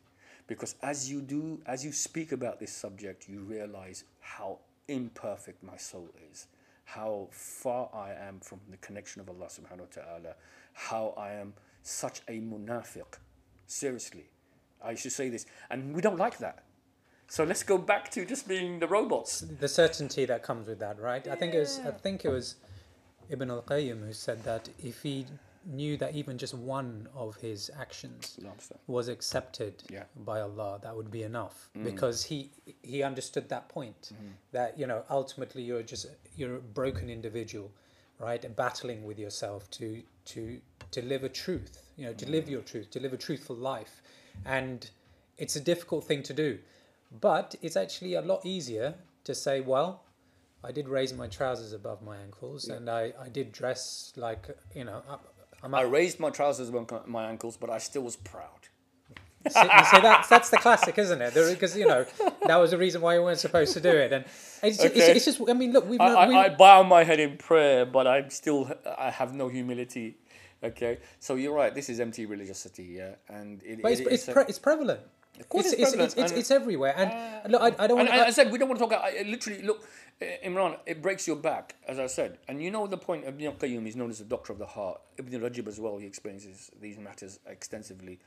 Because 0.47 0.75
as 0.81 1.09
you 1.09 1.21
do, 1.21 1.61
as 1.65 1.85
you 1.85 1.91
speak 1.91 2.31
about 2.31 2.59
this 2.59 2.71
subject, 2.71 3.27
you 3.27 3.39
realize 3.39 4.03
how 4.19 4.59
imperfect 4.87 5.63
my 5.63 5.77
soul 5.77 6.09
is, 6.31 6.47
how 6.93 7.27
far 7.31 7.89
I 7.93 8.13
am 8.13 8.39
from 8.39 8.59
the 8.69 8.77
connection 8.77 9.21
of 9.21 9.29
Allah 9.29 9.45
subhanahu 9.45 9.79
wa 9.79 10.03
ta'ala, 10.03 10.35
how 10.73 11.13
I 11.17 11.33
am 11.33 11.53
such 11.83 12.21
a 12.27 12.39
munafiq. 12.39 13.19
Seriously. 13.67 14.25
I 14.83 14.95
should 14.95 15.11
say 15.11 15.29
this, 15.29 15.45
and 15.69 15.93
we 15.93 16.01
don't 16.01 16.17
like 16.17 16.37
that. 16.39 16.63
So 17.27 17.43
let's 17.43 17.61
go 17.61 17.77
back 17.77 18.09
to 18.11 18.25
just 18.25 18.47
being 18.47 18.79
the 18.79 18.87
robots. 18.87 19.41
The 19.41 19.67
certainty 19.67 20.25
that 20.25 20.41
comes 20.41 20.67
with 20.67 20.79
that, 20.79 20.99
right? 20.99 21.27
I 21.27 21.35
think 21.35 21.53
it 21.53 21.59
was 21.59 21.79
I 21.85 21.91
think 21.91 22.25
it 22.25 22.29
was 22.29 22.55
Ibn 23.29 23.51
al-Qayyim 23.51 24.07
who 24.07 24.13
said 24.13 24.43
that 24.43 24.69
if 24.79 25.03
he 25.03 25.27
knew 25.65 25.97
that 25.97 26.15
even 26.15 26.37
just 26.37 26.53
one 26.53 27.07
of 27.15 27.35
his 27.37 27.69
actions 27.79 28.39
was 28.87 29.07
accepted 29.07 29.83
Yeah. 29.89 30.03
by 30.15 30.41
Allah, 30.41 30.79
that 30.83 30.95
would 30.95 31.11
be 31.11 31.23
enough. 31.23 31.69
Mm. 31.77 31.83
Because 31.83 32.23
he 32.23 32.51
he 32.81 33.03
understood 33.03 33.49
that 33.49 33.69
point 33.69 34.11
mm-hmm. 34.13 34.31
that 34.51 34.77
you 34.77 34.87
know 34.87 35.03
ultimately 35.09 35.61
you're 35.63 35.83
just 35.83 36.07
you're 36.35 36.55
a 36.55 36.59
broken 36.59 37.09
individual, 37.09 37.71
right, 38.19 38.43
and 38.43 38.55
battling 38.55 39.03
with 39.03 39.19
yourself 39.19 39.69
to 39.71 40.01
to 40.25 40.61
to 40.91 41.01
live 41.01 41.23
a 41.23 41.29
truth, 41.29 41.83
you 41.97 42.05
know, 42.05 42.13
to 42.13 42.29
live 42.29 42.45
mm. 42.45 42.51
your 42.51 42.61
truth, 42.61 42.89
to 42.91 42.99
live 42.99 43.13
a 43.13 43.17
truthful 43.17 43.55
life, 43.55 44.01
and 44.45 44.89
it's 45.37 45.55
a 45.55 45.61
difficult 45.61 46.03
thing 46.05 46.23
to 46.23 46.33
do, 46.33 46.59
but 47.21 47.55
it's 47.61 47.75
actually 47.77 48.13
a 48.15 48.21
lot 48.21 48.45
easier 48.45 48.95
to 49.23 49.35
say, 49.35 49.61
well. 49.61 50.03
I 50.61 50.73
did 50.73 50.89
raise 50.89 51.13
my 51.13 51.29
trousers 51.29 51.71
above 51.71 52.01
my 52.01 52.17
ankles, 52.17 52.67
and 52.67 52.89
I, 52.89 53.13
I 53.17 53.29
did 53.29 53.53
dress 53.53 54.11
like 54.17 54.49
you 54.75 54.83
know 54.83 55.01
I'm 55.63 55.73
I 55.75 55.81
raised 55.81 56.19
my 56.19 56.29
trousers 56.29 56.69
above 56.69 57.07
my 57.07 57.25
ankles, 57.29 57.57
but 57.57 57.69
I 57.69 57.77
still 57.79 58.03
was 58.03 58.15
proud. 58.15 58.45
So, 59.49 59.61
you 59.61 59.83
see, 59.85 60.01
that's 60.01 60.27
that's 60.27 60.49
the 60.49 60.57
classic, 60.57 60.97
isn't 60.97 61.21
it? 61.21 61.33
Because 61.33 61.75
you 61.77 61.87
know 61.87 62.05
that 62.45 62.57
was 62.57 62.71
the 62.71 62.77
reason 62.77 63.01
why 63.01 63.15
you 63.15 63.23
weren't 63.23 63.39
supposed 63.39 63.73
to 63.73 63.79
do 63.79 63.89
it, 63.89 64.11
and 64.11 64.25
it's, 64.25 64.63
it's, 64.63 64.85
Okay. 64.85 65.11
it's 65.15 65.23
just. 65.25 65.39
I 65.49 65.53
mean, 65.53 65.71
look, 65.71 65.87
we've. 65.87 65.99
I, 66.01 66.27
we, 66.27 66.35
I, 66.35 66.43
I 66.45 66.49
bow 66.49 66.83
my 66.83 67.05
head 67.05 67.21
in 67.21 67.37
prayer, 67.37 67.85
but 67.85 68.05
I'm 68.05 68.29
still 68.29 68.69
I 68.97 69.09
have 69.09 69.33
no 69.33 69.47
humility. 69.47 70.17
Okay, 70.61 70.97
so 71.21 71.35
you're 71.35 71.53
right. 71.53 71.73
This 71.73 71.87
is 71.89 72.01
empty 72.01 72.25
religiosity, 72.25 72.83
yeah, 72.97 73.15
and 73.29 73.63
it, 73.63 73.81
but 73.81 73.93
it's, 73.93 74.01
it- 74.01 74.07
it's, 74.11 74.27
a- 74.27 74.33
pre- 74.33 74.43
it's 74.49 74.59
prevalent. 74.59 74.99
Of 75.39 75.47
course 75.47 75.67
it's, 75.67 75.73
it's 75.75 75.81
it's, 75.83 75.89
prevalent, 75.91 76.17
it's, 76.17 76.31
it's, 76.33 76.39
it's 76.41 76.51
everywhere, 76.51 76.93
and 76.97 77.53
look, 77.53 77.61
I, 77.61 77.67
I 77.81 77.87
don't 77.87 77.95
want. 77.97 78.09
and 78.09 78.21
I 78.21 78.31
said 78.31 78.51
we 78.51 78.57
don't 78.57 78.67
want 78.67 78.77
to 78.81 78.85
talk. 78.89 78.93
I, 79.01 79.19
I 79.19 79.23
literally 79.23 79.61
look, 79.61 79.79
uh, 79.83 79.85
Imran. 80.21 80.77
It 80.85 81.01
breaks 81.01 81.27
your 81.27 81.37
back, 81.37 81.75
as 81.87 81.97
I 81.97 82.07
said. 82.07 82.39
And 82.47 82.61
you 82.61 82.71
know 82.71 82.87
the 82.87 82.97
point. 82.97 83.25
Ibn 83.25 83.45
al-Qayyim 83.45 83.87
is 83.87 83.95
known 83.95 84.09
as 84.09 84.19
the 84.19 84.25
doctor 84.25 84.51
of 84.51 84.59
the 84.59 84.65
heart. 84.65 84.99
Ibn 85.17 85.41
Rajab 85.41 85.67
as 85.67 85.79
well. 85.79 85.97
He 85.97 86.05
explains 86.05 86.45
this, 86.45 86.69
these 86.81 86.97
matters 86.97 87.39
extensively. 87.47 88.19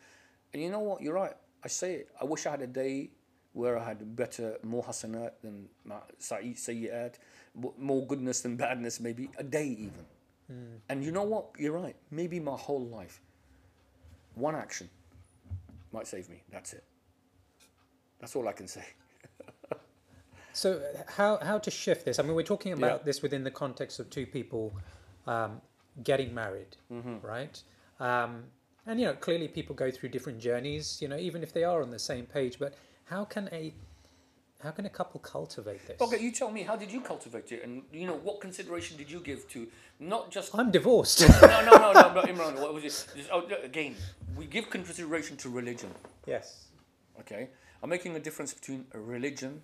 And 0.53 0.63
you 0.63 0.71
know 0.71 0.81
what? 0.81 1.03
You're 1.03 1.15
right. 1.15 1.35
I 1.65 1.69
say 1.69 1.95
it. 1.95 2.09
I 2.21 2.25
wish 2.25 2.47
I 2.47 2.51
had 2.53 2.63
a 2.63 2.67
day 2.67 3.11
where 3.53 3.79
I 3.79 3.85
had 3.85 4.17
better, 4.17 4.57
more 4.63 4.83
hasanat 4.83 5.33
than 5.43 5.69
sa'i- 6.19 6.57
more 7.79 8.07
goodness 8.07 8.41
than 8.41 8.57
badness. 8.57 8.99
Maybe 8.99 9.29
a 9.37 9.45
day 9.45 9.67
even. 9.67 10.07
Hmm. 10.49 10.77
And 10.89 11.05
you 11.05 11.13
know 11.13 11.25
what? 11.25 11.51
You're 11.59 11.73
right. 11.73 11.97
Maybe 12.11 12.41
my 12.41 12.57
whole 12.57 12.87
life. 12.87 13.21
One 14.35 14.57
action 14.57 14.89
might 15.93 16.07
save 16.07 16.31
me. 16.31 16.43
That's 16.51 16.73
it. 16.73 16.85
That's 18.19 18.35
all 18.35 18.49
I 18.49 18.53
can 18.53 18.67
say. 18.67 18.85
So 20.53 20.81
how 21.09 21.39
how 21.39 21.59
to 21.59 21.71
shift 21.71 22.05
this? 22.05 22.19
I 22.19 22.23
mean, 22.23 22.35
we're 22.35 22.43
talking 22.43 22.73
about 22.73 23.05
this 23.05 23.23
within 23.23 23.45
the 23.45 23.51
context 23.51 23.99
of 24.01 24.11
two 24.11 24.27
people 24.27 24.73
um, 25.27 25.61
getting 26.03 26.35
married, 26.35 26.77
Mm-hmm. 26.93 27.27
right? 27.27 27.63
Um, 28.01 28.45
and 28.87 29.01
you 29.01 29.07
know, 29.07 29.15
clearly 29.15 29.49
people 29.49 29.75
go 29.75 29.91
through 29.91 30.09
different 30.11 30.39
journeys. 30.41 31.01
You 31.01 31.09
know, 31.09 31.17
even 31.17 31.43
if 31.43 31.53
they 31.53 31.65
are 31.65 31.83
on 31.83 31.91
the 31.91 31.99
same 31.99 32.27
page, 32.27 32.59
but 32.59 32.75
how 33.05 33.25
can 33.25 33.49
a 33.53 33.73
how 34.63 34.71
can 34.71 34.87
a 34.87 34.91
couple 34.91 35.19
cultivate 35.21 35.85
this? 35.87 36.01
Okay, 36.01 36.21
you 36.21 36.31
tell 36.31 36.51
me, 36.51 36.63
how 36.63 36.77
did 36.77 36.91
you 36.93 37.01
cultivate 37.01 37.51
it? 37.51 37.65
And, 37.65 37.83
you 37.93 38.07
know, 38.07 38.15
what 38.15 38.41
consideration 38.41 38.97
did 38.97 39.11
you 39.11 39.19
give 39.19 39.49
to 39.49 39.67
not 39.99 40.31
just. 40.31 40.55
I'm 40.57 40.71
divorced. 40.71 41.21
no, 41.43 41.49
no, 41.65 41.77
no, 41.77 41.93
no, 41.93 42.11
but 42.15 42.27
Imran, 42.27 42.61
what 42.61 42.73
was 42.73 42.85
it? 42.85 43.07
Just- 43.17 43.29
oh, 43.33 43.45
again, 43.65 43.97
we 44.37 44.47
give 44.47 44.71
consideration 44.71 45.37
to 45.39 45.49
religion, 45.51 45.91
yes. 46.27 46.67
okay? 47.19 47.49
I'm 47.83 47.91
making 47.91 48.15
a 48.15 48.21
difference 48.21 48.55
between 48.55 48.87
a 48.93 49.01
religion 49.01 49.63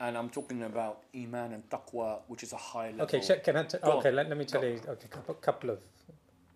and 0.00 0.16
I'm 0.16 0.30
talking 0.30 0.62
about 0.62 1.02
Iman 1.14 1.52
and 1.52 1.68
Taqwa, 1.70 2.20
which 2.28 2.42
is 2.42 2.52
a 2.52 2.56
high 2.56 2.90
level. 2.90 3.02
Okay, 3.02 3.20
can 3.40 3.56
I? 3.56 3.62
T- 3.64 3.78
okay, 3.82 4.10
let, 4.10 4.28
let 4.28 4.38
me 4.38 4.44
tell 4.44 4.60
Go. 4.60 4.68
you. 4.68 4.80
Okay, 4.88 5.08
couple, 5.08 5.34
couple 5.34 5.70
of 5.70 5.78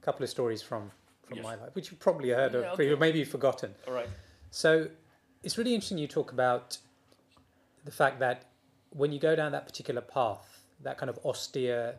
couple 0.01 0.23
of 0.25 0.31
stories 0.31 0.63
from 0.63 0.91
from 1.27 1.37
Yes. 1.39 1.45
my 1.45 1.55
life, 1.57 1.71
which 1.75 1.91
you've 1.91 2.01
probably 2.01 2.31
heard 2.31 2.53
Yeah, 2.53 2.61
of, 2.61 2.65
okay. 2.75 2.91
but 2.91 3.01
maybe 3.01 3.19
you've 3.21 3.29
forgotten. 3.29 3.75
All 3.87 3.95
right. 3.95 4.09
So 4.51 4.89
it's 5.43 5.59
really 5.59 5.75
interesting 5.75 5.99
you 5.99 6.09
talk 6.09 6.33
about 6.33 6.79
the 7.85 7.91
fact 7.91 8.21
that 8.21 8.47
when 8.91 9.13
you 9.13 9.19
go 9.19 9.35
down 9.35 9.53
that 9.53 9.67
particular 9.67 10.01
path, 10.01 10.63
that 10.83 10.99
kind 10.99 11.11
of 11.11 11.19
austere 11.25 11.95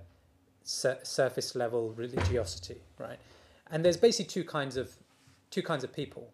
sur- 0.63 0.99
surface 1.03 1.56
level 1.56 1.93
religiosity, 1.93 2.82
right? 2.97 3.17
And 3.71 3.84
there's 3.84 3.97
basically 3.97 4.29
two 4.29 4.43
kinds 4.43 4.77
of 4.77 4.95
two 5.49 5.62
kinds 5.62 5.84
of 5.84 5.91
people. 5.93 6.34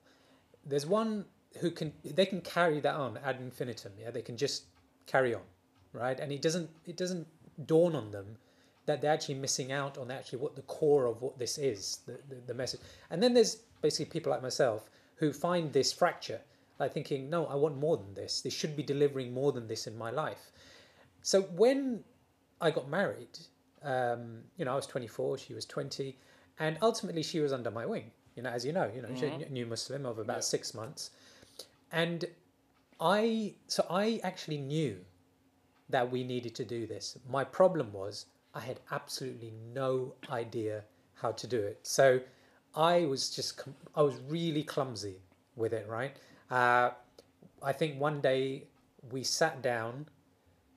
There's 0.65 0.86
one 0.86 1.26
who 1.62 1.72
can 1.72 1.93
they 2.04 2.26
can 2.26 2.41
carry 2.41 2.80
that 2.82 2.93
on 2.95 3.17
ad 3.24 3.38
infinitum, 3.41 3.93
yeah, 4.00 4.12
they 4.12 4.22
can 4.22 4.38
just 4.38 4.65
carry 5.12 5.34
on, 5.34 5.41
right? 5.93 6.19
And 6.19 6.32
it 6.32 6.41
doesn't 6.41 6.69
it 6.86 6.98
doesn't 6.98 7.28
dawn 7.65 7.95
on 7.95 8.12
them 8.12 8.38
that 8.86 9.02
they're 9.02 9.12
actually 9.17 9.36
missing 9.36 9.72
out 9.72 9.98
on 9.98 10.10
actually 10.10 10.39
what 10.39 10.56
the 10.56 10.63
core 10.63 11.06
of 11.06 11.22
what 11.22 11.38
this 11.38 11.58
is, 11.58 12.00
the, 12.08 12.13
the, 12.30 12.36
the 12.48 12.54
message. 12.54 12.80
And 13.12 13.22
then 13.22 13.34
there's 13.36 13.54
basically 13.82 14.06
people 14.06 14.32
like 14.32 14.41
myself 14.41 14.89
who 15.17 15.32
find 15.32 15.72
this 15.74 15.93
fracture, 15.93 16.41
like 16.80 16.91
thinking, 16.93 17.30
no, 17.30 17.45
I 17.45 17.56
want 17.56 17.78
more 17.78 17.98
than 17.98 18.13
this. 18.15 18.41
This 18.41 18.54
should 18.54 18.76
be 18.76 18.82
delivering 18.82 19.32
more 19.34 19.52
than 19.52 19.67
this 19.67 19.86
in 19.86 19.95
my 19.98 20.10
life. 20.10 20.52
So 21.22 21.41
when 21.63 22.04
I 22.62 22.72
got 22.72 22.89
married, 22.89 23.38
um, 23.84 24.39
you 24.58 24.65
know, 24.65 24.72
I 24.74 24.76
was 24.76 24.88
24, 24.88 25.38
she 25.38 25.54
was 25.54 25.65
20, 25.65 26.17
and 26.60 26.78
ultimately 26.82 27.22
she 27.22 27.39
was 27.41 27.53
under 27.53 27.70
my 27.70 27.86
wing. 27.86 28.10
You 28.36 28.43
know, 28.43 28.49
as 28.49 28.66
you 28.66 28.74
know, 28.74 28.89
you 28.95 29.01
know, 29.03 29.10
she's 29.14 29.45
a 29.47 29.51
new 29.51 29.66
Muslim 29.68 30.05
of 30.05 30.18
about 30.18 30.38
Yeah. 30.38 30.41
six 30.55 30.74
months, 30.74 31.12
and 31.91 32.26
I 33.00 33.56
so 33.68 33.86
I 33.89 34.20
actually 34.24 34.58
knew 34.58 34.97
that 35.89 36.12
we 36.12 36.24
needed 36.24 36.54
to 36.56 36.66
do 36.66 36.86
this. 36.86 37.18
My 37.30 37.43
problem 37.43 37.91
was 37.93 38.26
I 38.54 38.60
had 38.60 38.80
absolutely 38.91 39.54
no 39.74 40.16
idea 40.30 40.84
how 41.16 41.32
to 41.32 41.47
do 41.47 41.58
it. 41.58 41.80
So 41.84 42.20
I 42.76 43.06
was 43.06 43.30
just 43.30 43.62
I 43.95 44.02
was 44.02 44.16
really 44.28 44.64
clumsy 44.64 45.18
with 45.56 45.74
it. 45.74 45.88
Right. 45.88 46.16
Uh, 46.52 46.91
I 47.62 47.74
think 47.74 48.00
one 48.00 48.22
day 48.22 48.68
we 49.12 49.24
sat 49.24 49.62
down 49.62 50.08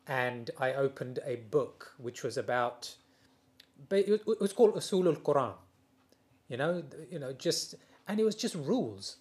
and 0.06 0.50
I 0.58 0.74
opened 0.74 1.20
a 1.24 1.36
book 1.36 1.92
which 1.98 2.22
was 2.22 2.36
about. 2.36 2.94
It 3.90 4.24
was 4.40 4.52
called 4.52 4.74
Usul 4.74 5.06
al 5.06 5.20
Quran. 5.20 5.54
You 6.48 6.56
know, 6.56 6.82
you 7.10 7.18
know, 7.18 7.32
just 7.32 7.74
and 8.06 8.20
it 8.20 8.24
was 8.24 8.34
just 8.34 8.54
rules, 8.54 9.16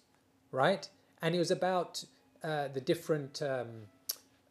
right? 0.50 0.88
And 1.20 1.34
it 1.34 1.38
was 1.38 1.50
about 1.50 2.04
uh, 2.44 2.68
the 2.68 2.80
different 2.80 3.40
um, 3.42 3.68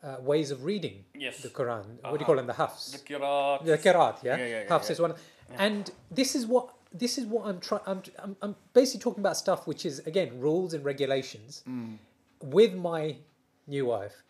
uh, 0.03 0.15
ways 0.21 0.51
of 0.51 0.63
reading 0.65 1.03
Yes. 1.13 1.41
the 1.41 1.49
Quran. 1.49 1.85
What 1.85 2.01
do 2.03 2.09
you 2.09 2.15
Uh-huh. 2.15 2.25
call 2.25 2.35
them? 2.37 2.47
The 2.47 2.53
hafs. 2.53 2.91
The 2.91 2.99
Kirat. 2.99 3.65
The 3.65 3.77
Qiraat, 3.77 4.23
yeah? 4.23 4.37
Yeah, 4.37 4.45
yeah, 4.45 4.61
yeah, 4.63 4.67
Hafs 4.69 4.89
is 4.89 4.99
one. 4.99 5.13
And 5.57 5.91
this 6.09 6.35
is 6.35 6.45
what 6.47 6.73
this 6.93 7.17
is 7.17 7.25
what 7.25 7.45
I'm 7.47 7.59
trying. 7.59 7.81
I'm, 7.85 8.01
I'm 8.19 8.35
I'm 8.41 8.55
basically 8.73 9.01
talking 9.01 9.21
about 9.21 9.37
stuff 9.37 9.65
which 9.67 9.85
is 9.85 9.99
again 10.11 10.39
rules 10.39 10.73
and 10.73 10.83
regulations 10.85 11.63
with 12.41 12.73
my 12.73 13.17
new 13.67 13.85
wife 13.85 14.23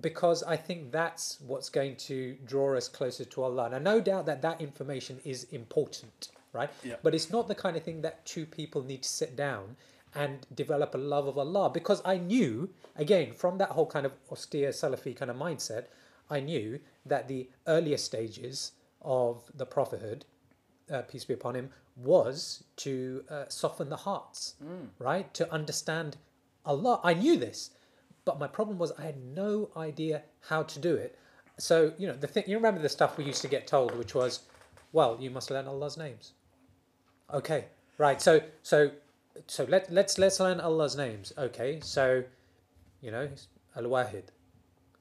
because 0.00 0.42
I 0.44 0.56
think 0.56 0.92
that's 0.92 1.40
what's 1.40 1.68
going 1.68 1.96
to 2.08 2.36
draw 2.46 2.76
us 2.76 2.88
closer 2.88 3.24
to 3.24 3.42
Allah. 3.42 3.68
Now, 3.70 3.78
no 3.78 4.00
doubt 4.00 4.24
that 4.26 4.40
that 4.42 4.60
information 4.60 5.20
is 5.24 5.44
important, 5.50 6.28
right? 6.52 6.70
Yeah. 6.84 6.94
But 7.02 7.14
it's 7.14 7.30
not 7.30 7.48
the 7.48 7.54
kind 7.56 7.76
of 7.76 7.82
thing 7.82 8.02
that 8.02 8.24
two 8.24 8.46
people 8.46 8.82
need 8.82 9.02
to 9.02 9.08
sit 9.08 9.34
down 9.36 9.76
and 10.14 10.46
develop 10.54 10.94
a 10.94 10.98
love 10.98 11.26
of 11.26 11.38
Allah. 11.38 11.70
Because 11.70 12.02
I 12.04 12.18
knew, 12.18 12.70
again, 12.96 13.32
from 13.32 13.58
that 13.58 13.70
whole 13.70 13.86
kind 13.86 14.06
of 14.06 14.12
austere 14.30 14.70
Salafi 14.70 15.16
kind 15.16 15.30
of 15.30 15.36
mindset, 15.36 15.86
I 16.28 16.40
knew 16.40 16.80
that 17.06 17.28
the 17.28 17.48
earlier 17.66 17.96
stages 17.96 18.72
of 19.02 19.50
the 19.54 19.66
prophethood, 19.66 20.24
uh, 20.92 21.02
peace 21.02 21.24
be 21.24 21.34
upon 21.34 21.54
him, 21.56 21.70
was 21.96 22.64
to 22.76 23.24
uh, 23.30 23.44
soften 23.48 23.88
the 23.88 23.96
hearts, 23.96 24.54
right? 24.98 25.32
To 25.34 25.52
understand 25.52 26.16
Allah. 26.64 27.00
I 27.02 27.14
knew 27.14 27.36
this, 27.36 27.70
but 28.24 28.38
my 28.38 28.46
problem 28.46 28.78
was 28.78 28.92
I 28.92 29.02
had 29.02 29.18
no 29.18 29.70
idea 29.76 30.22
how 30.48 30.62
to 30.62 30.78
do 30.78 30.94
it. 30.94 31.18
So 31.58 31.92
you 31.98 32.06
know 32.06 32.14
the 32.14 32.26
thing. 32.26 32.44
You 32.46 32.56
remember 32.56 32.80
the 32.80 32.88
stuff 32.88 33.18
we 33.18 33.24
used 33.24 33.42
to 33.42 33.48
get 33.48 33.66
told, 33.66 33.96
which 33.96 34.14
was, 34.14 34.40
"Well, 34.92 35.18
you 35.20 35.30
must 35.30 35.50
learn 35.50 35.66
Allah's 35.66 35.96
names." 35.96 36.32
Okay, 37.32 37.66
right. 37.98 38.20
So 38.22 38.40
so 38.62 38.90
so 39.46 39.64
let 39.64 39.90
let's 39.92 40.18
let's 40.18 40.40
learn 40.40 40.60
Allah's 40.60 40.96
names. 40.96 41.32
Okay, 41.36 41.80
so 41.82 42.24
you 43.00 43.10
know 43.10 43.28
Al 43.76 43.84
Wahid. 43.84 44.24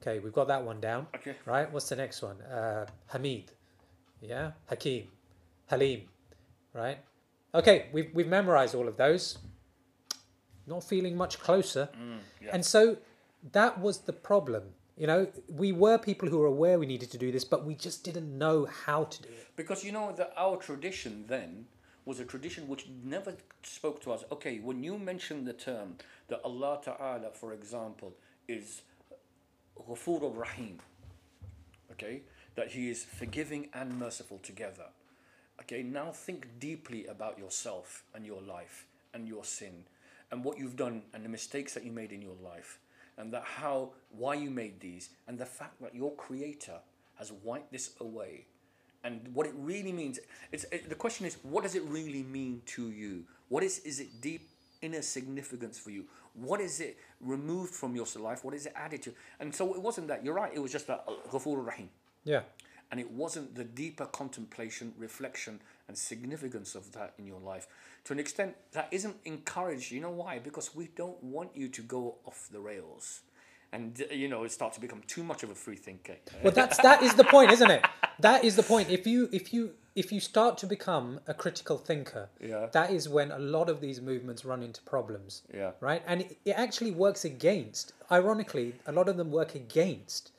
Okay, 0.02 0.20
we've 0.20 0.34
got 0.34 0.48
that 0.48 0.64
one 0.64 0.80
down. 0.80 1.08
Okay. 1.16 1.36
Right. 1.46 1.72
What's 1.72 1.90
the 1.90 1.96
next 1.96 2.22
one? 2.22 2.42
Uh, 2.42 2.86
Hamid. 3.08 3.52
Yeah. 4.22 4.52
Hakim. 4.68 5.08
Halim. 5.68 6.02
Right. 6.74 7.00
Okay, 7.54 7.88
we've 7.92 8.10
we've 8.14 8.28
memorized 8.28 8.76
all 8.76 8.88
of 8.88 8.98
those. 8.98 9.38
Not 10.68 10.84
feeling 10.84 11.18
much 11.18 11.40
closer. 11.40 11.90
yeah. 12.42 12.50
And 12.54 12.64
so 12.64 12.98
that 13.52 13.80
was 13.80 14.00
the 14.00 14.14
problem. 14.14 14.64
You 14.96 15.08
know, 15.08 15.28
we 15.50 15.72
were 15.72 15.98
people 15.98 16.30
who 16.30 16.40
were 16.40 16.46
aware 16.46 16.78
we 16.78 16.86
needed 16.86 17.10
to 17.12 17.18
do 17.18 17.32
this, 17.32 17.46
but 17.46 17.66
we 17.66 17.74
just 17.74 18.04
didn't 18.04 18.38
know 18.38 18.66
how 18.66 19.06
to 19.06 19.22
do 19.22 19.30
it. 19.30 19.48
Because 19.56 19.84
you 19.84 19.92
know 19.92 20.14
that 20.18 20.34
our 20.38 20.58
tradition 20.58 21.26
then 21.28 21.66
was 22.10 22.20
a 22.20 22.26
tradition 22.26 22.68
which 22.68 22.88
never 23.04 23.36
spoke 23.62 24.02
to 24.02 24.12
us. 24.12 24.24
Okay, 24.32 24.58
when 24.58 24.84
you 24.84 24.98
mention 24.98 25.46
the 25.46 25.54
term 25.54 25.96
that 26.28 26.42
Allah 26.44 26.80
Ta'ala, 26.84 27.30
for 27.32 27.54
example, 27.54 28.16
is 28.48 28.82
Ghafur 29.78 30.36
Rahim, 30.36 30.80
okay, 31.92 32.24
that 32.56 32.70
He 32.70 32.90
is 32.90 33.04
forgiving 33.04 33.70
and 33.76 34.00
merciful 34.00 34.40
together. 34.40 34.88
Okay, 35.62 35.84
now 35.84 36.10
think 36.10 36.48
deeply 36.60 37.06
about 37.06 37.38
yourself 37.38 38.04
and 38.16 38.26
your 38.26 38.42
life 38.42 38.88
and 39.14 39.28
your 39.28 39.44
sin 39.44 39.84
and 40.32 40.44
what 40.44 40.58
you've 40.58 40.76
done 40.76 41.04
and 41.14 41.24
the 41.24 41.30
mistakes 41.30 41.76
that 41.76 41.84
you 41.84 41.92
made 41.92 42.12
in 42.12 42.24
your 42.24 42.38
life 42.44 42.80
and 43.20 43.32
that 43.32 43.44
how 43.44 43.92
why 44.10 44.34
you 44.34 44.50
made 44.50 44.80
these 44.80 45.10
and 45.28 45.38
the 45.38 45.46
fact 45.46 45.80
that 45.80 45.94
your 45.94 46.16
creator 46.16 46.80
has 47.20 47.32
wiped 47.44 47.72
this 47.72 47.92
away 48.00 48.46
and 49.04 49.28
what 49.34 49.46
it 49.48 49.54
really 49.58 49.92
means 49.92 50.20
it's 50.52 50.66
it, 50.72 50.90
the 50.90 50.96
question 50.96 51.26
is 51.26 51.38
what 51.44 51.64
does 51.64 51.76
it 51.76 51.84
really 51.84 52.24
mean 52.24 52.62
to 52.66 52.90
you 52.92 53.24
what 53.50 53.64
is 53.64 53.80
is 53.80 54.00
it 54.00 54.22
deep 54.22 54.50
inner 54.82 55.02
significance 55.02 55.78
for 55.80 55.92
you 55.92 56.06
what 56.34 56.60
is 56.62 56.80
it 56.80 56.98
removed 57.22 57.74
from 57.74 57.96
your 57.96 58.06
life 58.18 58.44
what 58.44 58.54
is 58.54 58.66
it 58.66 58.74
added 58.76 59.02
to 59.02 59.14
and 59.40 59.54
so 59.54 59.74
it 59.74 59.82
wasn't 59.82 60.08
that 60.08 60.24
you're 60.24 60.34
right 60.34 60.52
it 60.54 60.60
was 60.60 60.72
just 60.72 60.88
that 60.88 61.04
uh, 61.08 61.12
ghafur 61.32 61.66
rahim 61.66 61.90
Yeah. 62.24 62.42
and 62.92 63.00
it 63.00 63.12
wasn't 63.12 63.56
the 63.56 63.64
deeper 63.64 64.06
contemplation, 64.06 64.94
reflection, 64.98 65.60
and 65.88 65.98
significance 65.98 66.76
of 66.76 66.92
that 66.94 67.14
in 67.20 67.26
your 67.28 67.40
life. 67.40 67.68
To 68.06 68.14
an 68.14 68.20
extent, 68.20 68.56
that 68.72 68.88
isn't 68.92 69.18
encouraged. 69.26 69.92
You 69.92 70.02
know 70.02 70.10
why? 70.24 70.40
Because 70.40 70.74
we 70.76 70.86
don't 70.96 71.22
want 71.24 71.50
you 71.56 71.68
to 71.70 71.82
go 71.84 72.16
off 72.26 72.50
the 72.52 72.60
rails 72.60 73.22
and, 73.72 74.04
you 74.12 74.28
know, 74.28 74.44
it 74.44 74.52
start 74.52 74.74
to 74.74 74.80
become 74.82 75.02
too 75.08 75.24
much 75.24 75.44
of 75.44 75.50
a 75.52 75.56
free 75.56 75.76
thinker. 75.76 76.16
Well, 76.44 76.52
that's 76.54 76.78
that 76.82 77.04
is 77.04 77.14
the 77.14 77.24
point, 77.24 77.52
isn't 77.52 77.70
it? 77.70 77.86
That 78.20 78.44
is 78.44 78.56
the 78.56 78.64
point. 78.64 78.90
If 78.90 79.06
you 79.06 79.30
if 79.32 79.54
you 79.54 79.72
if 79.96 80.12
you 80.12 80.20
start 80.20 80.58
to 80.60 80.66
become 80.68 81.20
a 81.28 81.34
critical 81.34 81.78
thinker, 81.78 82.30
Yeah. 82.40 82.68
that 82.72 82.90
is 82.92 83.08
when 83.10 83.32
a 83.32 83.40
lot 83.40 83.70
of 83.70 83.82
these 83.82 84.02
movements 84.02 84.46
run 84.46 84.64
into 84.64 84.82
problems. 84.84 85.44
Yeah. 85.54 85.72
Right, 85.82 86.02
and 86.08 86.22
it, 86.22 86.38
it 86.46 86.52
actually 86.52 86.92
works 86.92 87.26
against. 87.26 87.94
Ironically, 88.12 88.76
a 88.88 88.92
lot 88.92 89.08
of 89.10 89.18
them 89.18 89.30
work 89.32 89.56
against 89.56 90.32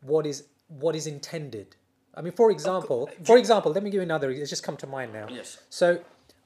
what 0.00 0.26
is 0.26 0.44
what 0.68 0.96
is 0.96 1.06
intended. 1.06 1.76
I 2.14 2.20
mean, 2.20 2.32
for 2.32 2.50
example, 2.50 3.08
for 3.24 3.38
example, 3.38 3.72
let 3.72 3.82
me 3.82 3.90
give 3.90 3.98
you 3.98 4.02
another. 4.02 4.30
It's 4.30 4.50
just 4.50 4.62
come 4.64 4.76
to 4.78 4.86
mind 4.86 5.12
now. 5.12 5.26
Yes. 5.30 5.58
So, 5.70 6.00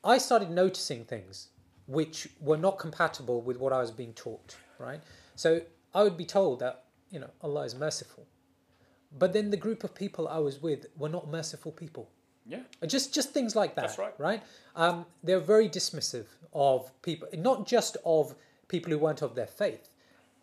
I 0.04 0.18
started 0.18 0.50
noticing 0.50 1.04
things 1.04 1.48
which 1.86 2.28
were 2.40 2.56
not 2.56 2.78
compatible 2.78 3.40
with 3.40 3.56
what 3.58 3.72
I 3.72 3.80
was 3.80 3.90
being 3.90 4.12
taught. 4.12 4.56
Right. 4.78 5.00
So 5.36 5.60
I 5.96 6.02
would 6.04 6.16
be 6.24 6.28
told 6.38 6.60
that 6.60 6.84
you 7.14 7.18
know 7.22 7.30
Allah 7.46 7.62
is 7.70 7.74
merciful, 7.74 8.24
but 9.22 9.32
then 9.32 9.50
the 9.50 9.56
group 9.66 9.80
of 9.84 9.94
people 9.94 10.28
I 10.28 10.40
was 10.48 10.56
with 10.62 10.86
were 10.96 11.08
not 11.08 11.24
merciful 11.38 11.72
people. 11.72 12.06
Yeah. 12.48 12.60
Just 12.86 13.14
just 13.18 13.28
things 13.36 13.56
like 13.60 13.74
that. 13.76 13.86
That's 13.86 13.98
right. 13.98 14.14
Right. 14.18 14.42
Um, 14.76 15.06
they're 15.26 15.40
very 15.54 15.68
dismissive 15.68 16.26
of 16.52 16.90
people, 17.02 17.28
not 17.50 17.66
just 17.66 17.96
of 18.04 18.34
people 18.68 18.92
who 18.92 18.98
weren't 18.98 19.22
of 19.22 19.34
their 19.34 19.46
faith. 19.62 19.88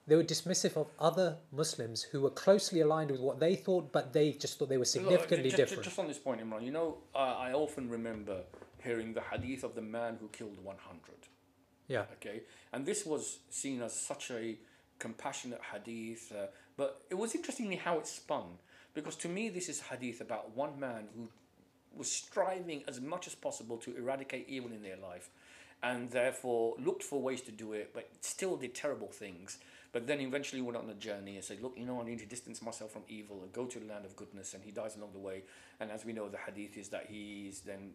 They 0.06 0.18
were 0.18 0.24
dismissive 0.36 0.76
of 0.76 0.88
other 1.00 1.38
Muslims 1.62 2.00
who 2.12 2.20
were 2.26 2.30
closely 2.46 2.82
aligned 2.82 3.10
with 3.12 3.22
what 3.22 3.40
they 3.40 3.56
thought, 3.56 3.94
but 3.94 4.12
they 4.12 4.34
just 4.34 4.60
thought 4.60 4.68
they 4.68 4.76
were 4.78 4.82
Look, 4.82 5.00
significantly 5.00 5.50
just, 5.50 5.58
different. 5.62 5.84
Just 5.84 6.00
on 6.00 6.08
this 6.10 6.18
point, 6.28 6.42
Imran, 6.42 6.66
you 6.66 6.72
know, 6.72 6.98
uh, 7.16 7.48
I 7.48 7.54
often 7.54 7.90
remember 7.90 8.38
hearing 8.84 9.14
the 9.14 9.22
hadith 9.22 9.64
of 9.64 9.76
the 9.76 9.82
man 9.82 10.18
who 10.20 10.28
killed 10.40 10.58
100. 10.62 11.30
yeah. 11.88 12.04
okay 12.18 12.42
and 12.74 12.86
this 12.86 13.06
was 13.06 13.40
seen 13.50 13.82
as 13.82 13.94
such 14.12 14.26
a 14.32 14.58
compassionate 15.04 15.62
hadith 15.74 16.32
uh, 16.32 16.48
but 16.78 16.90
it 17.10 17.18
was 17.24 17.36
interestingly 17.36 17.76
how 17.76 17.96
it 18.00 18.08
spun 18.08 18.48
because 18.94 19.16
to 19.24 19.28
me 19.28 19.50
this 19.50 19.68
is 19.68 19.82
hadith 19.92 20.20
about 20.22 20.56
one 20.56 20.80
man 20.80 21.04
who 21.16 21.28
was 21.96 22.12
striving 22.12 22.84
as 22.88 23.00
much 23.00 23.28
as 23.28 23.36
possible 23.36 23.78
to 23.78 23.96
eradicate 23.98 24.46
evil 24.48 24.72
in 24.72 24.82
their 24.82 24.98
life 24.98 25.30
and 25.84 26.10
therefore 26.12 26.76
looked 26.80 27.04
for 27.04 27.22
ways 27.22 27.42
to 27.42 27.52
do 27.52 27.74
it 27.74 27.92
but 27.94 28.10
still 28.22 28.56
did 28.56 28.74
terrible 28.74 29.10
things. 29.10 29.58
But 29.92 30.08
then 30.08 30.22
eventually 30.22 30.62
went 30.62 30.78
on 30.78 30.90
a 30.90 30.96
journey 30.96 31.36
and 31.36 31.44
said 31.44 31.62
look 31.62 31.74
you 31.78 31.86
know 31.86 32.02
i 32.02 32.06
need 32.06 32.20
to 32.20 32.26
distance 32.26 32.62
myself 32.62 32.92
from 32.92 33.04
evil 33.08 33.42
and 33.44 33.52
go 33.54 33.66
to 33.66 33.80
the 33.80 33.86
land 33.86 34.06
of 34.06 34.16
goodness 34.16 34.54
and 34.54 34.64
he 34.64 34.72
dies 34.72 34.96
along 34.96 35.12
the 35.14 35.20
way. 35.20 35.44
And 35.80 35.92
as 35.92 36.06
we 36.06 36.14
know 36.14 36.30
the 36.30 36.38
hadith 36.38 36.78
is 36.78 36.90
that 36.90 37.08
he's 37.10 37.60
then 37.62 37.92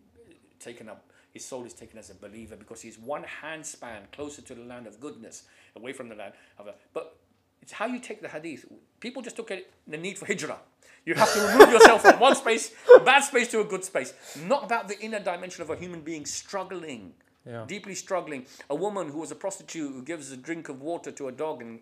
taken 0.60 0.88
up 0.88 1.10
his 1.38 1.46
soul 1.46 1.64
is 1.64 1.72
taken 1.82 1.98
as 1.98 2.10
a 2.10 2.14
believer 2.14 2.56
because 2.56 2.80
he's 2.82 2.98
one 2.98 3.22
hand 3.42 3.64
span 3.64 4.02
closer 4.12 4.42
to 4.42 4.54
the 4.54 4.62
land 4.72 4.86
of 4.88 4.98
goodness 5.00 5.44
away 5.76 5.92
from 5.92 6.08
the 6.08 6.14
land 6.22 6.32
of 6.58 6.66
a, 6.66 6.74
but 6.92 7.16
it's 7.62 7.72
how 7.72 7.86
you 7.86 8.00
take 8.00 8.20
the 8.20 8.28
hadith. 8.28 8.64
People 9.00 9.22
just 9.22 9.36
took 9.36 9.50
it 9.50 9.70
the 9.86 9.96
need 9.96 10.18
for 10.18 10.26
hijrah. 10.26 10.58
You 11.06 11.14
have 11.14 11.32
to 11.32 11.40
remove 11.40 11.70
yourself 11.72 12.02
from 12.02 12.18
one 12.20 12.34
space 12.34 12.72
bad 13.04 13.20
space 13.20 13.48
to 13.52 13.60
a 13.60 13.64
good 13.64 13.84
space. 13.84 14.12
Not 14.52 14.64
about 14.64 14.88
the 14.88 14.98
inner 15.00 15.20
dimension 15.20 15.62
of 15.62 15.70
a 15.70 15.76
human 15.76 16.00
being 16.10 16.26
struggling 16.26 17.14
Yeah. 17.46 17.64
deeply 17.66 17.94
struggling. 17.94 18.40
A 18.68 18.74
woman 18.74 19.08
who 19.12 19.20
was 19.24 19.30
a 19.30 19.34
prostitute 19.44 19.90
who 19.94 20.02
gives 20.02 20.32
a 20.32 20.36
drink 20.36 20.68
of 20.68 20.76
water 20.82 21.10
to 21.12 21.28
a 21.28 21.32
dog 21.44 21.62
and 21.62 21.80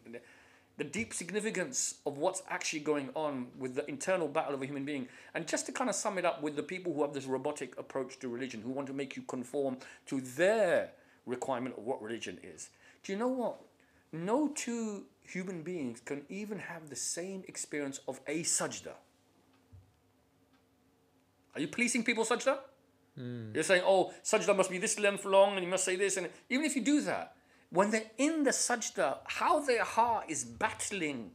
the 0.78 0.84
deep 0.84 1.14
significance 1.14 1.96
of 2.04 2.18
what's 2.18 2.42
actually 2.48 2.80
going 2.80 3.08
on 3.14 3.46
with 3.58 3.74
the 3.74 3.88
internal 3.88 4.28
battle 4.28 4.54
of 4.54 4.62
a 4.62 4.66
human 4.66 4.84
being. 4.84 5.08
And 5.34 5.46
just 5.46 5.66
to 5.66 5.72
kind 5.72 5.88
of 5.88 5.96
sum 5.96 6.18
it 6.18 6.24
up 6.24 6.42
with 6.42 6.54
the 6.54 6.62
people 6.62 6.92
who 6.92 7.02
have 7.02 7.14
this 7.14 7.24
robotic 7.24 7.78
approach 7.78 8.18
to 8.20 8.28
religion, 8.28 8.60
who 8.60 8.70
want 8.70 8.86
to 8.88 8.92
make 8.92 9.16
you 9.16 9.22
conform 9.22 9.78
to 10.06 10.20
their 10.20 10.90
requirement 11.24 11.76
of 11.78 11.84
what 11.84 12.02
religion 12.02 12.38
is. 12.42 12.70
Do 13.02 13.12
you 13.12 13.18
know 13.18 13.28
what? 13.28 13.60
No 14.12 14.48
two 14.48 15.04
human 15.22 15.62
beings 15.62 16.00
can 16.00 16.22
even 16.28 16.58
have 16.58 16.88
the 16.90 16.96
same 16.96 17.42
experience 17.48 18.00
of 18.06 18.20
a 18.26 18.40
sajda. 18.42 18.92
Are 21.54 21.60
you 21.60 21.68
policing 21.68 22.04
people 22.04 22.24
sajda? 22.24 22.58
Hmm. 23.16 23.52
You're 23.54 23.64
saying, 23.64 23.82
oh, 23.84 24.12
sajda 24.22 24.54
must 24.54 24.70
be 24.70 24.78
this 24.78 24.98
length 24.98 25.24
long 25.24 25.54
and 25.54 25.64
you 25.64 25.70
must 25.70 25.84
say 25.84 25.96
this. 25.96 26.18
And 26.18 26.28
even 26.50 26.66
if 26.66 26.76
you 26.76 26.82
do 26.82 27.00
that, 27.02 27.34
when 27.70 27.90
they're 27.90 28.10
in 28.18 28.44
the 28.44 28.50
sajda, 28.50 29.18
how 29.24 29.60
their 29.60 29.84
heart 29.84 30.26
is 30.28 30.44
battling 30.44 31.32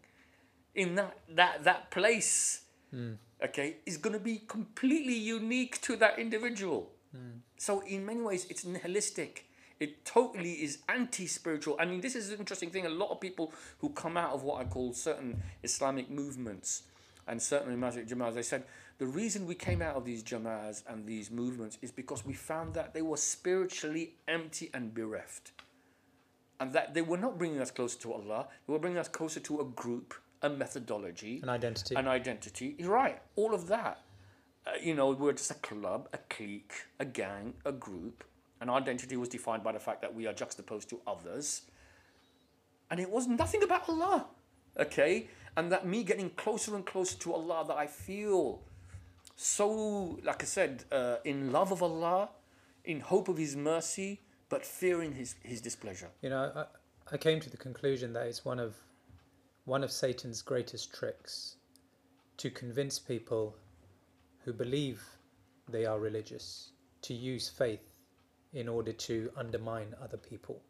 in 0.73 0.95
that, 0.95 1.17
that, 1.29 1.63
that 1.63 1.91
place, 1.91 2.61
hmm. 2.89 3.13
okay, 3.43 3.77
is 3.85 3.97
going 3.97 4.13
to 4.13 4.19
be 4.19 4.41
completely 4.47 5.15
unique 5.15 5.81
to 5.81 5.95
that 5.97 6.19
individual. 6.19 6.91
Hmm. 7.11 7.39
So, 7.57 7.81
in 7.81 8.05
many 8.05 8.21
ways, 8.21 8.47
it's 8.49 8.65
nihilistic. 8.65 9.45
It 9.79 10.05
totally 10.05 10.53
is 10.53 10.79
anti 10.87 11.25
spiritual. 11.25 11.75
I 11.79 11.85
mean, 11.85 12.01
this 12.01 12.15
is 12.15 12.31
an 12.31 12.39
interesting 12.39 12.69
thing. 12.69 12.85
A 12.85 12.89
lot 12.89 13.09
of 13.09 13.19
people 13.19 13.51
who 13.79 13.89
come 13.89 14.15
out 14.15 14.31
of 14.31 14.43
what 14.43 14.61
I 14.61 14.65
call 14.65 14.93
certain 14.93 15.41
Islamic 15.63 16.09
movements 16.09 16.83
and 17.27 17.41
certainly 17.41 17.75
Masjid 17.75 18.07
Jama'ahs, 18.07 18.35
they 18.35 18.43
said 18.43 18.63
the 18.99 19.07
reason 19.07 19.47
we 19.47 19.55
came 19.55 19.81
out 19.81 19.95
of 19.95 20.05
these 20.05 20.23
Jama'ahs 20.23 20.83
and 20.87 21.05
these 21.07 21.31
movements 21.31 21.79
is 21.81 21.91
because 21.91 22.25
we 22.25 22.33
found 22.33 22.75
that 22.75 22.93
they 22.93 23.01
were 23.01 23.17
spiritually 23.17 24.13
empty 24.27 24.69
and 24.73 24.93
bereft 24.93 25.51
and 26.61 26.71
that 26.73 26.93
they 26.93 27.01
were 27.01 27.17
not 27.17 27.37
bringing 27.39 27.59
us 27.59 27.71
closer 27.71 27.97
to 27.99 28.13
Allah. 28.13 28.47
They 28.67 28.71
were 28.73 28.79
bringing 28.79 28.99
us 28.99 29.07
closer 29.09 29.39
to 29.41 29.59
a 29.61 29.65
group, 29.65 30.13
a 30.43 30.49
methodology, 30.49 31.39
An 31.43 31.49
identity. 31.49 31.95
an 31.95 32.07
identity. 32.07 32.75
You're 32.77 32.91
right, 32.91 33.19
all 33.35 33.53
of 33.53 33.67
that. 33.67 33.97
uh, 34.67 34.71
you 34.81 34.93
know, 34.93 35.09
we're 35.09 35.33
just 35.33 35.49
a 35.51 35.55
club, 35.55 36.07
a 36.13 36.19
clique, 36.29 36.73
a 36.99 37.05
gang, 37.05 37.55
a 37.65 37.71
group. 37.71 38.23
And 38.59 38.69
our 38.69 38.77
identity 38.77 39.17
was 39.17 39.27
defined 39.27 39.63
by 39.63 39.71
the 39.71 39.79
fact 39.79 40.01
that 40.03 40.13
we 40.13 40.27
are 40.27 40.33
juxtaposed 40.33 40.87
to 40.89 40.99
others. 41.07 41.63
And 42.91 42.99
it 42.99 43.09
was 43.09 43.25
nothing 43.27 43.63
about 43.63 43.89
Allah, 43.89 44.27
okay? 44.79 45.29
And 45.57 45.71
that 45.71 45.87
me 45.87 46.03
getting 46.03 46.29
closer 46.43 46.75
and 46.75 46.85
closer 46.85 47.17
to 47.23 47.33
Allah, 47.33 47.65
that 47.69 47.77
I 47.77 47.87
feel 47.87 48.61
so, 49.35 50.19
like 50.23 50.43
I 50.43 50.45
said, 50.45 50.83
uh, 50.91 51.15
in 51.25 51.51
love 51.51 51.71
of 51.71 51.81
Allah, 51.81 52.29
in 52.85 52.99
hope 52.99 53.27
of 53.29 53.37
His 53.37 53.55
mercy, 53.55 54.21
but 54.51 54.65
fearing 54.65 55.13
His, 55.13 55.35
his 55.41 55.61
displeasure. 55.61 56.09
You 56.21 56.29
know, 56.29 56.51
I, 56.55 56.65
I 57.13 57.17
came 57.17 57.39
to 57.39 57.49
the 57.49 57.57
conclusion 57.57 58.13
that 58.13 58.27
it's 58.27 58.45
one 58.45 58.59
of 58.59 58.75
one 59.65 59.83
of 59.83 59.91
Satan's 59.91 60.41
greatest 60.41 60.93
tricks 60.93 61.55
to 62.37 62.49
convince 62.49 62.99
people 62.99 63.55
who 64.43 64.51
believe 64.53 65.01
they 65.69 65.85
are 65.85 65.99
religious 65.99 66.71
to 67.03 67.13
use 67.13 67.47
faith 67.47 67.93
in 68.53 68.67
order 68.67 68.91
to 68.91 69.31
undermine 69.37 69.93
other 70.03 70.17
people 70.17 70.61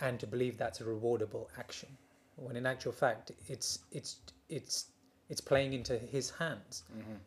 and 0.00 0.18
to 0.18 0.26
believe 0.26 0.56
that's 0.56 0.80
a 0.80 0.84
rewardable 0.84 1.46
action 1.58 1.88
when 2.36 2.56
in 2.56 2.66
actual 2.66 2.92
fact 2.92 3.30
it's 3.46 3.80
it's 3.92 4.18
it's 4.48 4.86
it's 5.28 5.40
playing 5.40 5.72
into 5.72 5.96
his 5.98 6.30
hands. 6.30 6.82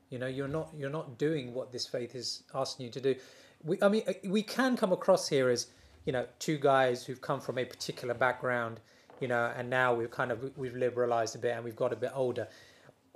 You 0.09 0.19
know 0.19 0.27
you're 0.27 0.47
not 0.47 0.69
you're 0.77 0.89
not 0.89 1.17
doing 1.17 1.53
what 1.53 1.71
this 1.71 1.85
faith 1.85 2.15
is 2.15 2.43
asking 2.53 2.87
you 2.87 2.91
to 2.91 3.01
do. 3.01 3.15
We 3.63 3.81
i 3.81 3.89
mean 3.89 4.03
uh, 4.07 4.13
we 4.25 4.43
can 4.43 4.75
come 4.75 4.91
across 4.91 5.27
here 5.27 5.49
as 5.49 5.67
you 6.07 6.13
know 6.13 6.25
two 6.39 6.57
guys 6.57 7.05
who've 7.05 7.21
come 7.21 7.39
from 7.39 7.59
a 7.59 7.65
particular 7.65 8.15
background 8.15 8.79
you 9.19 9.27
know 9.27 9.51
and 9.57 9.69
now 9.69 9.93
we've 9.93 10.09
kind 10.09 10.31
of 10.31 10.57
we've 10.57 10.75
liberalized 10.75 11.35
a 11.35 11.37
bit 11.37 11.53
and 11.55 11.63
we've 11.63 11.75
got 11.75 11.93
a 11.93 11.95
bit 11.95 12.11
older. 12.15 12.47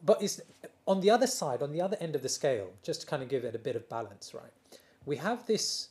But 0.04 0.22
it's 0.22 0.42
on 0.86 1.00
the 1.00 1.10
other 1.10 1.28
side 1.28 1.64
on 1.64 1.72
the 1.72 1.82
other 1.82 1.98
end 2.02 2.16
of 2.16 2.22
the 2.22 2.30
scale 2.30 2.70
just 2.84 3.02
to 3.02 3.08
kind 3.08 3.24
of 3.24 3.30
give 3.30 3.44
it 3.46 3.56
a 3.56 3.60
bit 3.60 3.76
of 3.76 3.88
balance 3.90 4.34
right? 4.34 4.54
We 5.06 5.16
have 5.18 5.48
this 5.48 5.90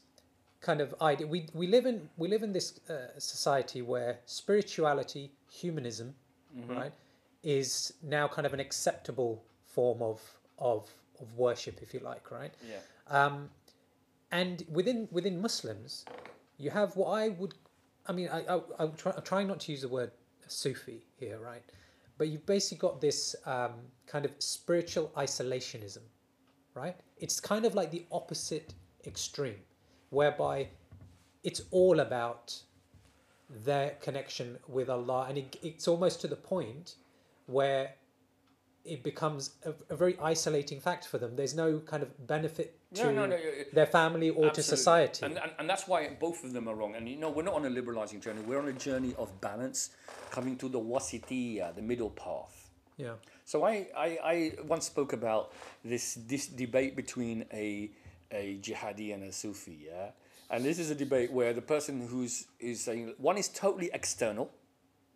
kind 0.61 0.81
of 0.81 0.95
idea 1.01 1.27
we, 1.27 1.47
we 1.55 1.67
live 1.67 1.87
in 1.87 2.09
we 2.19 2.29
live 2.29 2.43
in 2.43 2.53
this 2.53 2.81
uh, 2.91 3.19
society 3.19 3.83
where 3.83 4.19
spirituality 4.27 5.33
humanism 5.51 6.15
right 6.77 6.93
is 7.43 7.95
now 8.03 8.29
kind 8.29 8.47
of 8.47 8.53
an 8.53 8.61
acceptable 8.61 9.43
form 9.65 10.03
of 10.03 10.21
of 10.59 10.93
of 11.21 11.33
worship 11.37 11.81
if 11.81 11.95
you 11.95 12.01
like 12.01 12.31
right? 12.31 12.53
Yeah. 12.69 12.77
um, 13.19 13.49
and 14.33 14.65
within 14.71 15.09
within 15.11 15.41
Muslims, 15.41 16.05
you 16.61 16.71
have 16.71 16.95
what 16.95 17.09
I 17.09 17.31
would, 17.31 17.55
I 18.07 18.13
mean, 18.13 18.29
I, 18.29 18.41
I 18.41 18.61
I'm, 18.79 18.93
try, 18.93 19.13
I'm 19.17 19.23
trying 19.23 19.49
not 19.49 19.61
to 19.61 19.73
use 19.73 19.81
the 19.81 19.89
word 19.89 20.11
Sufi 20.47 21.07
here, 21.17 21.39
right? 21.39 21.63
But 22.19 22.29
you've 22.29 22.45
basically 22.45 22.79
got 22.79 23.01
this 23.01 23.35
um, 23.47 23.73
kind 24.07 24.25
of 24.27 24.33
spiritual 24.39 25.11
isolationism, 25.17 26.03
right? 26.75 26.97
It's 27.17 27.41
kind 27.41 27.65
of 27.65 27.75
like 27.75 27.91
the 27.91 28.05
opposite 28.13 28.75
extreme, 29.07 29.61
whereby 30.11 30.69
it's 31.43 31.63
all 31.71 32.01
about 32.01 32.55
their 33.65 33.91
connection 34.03 34.59
with 34.69 34.91
Allah, 34.91 35.27
and 35.29 35.39
it, 35.39 35.57
it's 35.63 35.89
almost 35.89 36.21
to 36.21 36.29
the 36.29 36.37
point 36.37 36.97
where 37.47 37.95
it 38.85 39.03
becomes 39.03 39.51
a, 39.65 39.73
a 39.93 39.97
very 39.97 40.19
isolating 40.21 40.81
fact 40.81 41.07
for 41.07 41.19
them. 41.19 41.37
There's 41.37 41.55
no 41.55 41.81
kind 41.81 42.03
of 42.03 42.27
benefit 42.27 42.77
to 42.95 43.05
No, 43.05 43.13
no, 43.13 43.27
no, 43.27 43.39
their 43.73 43.87
family 43.87 44.31
or 44.31 44.51
to 44.51 44.63
society. 44.63 45.25
And, 45.25 45.39
and, 45.39 45.53
and 45.59 45.69
that's 45.69 45.87
why 45.87 46.17
both 46.19 46.45
of 46.45 46.53
them 46.53 46.67
are 46.69 46.75
wrong. 46.75 46.95
And 46.97 47.09
you 47.09 47.17
know, 47.17 47.31
we're 47.31 47.43
not 47.43 47.55
on 47.55 47.67
a 47.67 47.71
liberalizing 47.71 48.21
journey. 48.21 48.41
We're 48.43 48.59
on 48.61 48.69
a 48.69 48.73
journey 48.73 49.15
of 49.19 49.39
balance, 49.41 49.91
coming 50.31 50.57
to 50.59 50.69
the 50.69 50.81
wasitiya, 50.81 51.75
the 51.75 51.83
middle 51.83 52.11
path. 52.11 52.71
yeah, 52.97 53.15
So 53.45 53.65
I, 53.65 53.89
I, 53.97 54.19
I 54.25 54.53
once 54.67 54.87
spoke 54.87 55.13
about 55.13 55.53
this 55.85 56.15
this 56.27 56.47
debate 56.47 56.97
between 56.97 57.45
a 57.53 57.91
a 58.33 58.59
jihadi 58.63 59.13
and 59.15 59.25
a 59.25 59.33
Sufi, 59.33 59.87
yeah. 59.87 60.11
And 60.53 60.65
this 60.65 60.79
is 60.79 60.91
a 60.91 60.95
debate 60.95 61.31
where 61.33 61.53
the 61.53 61.63
person 61.63 62.09
who's 62.09 62.47
is 62.59 62.81
saying 62.83 63.15
one 63.19 63.37
is 63.39 63.49
totally 63.49 63.91
external. 63.93 64.51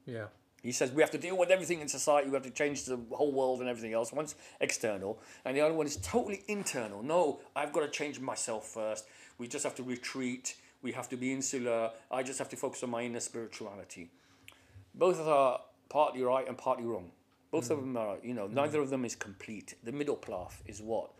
yeah, 0.07 0.27
He 0.65 0.73
says 0.73 0.91
we 0.93 1.03
have 1.03 1.11
to 1.11 1.19
deal 1.19 1.37
with 1.37 1.51
everything 1.51 1.81
in 1.81 1.89
society. 1.89 2.29
We 2.29 2.35
have 2.35 2.43
to 2.45 2.51
change 2.51 2.85
the 2.85 2.99
whole 3.13 3.31
world 3.31 3.61
and 3.61 3.69
everything 3.69 3.93
else. 3.93 4.13
One's 4.13 4.35
external, 4.61 5.21
and 5.45 5.57
the 5.57 5.61
other 5.61 5.75
one 5.75 5.87
is 5.87 5.97
totally 5.97 6.43
internal. 6.49 7.03
No, 7.03 7.41
I've 7.55 7.73
got 7.73 7.81
to 7.81 7.89
change 7.89 8.19
myself 8.19 8.67
first. 8.67 9.07
We 9.39 9.47
just 9.47 9.65
have 9.65 9.75
to 9.77 9.83
retreat. 9.83 10.57
We 10.83 10.93
have 10.93 11.09
to 11.11 11.17
be 11.17 11.33
insular. 11.33 11.91
I 12.11 12.23
just 12.23 12.39
have 12.39 12.49
to 12.49 12.57
focus 12.57 12.83
on 12.83 12.91
my 12.91 13.03
inner 13.03 13.21
spirituality. 13.21 14.11
Both 14.95 15.21
are 15.21 15.61
partly 15.91 16.23
right 16.23 16.49
and 16.49 16.57
partly 16.57 16.87
wrong. 16.87 17.11
Both 17.51 17.71
of 17.71 17.79
them 17.81 17.97
are, 17.97 18.17
you 18.23 18.35
know, 18.35 18.47
neither 18.47 18.81
of 18.81 18.91
them 18.91 19.05
is 19.05 19.15
complete. 19.15 19.75
The 19.85 19.93
middle 19.93 20.17
path 20.17 20.63
is 20.67 20.81
what? 20.81 21.11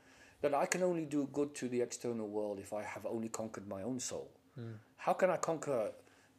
That 0.41 0.55
I 0.55 0.67
can 0.67 0.83
only 0.83 1.05
do 1.05 1.29
good 1.33 1.55
to 1.57 1.69
the 1.69 1.81
external 1.81 2.29
world 2.29 2.59
if 2.59 2.73
I 2.73 2.83
have 2.83 3.07
only 3.07 3.29
conquered 3.29 3.69
my 3.69 3.83
own 3.83 4.01
soul. 4.01 4.31
How 4.97 5.13
can 5.13 5.31
I 5.31 5.37
conquer 5.37 5.93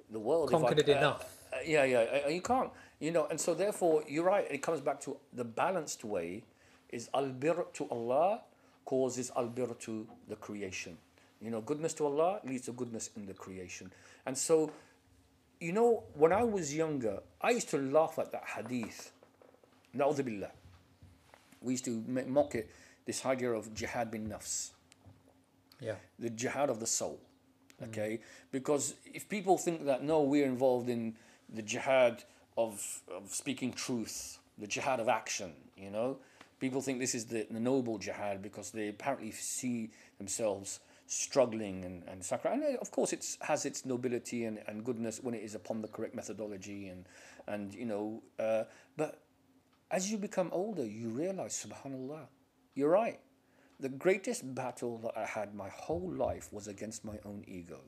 the 0.10 0.20
world? 0.20 0.50
Conquered 0.50 0.80
if 0.80 0.88
it 0.90 0.96
I, 0.96 1.00
enough. 1.00 1.38
uh, 1.54 1.58
yeah, 1.66 1.84
yeah, 1.84 2.22
uh, 2.26 2.30
you 2.30 2.42
can't, 2.42 2.70
you 3.00 3.12
know, 3.12 3.28
and 3.30 3.40
so 3.40 3.54
therefore 3.54 4.04
you're 4.08 4.24
right. 4.24 4.46
It 4.50 4.62
comes 4.62 4.82
back 4.82 5.00
to 5.02 5.18
the 5.34 5.44
balanced 5.44 6.04
way 6.04 6.44
is 6.90 7.10
albir 7.14 7.72
to 7.74 7.90
Allah 7.90 8.42
causes 8.86 9.32
albir 9.36 9.78
to 9.80 10.08
the 10.28 10.36
creation. 10.36 10.98
You 11.42 11.52
know, 11.52 11.62
goodness 11.62 11.94
to 11.96 12.06
Allah 12.06 12.40
leads 12.44 12.66
to 12.66 12.72
goodness 12.72 13.10
in 13.16 13.26
the 13.26 13.34
creation. 13.34 13.92
And 14.26 14.38
so, 14.38 14.72
you 15.60 15.74
know, 15.74 16.04
when 16.14 16.32
I 16.32 16.44
was 16.44 16.76
younger, 16.76 17.20
I 17.42 17.52
used 17.52 17.70
to 17.70 17.78
laugh 17.78 18.18
at 18.20 18.32
that 18.32 18.44
hadith. 18.56 19.12
Na'udhu 19.96 20.24
billah. 20.24 20.52
We 21.62 21.74
used 21.74 21.86
to 21.86 22.04
mock 22.28 22.56
it, 22.56 22.70
this 23.06 23.26
idea 23.26 23.52
of 23.52 23.74
jihad 23.74 24.12
bin 24.12 24.30
nafs 24.30 24.72
yeah, 25.80 25.96
the 26.20 26.30
jihad 26.30 26.70
of 26.70 26.80
the 26.80 26.88
soul. 26.88 27.20
Mm. 27.82 27.90
Okay? 27.90 28.20
Because 28.52 28.96
if 29.14 29.28
people 29.30 29.58
think 29.58 29.86
that 29.86 30.04
no, 30.04 30.22
we're 30.22 30.46
involved 30.46 30.90
in 30.90 31.16
the 31.54 31.62
jihad 31.62 32.24
of, 32.58 33.02
of 33.14 33.34
speaking 33.34 33.74
truth, 33.74 34.40
the 34.58 34.68
jihad 34.68 35.00
of 35.00 35.10
action, 35.10 35.52
you 35.76 35.90
know, 35.90 36.18
people 36.60 36.82
think 36.82 37.00
this 37.00 37.16
is 37.16 37.26
the, 37.26 37.46
the 37.50 37.60
noble 37.60 37.98
jihad 37.98 38.42
because 38.42 38.72
they 38.72 38.90
apparently 38.90 39.32
see 39.32 39.92
themselves 40.18 40.80
struggling 41.08 41.86
and, 41.86 42.04
and 42.08 42.24
sacrificing. 42.24 42.64
And 42.64 42.78
uh, 42.78 42.82
of 42.82 42.92
course, 42.92 43.14
it 43.14 43.38
has 43.42 43.66
its 43.66 43.86
nobility 43.86 44.46
and, 44.46 44.60
and 44.68 44.84
goodness 44.84 45.20
when 45.22 45.36
it 45.36 45.44
is 45.44 45.56
upon 45.56 45.82
the 45.82 45.88
correct 45.88 46.16
methodology 46.16 46.88
and, 46.88 47.06
and 47.48 47.74
you 47.74 47.86
know, 47.86 48.24
uh, 48.40 48.64
but 48.98 49.22
as 49.92 50.12
you 50.12 50.18
become 50.18 50.50
older, 50.52 50.86
you 50.86 51.10
realize, 51.10 51.66
subhanAllah, 51.66 52.28
you're 52.74 52.90
right. 52.90 53.20
The 53.80 53.90
greatest 53.90 54.56
battle 54.56 54.98
that 55.00 55.18
I 55.18 55.26
had 55.26 55.54
my 55.54 55.70
whole 55.70 56.12
life 56.12 56.52
was 56.52 56.68
against 56.68 57.04
my 57.06 57.20
own 57.26 57.44
ego, 57.46 57.82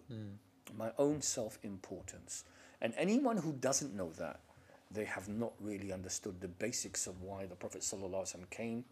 my 0.77 0.91
own 0.97 1.21
self 1.21 1.57
importance. 1.63 2.43
And 2.81 2.93
anyone 2.97 3.37
who 3.37 3.53
doesn't 3.53 3.95
know 3.95 4.11
that, 4.19 4.41
they 4.91 5.05
have 5.05 5.27
not 5.27 5.53
really 5.59 5.91
understood 5.91 6.39
the 6.39 6.47
basics 6.47 7.07
of 7.07 7.21
why 7.21 7.45
the 7.45 7.55
Prophet 7.55 7.81
ﷺ 7.81 8.49
came, 8.49 8.85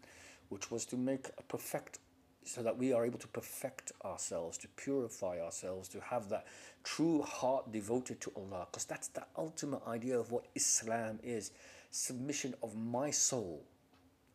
which 0.48 0.70
was 0.70 0.84
to 0.86 0.96
make 0.96 1.28
a 1.38 1.42
perfect, 1.42 1.98
so 2.44 2.62
that 2.62 2.76
we 2.76 2.92
are 2.92 3.04
able 3.04 3.18
to 3.18 3.28
perfect 3.28 3.92
ourselves, 4.04 4.58
to 4.58 4.68
purify 4.76 5.40
ourselves, 5.40 5.88
to 5.88 6.00
have 6.00 6.28
that 6.28 6.46
true 6.84 7.22
heart 7.22 7.72
devoted 7.72 8.20
to 8.20 8.32
Allah. 8.36 8.66
Because 8.70 8.84
that's 8.84 9.08
the 9.08 9.24
ultimate 9.36 9.82
idea 9.86 10.18
of 10.18 10.30
what 10.30 10.46
Islam 10.54 11.18
is 11.22 11.50
submission 11.90 12.54
of 12.62 12.76
my 12.76 13.10
soul 13.10 13.64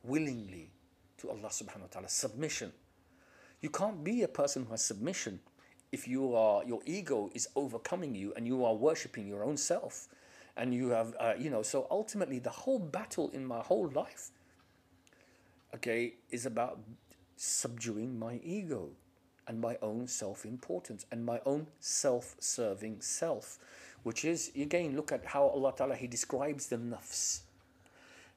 willingly 0.03 0.71
to 1.19 1.29
Allah 1.29 1.49
subhanahu 1.49 1.81
wa 1.81 1.87
ta'ala. 1.91 2.09
Submission. 2.09 2.73
You 3.61 3.69
can't 3.69 4.03
be 4.03 4.23
a 4.23 4.27
person 4.27 4.65
who 4.65 4.71
has 4.71 4.83
submission 4.83 5.39
if 5.91 6.07
you 6.07 6.35
are 6.35 6.63
your 6.63 6.79
ego 6.85 7.29
is 7.33 7.47
overcoming 7.55 8.15
you 8.15 8.33
and 8.35 8.47
you 8.47 8.63
are 8.63 8.73
worshipping 8.73 9.27
your 9.27 9.43
own 9.43 9.57
self 9.57 10.07
and 10.57 10.73
you 10.73 10.89
have 10.89 11.15
uh, 11.19 11.33
you 11.37 11.49
know 11.49 11.61
so 11.61 11.87
ultimately 11.89 12.39
the 12.39 12.49
whole 12.49 12.79
battle 12.79 13.29
in 13.31 13.45
my 13.45 13.59
whole 13.59 13.89
life 13.89 14.31
okay 15.73 16.13
is 16.29 16.45
about 16.45 16.79
subduing 17.35 18.17
my 18.17 18.39
ego 18.43 18.89
and 19.47 19.59
my 19.59 19.77
own 19.81 20.07
self-importance 20.07 21.05
and 21.11 21.25
my 21.25 21.39
own 21.45 21.67
self-serving 21.79 23.01
self 23.01 23.57
which 24.03 24.25
is 24.25 24.51
again 24.55 24.95
look 24.95 25.11
at 25.11 25.25
how 25.25 25.45
Allah 25.47 25.73
Ta'ala 25.75 25.95
he 25.95 26.07
describes 26.07 26.67
the 26.67 26.77
nafs 26.77 27.41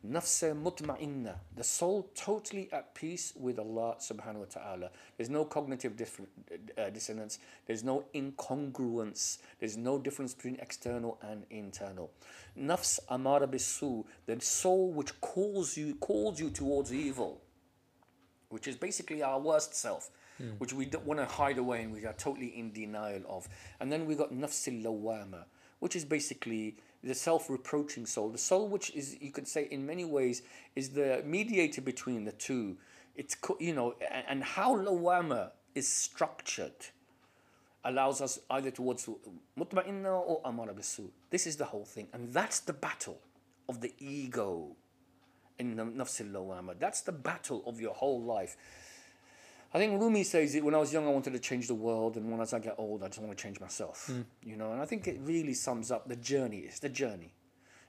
nafs 0.05 0.43
mutma'inna, 0.55 1.37
the 1.57 1.65
soul 1.65 2.11
totally 2.15 2.69
at 2.73 2.95
peace 2.95 3.33
with 3.37 3.59
Allah 3.59 3.97
subhanahu 3.99 4.37
wa 4.37 4.45
ta'ala. 4.51 4.91
There's 5.17 5.31
no 5.31 5.45
cognitive 5.45 5.95
uh, 6.77 6.91
dissonance, 6.91 7.39
there's 7.67 7.83
no 7.83 8.05
incongruence, 8.15 9.39
there's 9.59 9.77
no 9.77 9.99
difference 9.99 10.35
between 10.35 10.57
external 10.57 11.19
and 11.23 11.45
internal. 11.51 12.11
Nafs 12.59 12.99
amara 13.09 13.47
bisu, 13.47 14.05
the 14.27 14.41
soul 14.41 14.93
which 14.93 15.19
calls 15.21 15.77
you 15.77 15.95
calls 15.97 16.39
you 16.39 16.51
towards 16.51 16.93
evil, 16.93 17.41
which 18.51 18.69
is 18.69 18.77
basically 18.77 19.23
our 19.23 19.41
worst 19.41 19.75
self. 19.75 20.11
Which 20.59 20.73
we 20.73 20.85
don't 20.85 21.07
want 21.07 21.21
to 21.21 21.27
hide 21.27 21.59
away 21.59 21.83
and 21.83 21.93
we 21.93 22.05
are 22.07 22.13
totally 22.13 22.59
in 22.59 22.73
denial 22.73 23.23
of. 23.29 23.49
And 23.79 23.93
then 23.93 24.05
we 24.05 24.17
got 24.17 24.33
nafsil 24.33 24.83
lawama, 24.83 25.45
which 25.79 25.95
is 25.95 26.05
basically 26.05 26.77
the 27.05 27.15
self-reproaching 27.15 28.07
soul 28.07 28.31
the 28.31 28.39
soul 28.39 28.67
which 28.69 28.91
is 28.95 29.17
you 29.21 29.31
could 29.31 29.47
say 29.47 29.69
in 29.71 29.85
many 29.85 30.05
ways 30.05 30.43
is 30.75 30.91
the 30.91 31.23
mediator 31.25 31.83
between 31.83 32.25
the 32.25 32.33
two 32.33 32.77
It's 33.17 33.37
you 33.61 33.75
know, 33.75 33.95
and 34.29 34.43
how 34.43 34.77
lawama 34.77 35.53
is 35.75 35.89
structured 35.89 36.87
allows 37.85 38.21
us 38.21 38.39
either 38.51 38.71
towards 38.71 39.09
mutma'inna 39.59 40.13
or 40.27 40.41
amara 40.45 40.75
bisu. 40.75 41.11
This 41.31 41.47
is 41.47 41.57
the 41.57 41.67
whole 41.67 41.85
thing, 41.85 42.09
and 42.13 42.33
that's 42.33 42.61
the 42.61 42.73
battle 42.73 43.21
of 43.69 43.81
the 43.81 43.93
ego 43.99 44.75
in 45.59 45.77
the 45.77 45.85
nafs 45.85 46.21
al-lawama. 46.21 46.79
That's 46.79 47.03
the 47.03 47.13
battle 47.13 47.63
of 47.67 47.81
your 47.81 47.95
whole 47.95 48.23
life. 48.23 48.57
I 49.75 49.79
think 49.79 50.01
Rumi 50.01 50.23
says 50.23 50.55
it 50.55 50.65
when 50.65 50.75
I 50.75 50.79
was 50.79 50.93
young, 50.93 51.05
I 51.05 51.11
wanted 51.11 51.33
to 51.33 51.41
change 51.41 51.67
the 51.67 51.75
world, 51.75 52.17
and 52.17 52.31
when 52.31 52.41
as 52.41 52.55
I 52.55 52.61
get 52.61 52.77
old, 52.79 53.03
I 53.03 53.09
just 53.09 53.19
want 53.19 53.37
to 53.37 53.43
change 53.43 53.59
myself. 53.59 54.07
Hmm. 54.07 54.21
You 54.43 54.57
know, 54.57 54.71
and 54.71 54.81
I 54.81 54.85
think 54.85 55.09
it 55.09 55.19
really 55.23 55.55
sums 55.55 55.91
up 55.91 56.09
the 56.09 56.15
journey. 56.15 56.59
It's 56.59 56.79
the 56.79 56.89
journey. 56.89 57.35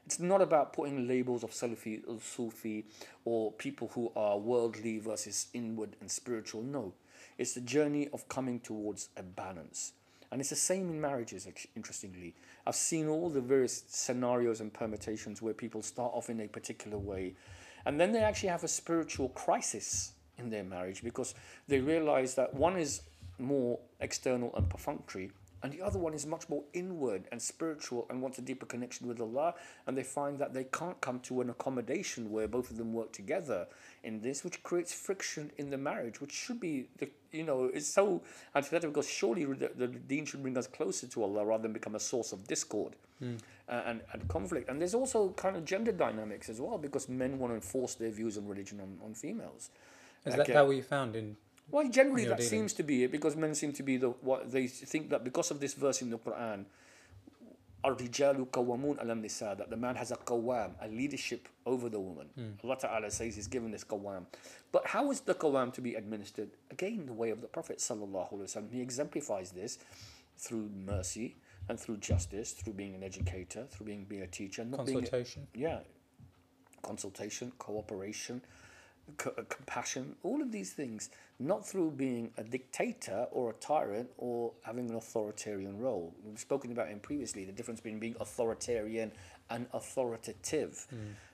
It's 0.08 0.20
not 0.20 0.42
about 0.42 0.74
putting 0.74 1.08
labels 1.08 1.44
of 1.44 1.52
Salafi 1.52 2.02
or 2.08 2.20
Sufi 2.20 2.86
or 3.24 3.52
people 3.52 3.92
who 3.94 4.12
are 4.16 4.38
worldly 4.38 4.98
versus 4.98 5.48
inward 5.54 5.96
and 6.02 6.10
spiritual. 6.10 6.64
No, 6.64 6.94
it's 7.38 7.54
the 7.54 7.62
journey 7.62 8.10
of 8.14 8.28
coming 8.30 8.60
towards 8.60 9.10
a 9.16 9.24
balance. 9.24 9.94
And 10.32 10.42
it's 10.42 10.50
the 10.50 10.56
same 10.56 10.90
in 10.90 11.00
marriages, 11.00 11.48
interestingly. 11.76 12.34
I've 12.66 12.76
seen 12.76 13.08
all 13.08 13.30
the 13.30 13.42
various 13.42 13.84
scenarios 13.88 14.60
and 14.60 14.74
permutations 14.74 15.42
where 15.42 15.54
people 15.54 15.82
start 15.84 16.12
off 16.14 16.30
in 16.30 16.40
a 16.42 16.48
particular 16.48 16.98
way 16.98 17.36
and 17.86 18.00
then 18.00 18.12
they 18.12 18.20
actually 18.20 18.50
have 18.50 18.64
a 18.64 18.68
spiritual 18.68 19.30
crisis 19.30 20.14
in 20.38 20.50
their 20.50 20.64
marriage 20.64 21.04
because 21.04 21.36
they 21.68 21.80
realize 21.80 22.36
that 22.36 22.54
one 22.54 22.78
is 22.78 23.02
more 23.40 23.80
external 24.00 24.54
and 24.56 24.70
perfunctory 24.70 25.32
and 25.64 25.74
the 25.74 25.82
other 25.82 25.98
one 25.98 26.14
is 26.14 26.28
much 26.28 26.48
more 26.48 26.64
inward 26.74 27.24
and 27.32 27.42
spiritual 27.42 28.06
and 28.10 28.22
wants 28.22 28.38
a 28.38 28.42
deeper 28.42 28.68
connection 28.68 29.08
with 29.08 29.20
Allah 29.20 29.56
and 29.88 29.98
they 29.98 30.04
find 30.04 30.38
that 30.40 30.54
they 30.54 30.66
can't 30.66 31.00
come 31.02 31.20
to 31.22 31.42
an 31.42 31.50
accommodation 31.50 32.30
where 32.32 32.48
both 32.48 32.70
of 32.70 32.78
them 32.78 32.94
work 32.94 33.12
together 33.12 33.66
in 34.04 34.22
this 34.22 34.44
which 34.44 34.62
creates 34.62 34.94
friction 34.94 35.52
in 35.58 35.72
the 35.72 35.78
marriage 35.78 36.22
which 36.22 36.32
should 36.32 36.60
be 36.60 36.88
the 37.00 37.10
you 37.32 37.44
know 37.44 37.66
it's 37.74 37.88
so 37.88 38.22
antithetical 38.54 38.92
because 38.92 39.10
surely 39.10 39.46
the, 39.46 39.72
the 39.76 39.88
deen 39.88 40.26
should 40.26 40.44
bring 40.44 40.58
us 40.58 40.68
closer 40.68 41.08
to 41.08 41.24
Allah 41.24 41.46
rather 41.46 41.64
than 41.64 41.74
become 41.74 41.96
a 41.96 42.00
source 42.00 42.32
of 42.32 42.48
discord 42.48 42.96
uh, 43.70 43.82
and, 43.86 44.02
and 44.14 44.28
conflict. 44.28 44.70
And 44.70 44.80
there's 44.80 44.94
also 44.94 45.30
kind 45.30 45.56
of 45.56 45.66
gender 45.66 45.92
dynamics 45.92 46.50
as 46.50 46.60
well 46.60 46.78
because 46.78 47.08
men 47.10 47.40
want 47.40 47.52
to 47.52 47.56
enforce 47.56 47.96
their 47.96 48.12
views 48.12 48.38
on 48.38 48.48
religion 48.48 48.80
on, 48.80 48.98
on 49.04 49.14
females 49.14 49.70
Is 50.25 50.37
Like, 50.37 50.47
that, 50.47 50.51
uh, 50.51 50.55
that 50.55 50.67
what 50.67 50.77
you 50.77 50.83
found 50.83 51.17
in? 51.17 51.37
well, 51.71 51.89
generally 51.89 52.23
your 52.23 52.31
that 52.31 52.39
dealings. 52.39 52.51
seems 52.51 52.73
to 52.75 52.83
be 52.83 53.05
it 53.05 53.13
because 53.13 53.37
men 53.37 53.55
seem 53.55 53.73
to 53.73 53.83
be 53.83 53.97
the 53.97 54.11
what 54.11 54.51
they 54.51 54.67
think 54.67 55.11
that 55.11 55.23
because 55.25 55.51
of 55.51 55.61
this 55.61 55.75
verse 55.75 56.03
in 56.03 56.11
the 56.11 56.19
Quran, 56.19 56.65
الرجال 57.85 58.51
قوامون 58.51 58.99
على 58.99 59.13
النساء 59.13 59.57
that 59.57 59.71
the 59.71 59.77
man 59.77 59.95
has 59.97 60.11
a 60.11 60.17
qawam, 60.17 60.73
a 60.83 60.89
leadership 60.89 61.49
over 61.65 61.89
the 61.89 61.99
woman. 61.99 62.29
Allah 62.63 62.77
Ta'ala 62.79 63.11
says 63.11 63.37
he's 63.37 63.47
given 63.47 63.71
this 63.71 63.85
qawam. 63.85 64.27
But 64.71 64.87
how 64.89 65.11
is 65.11 65.21
the 65.21 65.35
qawam 65.35 65.73
to 65.73 65.81
be 65.81 65.95
administered? 65.95 66.51
Again, 66.71 67.07
the 67.07 67.15
way 67.15 67.31
of 67.31 67.41
the 67.41 67.47
Prophet 67.47 67.79
Sallallahu 67.79 68.35
Alaihi 68.35 68.43
Wasallam. 68.43 68.73
He 68.73 68.83
exemplifies 68.83 69.53
this 69.53 69.79
through 70.37 70.69
mercy 70.75 71.37
and 71.71 71.81
through 71.81 71.97
justice, 71.99 72.53
through 72.53 72.75
being 72.75 72.95
an 72.95 73.03
educator, 73.03 73.65
through 73.71 73.87
being, 73.87 74.05
being 74.05 74.23
a 74.23 74.27
teacher, 74.27 74.63
not 74.65 74.85
being 74.85 74.99
Consultation. 74.99 75.47
yeah 75.55 75.79
consultation 76.83 77.53
cooperation 77.59 78.41
co- 79.18 79.34
uh, 79.38 79.44
compassion 79.50 80.16
all 80.24 80.42
of 80.42 80.52
these 80.52 80.74
things 80.74 81.10
not 81.40 81.68
through 81.68 81.92
being 81.92 82.32
a 82.38 82.44
dictator 82.44 83.28
or 83.32 83.50
a 83.50 83.54
tyrant 83.54 84.10
or 84.18 84.54
having 84.64 84.90
an 84.90 84.96
authoritarian 84.96 85.78
role. 85.78 86.14
We've 86.24 86.40
spoken 86.40 86.72
about 86.72 86.90
in 86.90 87.00
previously 87.00 87.44
the 87.44 87.52
difference 87.52 87.82
between 87.82 88.00
being 88.00 88.16
authoritarian 88.22 89.12
and 89.50 89.68
authoritative. 89.74 90.88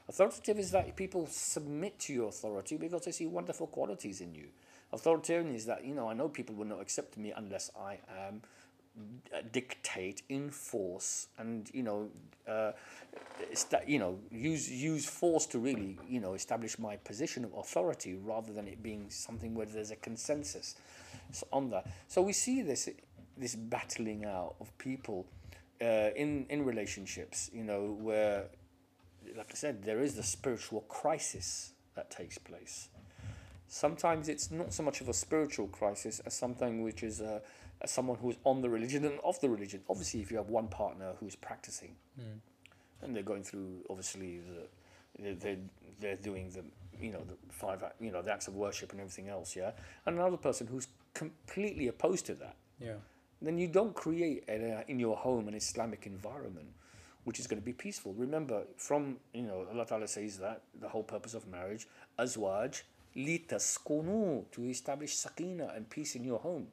Authoritative 0.09 0.57
is 0.57 0.72
that 0.72 0.95
people 0.95 1.28
submit 1.28 1.99
to 1.99 2.13
your 2.13 2.30
authority 2.30 2.78
because 2.78 3.05
they 3.05 3.11
see 3.11 3.28
wonderful 3.28 3.67
qualities 3.67 4.22
in 4.22 4.34
you. 4.34 4.47
Authoritarian 4.91 5.53
is 5.55 5.65
that 5.67 5.86
you 5.86 5.95
know 5.95 6.09
i 6.09 6.13
know 6.13 6.28
people 6.28 6.53
will 6.55 6.65
not 6.65 6.82
accept 6.82 7.17
me 7.17 7.32
unless 7.36 7.72
i 7.80 7.93
am 7.93 8.41
uh, 8.43 8.47
dictate, 9.51 10.21
enforce, 10.29 11.27
and 11.37 11.69
you 11.73 11.83
know, 11.83 12.09
uh, 12.47 12.71
you 13.87 13.99
know, 13.99 14.19
use 14.31 14.69
use 14.69 15.05
force 15.05 15.45
to 15.47 15.59
really 15.59 15.97
you 16.07 16.19
know 16.19 16.33
establish 16.33 16.77
my 16.77 16.97
position 16.97 17.45
of 17.45 17.53
authority 17.53 18.15
rather 18.15 18.53
than 18.53 18.67
it 18.67 18.83
being 18.83 19.09
something 19.09 19.55
where 19.55 19.65
there's 19.65 19.91
a 19.91 19.95
consensus 19.95 20.75
on 21.51 21.69
that. 21.69 21.87
So 22.07 22.21
we 22.21 22.33
see 22.33 22.61
this 22.61 22.89
this 23.37 23.55
battling 23.55 24.25
out 24.25 24.55
of 24.59 24.77
people 24.77 25.25
uh, 25.81 26.09
in 26.15 26.45
in 26.49 26.65
relationships, 26.65 27.49
you 27.53 27.63
know, 27.63 27.97
where, 27.99 28.45
like 29.35 29.51
I 29.51 29.55
said, 29.55 29.83
there 29.83 30.01
is 30.01 30.15
the 30.15 30.23
spiritual 30.23 30.81
crisis 30.81 31.71
that 31.95 32.11
takes 32.11 32.37
place. 32.37 32.89
Sometimes 33.67 34.27
it's 34.27 34.51
not 34.51 34.73
so 34.73 34.83
much 34.83 34.99
of 34.99 35.07
a 35.07 35.13
spiritual 35.13 35.67
crisis 35.67 36.19
as 36.25 36.33
something 36.33 36.83
which 36.83 37.03
is 37.03 37.21
uh, 37.21 37.39
as 37.82 37.91
someone 37.91 38.17
who 38.17 38.29
is 38.32 38.38
on 38.43 38.61
the 38.61 38.69
religion 38.69 39.05
and 39.05 39.19
off 39.23 39.41
the 39.41 39.49
religion. 39.49 39.82
Obviously, 39.89 40.21
if 40.21 40.32
you 40.32 40.38
have 40.38 40.49
one 40.49 40.67
partner 40.67 41.13
who's 41.19 41.36
practicing, 41.36 41.95
hmm. 42.15 42.38
and 43.01 43.15
they're 43.15 43.23
going 43.23 43.43
through 43.43 43.84
obviously 43.89 44.39
the 44.39 44.67
they're, 45.19 45.36
they're 45.36 45.57
they're 45.99 46.15
doing 46.17 46.49
the 46.49 46.63
you 47.03 47.11
know 47.11 47.21
the 47.27 47.36
five 47.49 47.84
you 47.99 48.11
know 48.11 48.21
the 48.21 48.32
acts 48.32 48.47
of 48.47 48.55
worship 48.55 48.91
and 48.91 48.99
everything 49.01 49.29
else, 49.29 49.55
yeah, 49.55 49.71
and 50.05 50.15
another 50.15 50.38
person 50.38 50.67
who's 50.67 50.88
completely 51.13 51.88
opposed 51.88 52.25
to 52.25 52.34
that 52.36 52.55
Yeah. 52.79 52.93
then 53.41 53.57
you 53.57 53.67
don't 53.67 53.93
create 53.93 54.45
a, 54.47 54.77
uh, 54.77 54.84
in 54.88 54.97
your 54.97 55.17
home 55.17 55.49
an 55.49 55.53
Islamic 55.53 56.05
environment 56.05 56.69
which 57.23 57.39
is 57.39 57.47
going 57.47 57.61
to 57.61 57.65
be 57.65 57.73
peaceful. 57.73 58.13
Remember, 58.13 58.63
from 58.77 59.17
you 59.34 59.43
know, 59.43 59.65
Allah 59.71 59.86
Ta'ala 59.86 60.07
says 60.07 60.38
that 60.38 60.61
the 60.79 60.89
whole 60.89 61.03
purpose 61.03 61.34
of 61.34 61.47
marriage, 61.47 61.88
azwaj, 62.17 62.82
litaskunu, 63.15 64.45
to 64.51 64.63
establish 64.65 65.15
sakina 65.15 65.71
and 65.75 65.89
peace 65.89 66.15
in 66.15 66.23
your 66.23 66.39
home. 66.39 66.67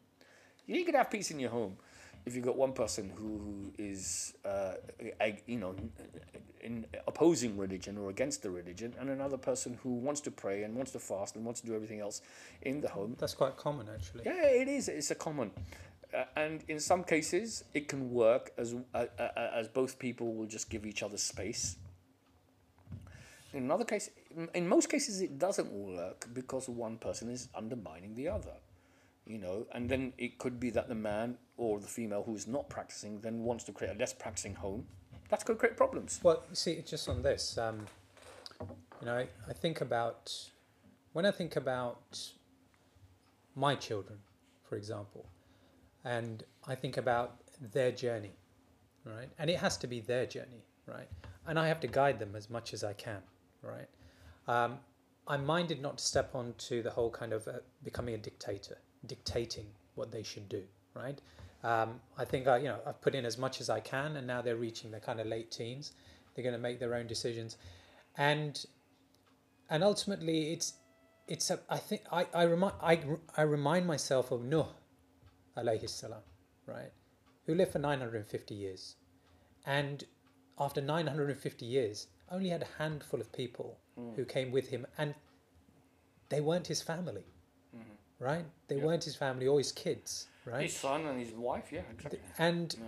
You 0.69 0.77
ain't 0.77 0.87
gonna 0.87 0.99
have 0.99 1.11
peace 1.11 1.31
in 1.31 1.41
your 1.41 1.51
home 1.51 1.77
if 2.27 2.37
you've 2.37 2.45
got 2.45 2.57
one 2.57 2.75
person 2.75 3.11
who 3.17 3.73
is, 3.79 4.35
uh, 4.45 4.75
you 5.47 5.59
know, 5.59 5.75
in 6.61 6.85
opposing 7.07 7.57
religion 7.57 7.97
or 7.97 8.11
against 8.11 8.43
the 8.43 8.51
religion, 8.51 8.95
and 9.01 9.09
another 9.09 9.39
person 9.39 9.79
who 9.83 9.95
wants 9.95 10.21
to 10.21 10.31
pray 10.31 10.65
and 10.65 10.75
wants 10.75 10.93
to 10.93 10.99
fast 10.99 11.37
and 11.37 11.45
wants 11.45 11.63
to 11.63 11.67
do 11.67 11.75
everything 11.75 12.01
else 12.01 12.21
in 12.63 12.83
the 12.83 12.89
home. 12.89 13.17
That's 13.19 13.33
quite 13.33 13.57
common 13.57 13.89
actually. 13.93 14.25
Yeah, 14.27 14.45
it 14.45 14.69
is. 14.69 14.89
It's 14.89 15.11
a 15.11 15.15
common, 15.15 15.53
uh, 16.13 16.25
and 16.37 16.63
in 16.69 16.81
some 16.81 17.03
cases, 17.03 17.65
it 17.73 17.89
can 17.89 18.11
work 18.11 18.53
as 18.59 18.75
uh, 18.95 19.07
uh, 19.19 19.29
as 19.55 19.69
both 19.69 19.99
people 19.99 20.35
will 20.35 20.47
just 20.47 20.69
give 20.69 20.85
each 20.85 21.03
other 21.03 21.17
space. 21.17 21.77
In 23.55 23.63
another 23.63 23.87
case, 23.87 24.11
in 24.55 24.69
most 24.69 24.91
cases, 24.91 25.23
it 25.23 25.39
doesn't 25.39 25.73
work 25.73 26.29
because 26.35 26.69
one 26.69 26.99
person 26.99 27.31
is 27.31 27.49
undermining 27.55 28.15
the 28.15 28.29
other. 28.29 28.53
You 29.29 29.39
know, 29.39 29.67
and 29.73 29.89
then 29.89 30.15
it 30.17 30.39
could 30.39 30.59
be 30.59 30.71
that 30.71 30.89
the 30.89 30.95
man 30.95 31.37
or 31.59 31.79
the 31.79 31.87
female 31.87 32.23
who 32.25 32.35
is 32.35 32.47
not 32.47 32.69
practicing 32.71 33.21
then 33.21 33.45
wants 33.45 33.63
to 33.65 33.73
create 33.73 33.95
a 33.95 33.99
less 33.99 34.15
practicing 34.15 34.55
home. 34.55 34.87
That's 35.29 35.45
going 35.45 35.57
to 35.57 35.61
create 35.61 35.77
problems. 35.77 36.19
Well, 36.23 36.43
see, 36.55 36.83
just 36.87 37.09
on 37.09 37.21
this, 37.23 37.59
um, 37.59 37.85
you 39.01 39.07
know, 39.07 39.15
I, 39.15 39.29
I 39.47 39.53
think 39.53 39.83
about 39.83 40.33
when 41.13 41.27
I 41.27 41.31
think 41.31 41.57
about 41.57 42.19
my 43.55 43.75
children, 43.75 44.19
for 44.69 44.77
example, 44.77 45.27
and 46.05 46.45
I 46.67 46.75
think 46.75 46.97
about 46.97 47.37
their 47.73 47.93
journey, 47.93 48.33
right? 49.05 49.29
And 49.39 49.51
it 49.51 49.59
has 49.59 49.77
to 49.79 49.87
be 49.87 50.01
their 50.01 50.27
journey, 50.27 50.65
right? 50.87 51.09
And 51.47 51.59
I 51.59 51.69
have 51.69 51.81
to 51.81 51.87
guide 51.87 52.19
them 52.19 52.35
as 52.35 52.49
much 52.49 52.73
as 52.73 52.83
I 52.83 52.93
can, 52.95 53.21
right? 53.63 53.89
Um, 54.47 54.79
I'm 55.27 55.45
minded 55.45 55.83
not 55.83 55.99
to 55.99 56.05
step 56.05 56.35
onto 56.35 56.83
the 56.83 56.91
whole 56.91 57.11
kind 57.11 57.33
of 57.33 57.47
uh, 57.47 57.53
becoming 57.85 58.15
a 58.15 58.19
dictator, 58.19 58.79
dictating 59.07 59.67
what 59.95 60.11
they 60.11 60.23
should 60.23 60.49
do, 60.49 60.63
right? 60.95 61.21
Um, 61.65 62.01
I 62.17 62.25
think 62.25 62.47
I, 62.47 62.59
you 62.59 62.65
know, 62.65 62.79
I've 62.87 63.01
put 63.01 63.15
in 63.15 63.25
as 63.25 63.37
much 63.37 63.61
as 63.61 63.69
I 63.69 63.81
can, 63.81 64.17
and 64.17 64.27
now 64.27 64.43
they're 64.43 64.57
reaching 64.57 64.91
their 64.91 65.01
kind 65.01 65.21
of 65.21 65.27
late 65.27 65.51
teens. 65.51 65.93
They're 66.35 66.45
going 66.45 66.55
to 66.55 66.61
make 66.61 66.79
their 66.79 66.95
own 66.95 67.07
decisions, 67.07 67.57
and 68.17 68.65
and 69.69 69.83
ultimately, 69.83 70.53
it's 70.53 70.75
it's 71.27 71.51
a. 71.51 71.59
I 71.69 71.79
think 71.79 72.03
I 72.13 72.27
I 72.33 72.43
remind 72.45 72.75
I, 72.81 73.01
I 73.37 73.43
remind 73.43 73.87
myself 73.87 74.31
of 74.31 74.45
Nuh, 74.45 74.69
alayhi 75.57 75.89
salam, 75.89 76.23
right, 76.67 76.93
who 77.47 77.55
lived 77.55 77.73
for 77.73 77.81
950 77.81 78.55
years, 78.55 78.95
and 79.67 80.05
after 80.61 80.81
950 80.81 81.67
years, 81.67 82.07
only 82.31 82.51
had 82.51 82.63
a 82.63 82.83
handful 82.83 83.21
of 83.21 83.33
people 83.33 83.79
who 84.15 84.25
came 84.25 84.53
with 84.53 84.69
him, 84.69 84.87
and 84.97 85.13
they 86.29 86.41
weren't 86.41 86.69
his 86.69 86.83
family, 86.83 87.25
right? 88.19 88.45
They 88.69 88.77
Yeah. 88.77 88.85
weren't 88.85 89.05
his 89.05 89.17
family 89.17 89.47
or 89.47 89.59
his 89.59 89.73
kids, 89.73 90.27
right? 90.45 90.63
His 90.63 90.77
son 90.77 91.07
and 91.07 91.21
his 91.21 91.33
wife, 91.33 91.71
yeah, 91.73 91.83
exactly. 91.91 92.21
and 92.39 92.75
Yeah. 92.79 92.87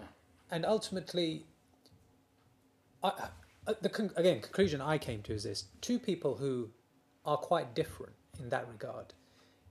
and 0.51 0.67
ultimately 0.67 1.47
I, 3.03 3.29
I, 3.67 3.75
the 3.81 3.89
con- 3.89 4.13
again 4.17 4.41
conclusion 4.41 4.81
i 4.81 4.99
came 4.99 5.23
to 5.23 5.33
is 5.33 5.45
this 5.45 5.65
two 5.81 5.99
people 5.99 6.37
who 6.37 6.71
are 7.25 7.37
quite 7.37 7.75
different 7.75 8.13
in 8.39 8.49
that 8.51 8.69
regard 8.69 9.15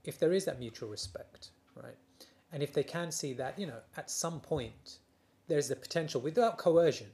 if 0.03 0.18
there 0.20 0.32
is 0.34 0.45
that 0.45 0.60
mutual 0.60 0.89
respect 0.89 1.49
right 1.76 1.97
and 2.51 2.64
if 2.64 2.74
they 2.74 2.84
can 2.84 3.12
see 3.12 3.34
that 3.34 3.60
you 3.60 3.68
know 3.68 3.82
at 3.97 4.10
some 4.10 4.39
point 4.39 4.97
there's 5.47 5.68
the 5.68 5.76
potential 5.76 6.22
without 6.22 6.57
coercion 6.57 7.12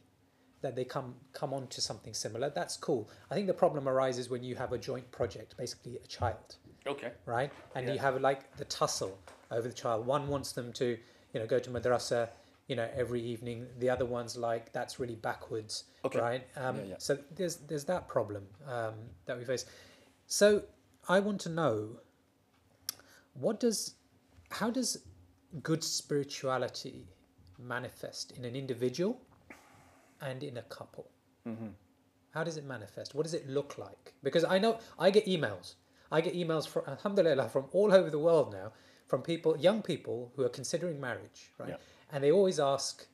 that 0.62 0.76
they 0.76 0.86
come 0.86 1.16
come 1.34 1.54
onto 1.54 1.82
something 1.82 2.14
similar 2.14 2.50
that's 2.50 2.78
cool 2.78 3.10
i 3.30 3.36
think 3.36 3.48
the 3.48 3.54
problem 3.54 3.90
arises 3.90 4.30
when 4.30 4.44
you 4.44 4.56
have 4.56 4.72
a 4.72 4.78
joint 4.78 5.10
project 5.12 5.56
basically 5.58 5.98
a 5.98 6.08
child 6.08 6.56
Okay. 6.88 7.12
right? 7.26 7.52
And 7.76 7.90
you 7.90 8.00
have 8.00 8.20
like 8.22 8.56
the 8.58 8.66
tussle 8.66 9.18
over 9.52 9.68
the 9.68 9.74
child. 9.74 10.06
One 10.06 10.28
wants 10.28 10.52
them 10.52 10.72
to, 10.74 10.98
you 11.34 11.40
know, 11.40 11.46
go 11.48 11.60
to 11.60 11.70
madrasa, 11.70 12.30
you 12.68 12.76
know, 12.76 12.88
every 12.96 13.22
evening. 13.22 13.68
The 13.80 13.90
other 13.90 14.06
one's 14.06 14.36
like 14.38 14.72
that's 14.74 15.00
really 15.00 15.16
backwards, 15.16 15.86
Okay. 16.04 16.20
right? 16.20 16.48
Um, 16.56 16.78
Yeah, 16.78 16.84
yeah. 16.84 16.96
So 17.00 17.18
there's 17.36 17.58
there's 17.58 17.86
that 17.86 18.08
problem 18.08 18.44
um, 18.68 18.94
that 19.26 19.38
we 19.38 19.46
face. 19.46 19.66
So 20.28 20.64
I 21.08 21.20
want 21.20 21.42
to 21.42 21.50
know 21.50 22.00
what 23.34 23.60
does 23.60 23.96
how 24.52 24.70
does 24.70 24.98
good 25.64 25.84
spirituality 25.84 27.08
manifest 27.60 28.32
in 28.38 28.46
an 28.46 28.56
individual 28.56 29.20
and 30.22 30.44
in 30.44 30.58
a 30.58 30.64
couple? 30.64 31.08
How 32.32 32.44
does 32.44 32.58
it 32.58 32.66
manifest? 32.66 33.14
What 33.16 33.24
does 33.24 33.34
it 33.34 33.48
look 33.48 33.78
like? 33.78 34.14
Because 34.24 34.44
I 34.44 34.58
know 34.58 34.80
I 35.00 35.10
get 35.12 35.26
emails. 35.26 35.76
I 36.16 36.22
get 36.22 36.34
emails 36.34 36.66
from 36.66 36.84
Alhamdulillah 36.88 37.50
from 37.50 37.66
all 37.74 37.94
over 37.94 38.10
the 38.10 38.20
world 38.20 38.54
now, 38.54 38.72
from 39.06 39.22
people, 39.22 39.58
young 39.58 39.82
people 39.82 40.32
who 40.36 40.44
are 40.44 40.50
considering 40.50 41.00
marriage, 41.02 41.52
right? 41.60 41.70
Yeah. 41.70 41.76
And 42.12 42.24
they 42.24 42.32
always 42.32 42.58
ask 42.58 43.06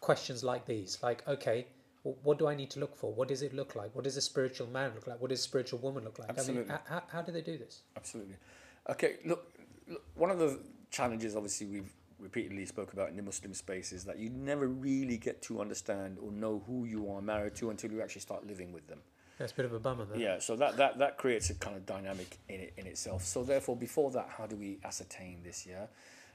questions 0.00 0.42
like 0.42 0.66
these, 0.66 0.98
like, 1.00 1.26
okay, 1.28 1.68
well, 2.02 2.16
what 2.24 2.36
do 2.40 2.48
I 2.48 2.56
need 2.56 2.70
to 2.70 2.80
look 2.80 2.96
for? 2.96 3.12
What 3.12 3.28
does 3.28 3.42
it 3.42 3.54
look 3.54 3.76
like? 3.76 3.94
What 3.94 4.02
does 4.04 4.16
a 4.16 4.20
spiritual 4.20 4.66
man 4.66 4.90
look 4.96 5.06
like? 5.06 5.20
What 5.20 5.30
does 5.30 5.38
a 5.38 5.42
spiritual 5.44 5.78
woman 5.78 6.02
look 6.02 6.18
like? 6.18 6.30
I 6.30 6.32
Absolutely. 6.32 6.68
mean, 6.68 6.78
how, 6.88 7.02
how 7.12 7.22
do 7.22 7.30
they 7.30 7.42
do 7.42 7.56
this? 7.58 7.82
Absolutely. 7.96 8.34
Okay, 8.90 9.16
look, 9.24 9.52
look, 9.86 10.02
one 10.16 10.32
of 10.32 10.40
the 10.40 10.58
challenges, 10.90 11.36
obviously, 11.36 11.68
we've 11.68 11.92
repeatedly 12.18 12.66
spoke 12.66 12.92
about 12.92 13.08
in 13.08 13.16
the 13.16 13.22
Muslim 13.22 13.54
space 13.54 13.92
is 13.92 14.04
that 14.04 14.18
you 14.18 14.30
never 14.30 14.66
really 14.66 15.16
get 15.16 15.40
to 15.42 15.60
understand 15.60 16.18
or 16.20 16.32
know 16.32 16.64
who 16.66 16.86
you 16.86 17.08
are 17.12 17.22
married 17.22 17.54
to 17.54 17.70
until 17.70 17.92
you 17.92 18.02
actually 18.02 18.22
start 18.22 18.44
living 18.44 18.72
with 18.72 18.88
them. 18.88 18.98
That's 19.38 19.52
a 19.52 19.54
bit 19.54 19.64
of 19.64 19.72
a 19.72 19.78
bummer, 19.78 20.04
though. 20.04 20.18
Yeah, 20.18 20.40
so 20.40 20.56
that, 20.56 20.76
that, 20.78 20.98
that 20.98 21.16
creates 21.16 21.50
a 21.50 21.54
kind 21.54 21.76
of 21.76 21.86
dynamic 21.86 22.38
in 22.48 22.60
it 22.60 22.72
in 22.76 22.86
itself. 22.86 23.24
So 23.24 23.44
therefore, 23.44 23.76
before 23.76 24.10
that, 24.12 24.28
how 24.36 24.46
do 24.46 24.56
we 24.56 24.78
ascertain 24.84 25.42
this? 25.44 25.64
year? 25.66 25.88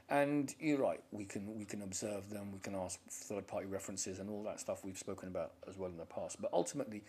and 0.10 0.54
you're 0.60 0.78
right. 0.78 1.02
We 1.12 1.26
can 1.26 1.58
we 1.58 1.66
can 1.66 1.82
observe 1.82 2.30
them. 2.30 2.52
We 2.52 2.60
can 2.60 2.76
ask 2.76 3.00
third 3.10 3.48
party 3.48 3.68
references 3.68 4.20
and 4.20 4.30
all 4.30 4.44
that 4.44 4.60
stuff 4.60 4.84
we've 4.84 4.98
spoken 4.98 5.30
about 5.30 5.54
as 5.68 5.78
well 5.78 5.90
in 5.90 5.98
the 5.98 6.06
past. 6.06 6.42
But 6.42 6.52
ultimately, 6.54 7.04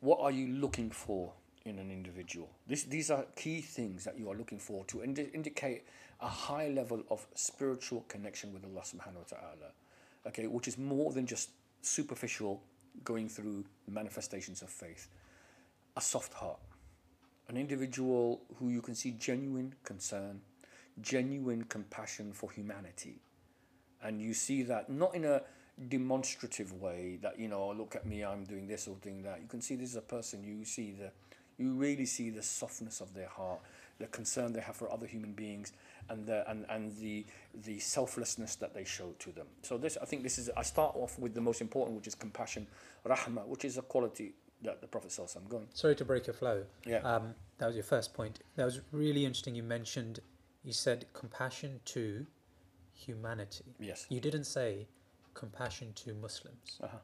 what 0.00 0.20
are 0.20 0.30
you 0.30 0.48
looking 0.48 0.90
for 0.90 1.32
in 1.64 1.78
an 1.78 1.90
individual? 1.90 2.50
This, 2.66 2.84
these 2.84 3.10
are 3.10 3.24
key 3.36 3.60
things 3.60 4.04
that 4.04 4.18
you 4.18 4.30
are 4.30 4.36
looking 4.36 4.58
for 4.58 4.84
to 4.86 5.02
indi- 5.02 5.30
indicate 5.32 5.84
a 6.20 6.28
high 6.28 6.68
level 6.68 7.02
of 7.10 7.26
spiritual 7.34 8.04
connection 8.08 8.52
with 8.52 8.64
Allah 8.64 8.82
subhanahu 8.82 9.16
wa 9.16 9.38
ta'ala. 9.38 9.72
Okay, 10.26 10.46
which 10.46 10.68
is 10.68 10.78
more 10.78 11.12
than 11.12 11.26
just 11.26 11.50
superficial 11.82 12.62
going 13.02 13.28
through 13.28 13.64
manifestations 13.88 14.62
of 14.62 14.70
faith. 14.70 15.08
A 15.96 16.00
soft 16.00 16.34
heart. 16.34 16.60
An 17.48 17.56
individual 17.56 18.40
who 18.58 18.68
you 18.70 18.80
can 18.80 18.94
see 18.94 19.12
genuine 19.12 19.74
concern, 19.84 20.40
genuine 21.00 21.64
compassion 21.64 22.32
for 22.32 22.50
humanity 22.50 23.20
and 24.04 24.20
you 24.20 24.34
see 24.34 24.62
that 24.62 24.88
not 24.88 25.14
in 25.14 25.24
a 25.24 25.42
demonstrative 25.88 26.72
way 26.80 27.18
that 27.20 27.38
you 27.38 27.48
know 27.48 27.70
"Oh, 27.70 27.72
look 27.72 27.96
at 27.96 28.06
me 28.06 28.24
i'm 28.24 28.44
doing 28.44 28.68
this 28.68 28.86
or 28.86 28.94
doing 29.02 29.22
that 29.24 29.40
you 29.40 29.48
can 29.48 29.60
see 29.60 29.74
this 29.74 29.90
is 29.90 29.96
a 29.96 30.02
person 30.02 30.44
you 30.44 30.64
see 30.64 30.92
the 30.92 31.10
you 31.58 31.72
really 31.72 32.06
see 32.06 32.30
the 32.30 32.42
softness 32.42 33.00
of 33.00 33.12
their 33.14 33.28
heart 33.28 33.60
the 33.98 34.06
concern 34.06 34.52
they 34.52 34.60
have 34.60 34.76
for 34.76 34.92
other 34.92 35.06
human 35.06 35.32
beings 35.32 35.72
and 36.08 36.26
the 36.26 36.48
and, 36.50 36.66
and 36.68 36.92
the 36.98 37.24
the 37.64 37.78
selflessness 37.78 38.56
that 38.56 38.74
they 38.74 38.84
show 38.84 39.12
to 39.18 39.30
them 39.32 39.46
so 39.62 39.76
this 39.78 39.96
i 40.02 40.04
think 40.04 40.22
this 40.22 40.38
is 40.38 40.50
i 40.56 40.62
start 40.62 40.94
off 40.96 41.18
with 41.18 41.34
the 41.34 41.40
most 41.40 41.60
important 41.60 41.96
which 41.96 42.06
is 42.06 42.14
compassion 42.14 42.66
rahma, 43.06 43.46
which 43.46 43.64
is 43.64 43.78
a 43.78 43.82
quality 43.82 44.34
that 44.62 44.80
the 44.80 44.86
prophet 44.86 45.12
says 45.12 45.36
i'm 45.36 45.48
going 45.48 45.66
Sorry 45.74 45.94
to 45.96 46.04
break 46.04 46.26
your 46.26 46.34
flow. 46.34 46.64
Yeah. 46.86 46.98
Um, 46.98 47.34
that 47.58 47.66
was 47.66 47.74
your 47.76 47.84
first 47.84 48.14
point. 48.14 48.40
That 48.56 48.64
was 48.64 48.80
really 48.92 49.24
interesting. 49.24 49.54
You 49.54 49.62
mentioned, 49.62 50.20
you 50.62 50.72
said 50.72 51.06
compassion 51.12 51.80
to 51.86 52.26
humanity. 52.94 53.74
yes 53.78 54.06
You 54.08 54.20
didn't 54.20 54.44
say 54.44 54.88
compassion 55.34 55.92
to 55.96 56.14
Muslims. 56.14 56.78
uh-huh. 56.82 56.96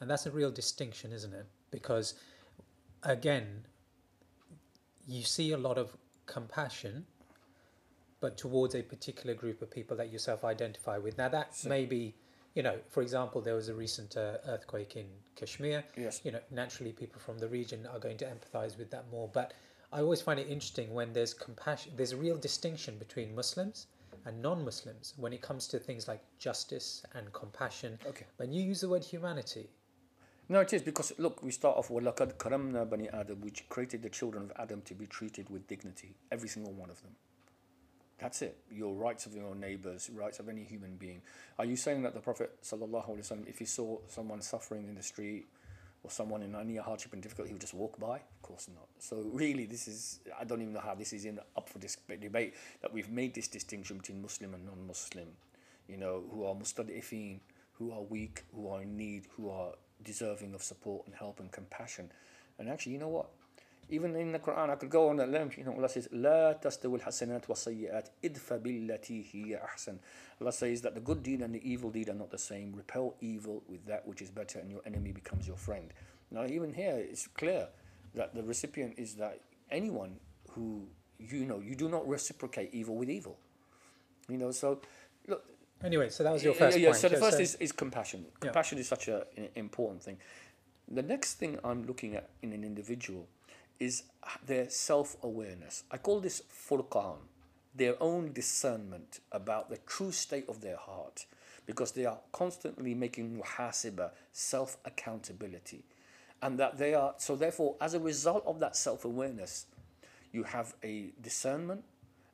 And 0.00 0.10
that's 0.10 0.26
a 0.26 0.30
real 0.32 0.50
distinction, 0.50 1.12
isn't 1.12 1.32
it? 1.32 1.46
Because, 1.70 2.14
again, 3.04 3.64
you 5.06 5.22
see 5.22 5.52
a 5.52 5.58
lot 5.58 5.78
of 5.78 5.96
compassion, 6.26 7.06
but 8.22 8.38
towards 8.38 8.76
a 8.76 8.82
particular 8.82 9.34
group 9.34 9.60
of 9.60 9.70
people 9.70 9.96
that 9.96 10.10
you 10.10 10.18
self 10.18 10.44
identify 10.44 10.96
with. 10.96 11.18
Now, 11.18 11.28
that 11.28 11.54
so, 11.54 11.68
may 11.68 11.84
be, 11.84 12.14
you 12.54 12.62
know, 12.62 12.78
for 12.88 13.02
example, 13.02 13.40
there 13.42 13.56
was 13.56 13.68
a 13.68 13.74
recent 13.74 14.16
uh, 14.16 14.38
earthquake 14.46 14.96
in 14.96 15.06
Kashmir. 15.34 15.84
Yes. 15.96 16.20
You 16.24 16.30
know, 16.30 16.40
naturally, 16.50 16.92
people 16.92 17.20
from 17.20 17.38
the 17.38 17.48
region 17.48 17.86
are 17.92 17.98
going 17.98 18.16
to 18.18 18.24
empathize 18.24 18.78
with 18.78 18.90
that 18.92 19.10
more. 19.10 19.28
But 19.30 19.52
I 19.92 20.00
always 20.00 20.22
find 20.22 20.38
it 20.38 20.46
interesting 20.48 20.94
when 20.94 21.12
there's 21.12 21.34
compassion, 21.34 21.92
there's 21.96 22.12
a 22.12 22.16
real 22.16 22.38
distinction 22.38 22.96
between 22.96 23.34
Muslims 23.34 23.88
and 24.24 24.40
non 24.40 24.64
Muslims 24.64 25.14
when 25.16 25.32
it 25.32 25.42
comes 25.42 25.66
to 25.66 25.80
things 25.80 26.06
like 26.06 26.22
justice 26.38 27.02
and 27.14 27.30
compassion. 27.32 27.98
Okay. 28.06 28.26
When 28.36 28.52
you 28.52 28.62
use 28.62 28.80
the 28.82 28.88
word 28.88 29.02
humanity, 29.02 29.68
no, 30.48 30.60
it 30.60 30.72
is 30.72 30.82
because 30.82 31.12
look, 31.18 31.42
we 31.42 31.50
start 31.50 31.76
off 31.76 31.90
with 31.90 32.04
Lakad 32.04 32.36
Karamna 32.36 32.88
Bani 32.88 33.08
Adam, 33.08 33.40
which 33.40 33.68
created 33.68 34.02
the 34.02 34.10
children 34.10 34.44
of 34.44 34.52
Adam 34.56 34.80
to 34.82 34.94
be 34.94 35.06
treated 35.06 35.50
with 35.50 35.66
dignity, 35.66 36.14
every 36.30 36.48
single 36.48 36.72
one 36.72 36.90
of 36.90 37.02
them. 37.02 37.12
That's 38.22 38.40
it. 38.40 38.56
Your 38.70 38.94
rights 38.94 39.26
of 39.26 39.34
your 39.34 39.54
neighbors, 39.56 40.08
rights 40.14 40.38
of 40.38 40.48
any 40.48 40.62
human 40.62 40.94
being. 40.96 41.22
Are 41.58 41.64
you 41.64 41.74
saying 41.74 42.02
that 42.04 42.14
the 42.14 42.20
Prophet 42.20 42.52
wasallam, 42.62 43.48
if 43.48 43.58
he 43.58 43.64
saw 43.64 43.98
someone 44.06 44.40
suffering 44.40 44.86
in 44.86 44.94
the 44.94 45.02
street 45.02 45.46
or 46.04 46.10
someone 46.10 46.42
in 46.42 46.54
any 46.54 46.76
hardship 46.76 47.12
and 47.12 47.20
difficulty, 47.20 47.48
he 47.48 47.54
would 47.54 47.60
just 47.60 47.74
walk 47.74 47.98
by? 47.98 48.16
Of 48.16 48.42
course 48.42 48.68
not. 48.72 48.86
So 49.00 49.24
really, 49.32 49.66
this 49.66 49.88
is 49.88 50.20
I 50.38 50.44
don't 50.44 50.62
even 50.62 50.74
know 50.74 50.80
how 50.80 50.94
this 50.94 51.12
is 51.12 51.24
in 51.24 51.40
up 51.56 51.68
for 51.68 51.80
this 51.80 51.96
debate 52.20 52.54
that 52.80 52.92
we've 52.92 53.10
made 53.10 53.34
this 53.34 53.48
distinction 53.48 53.98
between 53.98 54.22
Muslim 54.22 54.54
and 54.54 54.64
non-Muslim. 54.64 55.28
You 55.88 55.96
know, 55.96 56.22
who 56.30 56.44
are 56.44 56.54
mustadifin, 56.54 57.40
who 57.72 57.90
are 57.90 58.02
weak, 58.02 58.44
who 58.54 58.68
are 58.68 58.82
in 58.82 58.96
need, 58.96 59.26
who 59.36 59.50
are 59.50 59.72
deserving 60.04 60.54
of 60.54 60.62
support 60.62 61.06
and 61.06 61.14
help 61.16 61.40
and 61.40 61.50
compassion. 61.50 62.12
And 62.58 62.68
actually, 62.68 62.92
you 62.92 62.98
know 62.98 63.08
what? 63.08 63.30
Even 63.91 64.15
in 64.17 64.33
the 64.33 64.39
Quran, 64.39 64.69
I 64.69 64.75
could 64.75 64.89
go 64.89 65.07
on 65.09 65.19
at 65.21 65.29
length. 65.29 65.57
You 65.57 65.63
know, 65.63 65.73
Allah 65.73 65.87
says, 65.87 66.07
"لا 66.11 66.59
تستوي 66.61 66.99
الحسنات 66.99 67.49
والسيئات 67.49 68.09
ادفع 68.25 68.57
بالتي 68.57 69.25
هي 69.31 69.55
أحسن." 69.63 69.97
Allah 70.41 70.51
says 70.51 70.81
that 70.81 70.93
the 70.93 70.99
good 70.99 71.23
deed 71.23 71.41
and 71.41 71.55
the 71.55 71.61
evil 71.63 71.89
deed 71.89 72.09
are 72.09 72.13
not 72.13 72.29
the 72.29 72.37
same. 72.37 72.73
Repel 72.75 73.15
evil 73.21 73.63
with 73.69 73.85
that 73.85 74.05
which 74.05 74.21
is 74.21 74.29
better, 74.29 74.59
and 74.59 74.69
your 74.69 74.81
enemy 74.85 75.11
becomes 75.13 75.47
your 75.47 75.55
friend. 75.55 75.93
Now, 76.31 76.45
even 76.45 76.73
here, 76.73 76.97
it's 76.97 77.27
clear 77.27 77.69
that 78.15 78.35
the 78.35 78.43
recipient 78.43 78.95
is 78.97 79.15
that 79.15 79.39
anyone 79.71 80.19
who 80.51 80.87
you 81.17 81.45
know 81.45 81.59
you 81.59 81.75
do 81.75 81.87
not 81.87 82.05
reciprocate 82.07 82.69
evil 82.73 82.95
with 82.97 83.09
evil. 83.09 83.37
You 84.27 84.37
know, 84.37 84.51
so 84.51 84.81
look, 85.27 85.43
Anyway, 85.83 86.09
so 86.09 86.23
that 86.23 86.33
was 86.33 86.43
your 86.43 86.53
yeah, 86.53 86.59
first 86.59 86.77
yeah, 86.79 86.87
point. 86.89 86.97
So 86.97 87.07
the 87.07 87.15
Yeah, 87.15 87.19
first 87.21 87.37
so- 87.37 87.43
is, 87.43 87.55
is 87.55 87.71
compassion. 87.71 88.25
Compassion 88.39 88.79
is 88.79 88.87
such 88.87 89.07
a- 89.07 89.27
an 89.37 89.49
important 89.55 90.01
thing. 90.03 90.17
The 90.87 91.03
next 91.03 91.35
thing 91.35 91.59
I'm 91.63 91.83
looking 91.85 92.15
at 92.15 92.29
in 92.41 92.51
an 92.51 92.63
individual 92.63 93.27
is 93.82 94.04
their 94.46 94.70
self 94.70 95.16
awareness. 95.22 95.82
I 95.90 95.98
call 95.98 96.20
this 96.20 96.42
furqan, 96.68 97.16
their 97.74 98.00
own 98.00 98.32
discernment 98.32 99.20
about 99.32 99.70
the 99.70 99.78
true 99.78 100.12
state 100.12 100.48
of 100.48 100.60
their 100.60 100.76
heart, 100.76 101.26
because 101.66 101.90
they 101.92 102.06
are 102.06 102.18
constantly 102.30 102.94
making 102.94 103.36
muhasiba, 103.36 104.10
self 104.32 104.76
accountability. 104.84 105.84
And 106.40 106.58
that 106.58 106.78
they 106.78 106.94
are, 106.94 107.14
so 107.18 107.36
therefore, 107.36 107.76
as 107.80 107.94
a 107.94 108.00
result 108.00 108.44
of 108.46 108.60
that 108.60 108.76
self 108.76 109.04
awareness, 109.04 109.66
you 110.32 110.44
have 110.44 110.74
a 110.82 111.12
discernment 111.20 111.84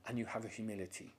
and 0.07 0.18
you 0.18 0.26
have 0.26 0.44
a 0.44 0.49
humility. 0.49 1.14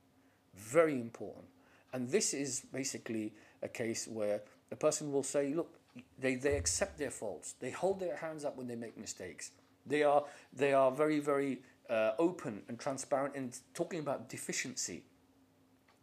Very 0.56 0.94
important. 0.94 1.46
And 1.92 2.10
this 2.10 2.34
is 2.34 2.62
basically 2.72 3.34
a 3.64 3.68
case 3.68 4.08
where 4.08 4.42
the 4.70 4.76
person 4.76 5.12
will 5.12 5.24
say, 5.24 5.54
look, 5.54 5.74
they, 6.20 6.36
they 6.36 6.56
accept 6.56 6.98
their 6.98 7.12
faults. 7.12 7.56
They 7.60 7.72
hold 7.72 8.00
their 8.00 8.16
hands 8.16 8.46
up 8.46 8.58
when 8.58 8.68
they 8.68 8.76
make 8.76 8.98
mistakes. 8.98 9.52
They 9.90 10.04
are, 10.04 10.24
they 10.54 10.74
are 10.74 10.92
very, 10.92 11.20
very 11.20 11.62
uh, 11.90 12.12
open 12.20 12.62
and 12.68 12.80
transparent 12.80 13.36
in 13.36 13.52
talking 13.74 14.00
about 14.00 14.30
deficiency. 14.30 15.04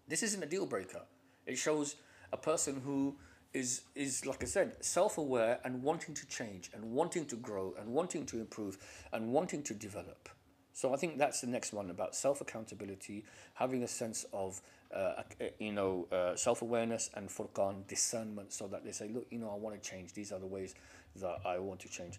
This 0.09 0.23
isn't 0.23 0.43
a 0.43 0.47
deal 0.47 0.67
breaker. 0.67 1.03
It 1.47 1.57
shows 1.57 1.97
a 2.33 2.37
person 2.37 2.83
who 2.85 3.17
is, 3.55 3.83
is 3.95 4.27
like 4.27 4.43
I 4.43 4.47
said, 4.47 4.85
self 4.85 5.19
aware 5.19 5.61
and 5.65 5.83
wanting 5.83 6.15
to 6.15 6.27
change 6.27 6.71
and 6.75 6.85
wanting 6.85 7.25
to 7.27 7.37
grow 7.37 7.75
and 7.79 7.89
wanting 7.89 8.27
to 8.27 8.41
improve 8.41 8.79
and 9.13 9.33
wanting 9.33 9.63
to 9.63 9.75
develop. 9.75 10.29
So 10.77 10.93
I 10.93 10.99
think 10.99 11.17
that's 11.17 11.41
the 11.41 11.47
next 11.47 11.73
one 11.73 11.89
about 11.89 12.15
self 12.15 12.43
accountability, 12.43 13.25
having 13.55 13.83
a 13.83 13.89
sense 13.89 14.27
of 14.35 14.61
uh, 14.95 15.23
you 15.59 15.73
know 15.73 16.07
uh, 16.13 16.37
self 16.37 16.61
awareness 16.61 17.09
and 17.15 17.31
furqan 17.31 17.87
discernment, 17.87 18.53
so 18.53 18.67
that 18.67 18.85
they 18.85 18.93
say, 18.93 19.09
look, 19.09 19.27
you 19.31 19.39
know, 19.39 19.51
I 19.51 19.57
want 19.57 19.83
to 19.83 19.91
change. 19.91 20.13
These 20.13 20.33
are 20.33 20.39
the 20.39 20.47
ways 20.47 20.75
that 21.17 21.39
I 21.47 21.59
want 21.59 21.81
to 21.81 21.89
change. 21.89 22.19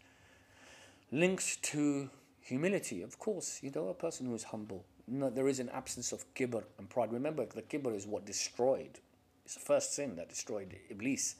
Links 1.11 1.57
to 1.57 2.09
humility, 2.41 3.01
of 3.01 3.17
course. 3.19 3.59
You 3.63 3.71
know, 3.73 3.87
a 3.89 3.93
person 3.93 4.25
who 4.27 4.35
is 4.35 4.43
humble. 4.43 4.85
No, 5.07 5.29
there 5.29 5.47
is 5.47 5.59
an 5.59 5.69
absence 5.69 6.11
of 6.11 6.25
kibr 6.33 6.63
and 6.77 6.89
pride. 6.89 7.13
Remember, 7.13 7.45
the 7.45 7.61
kibr 7.61 7.95
is 7.95 8.05
what 8.05 8.25
destroyed. 8.25 8.99
It's 9.45 9.53
the 9.53 9.61
first 9.61 9.93
sin 9.95 10.17
that 10.17 10.27
destroyed 10.27 10.75
Iblis, 10.89 11.35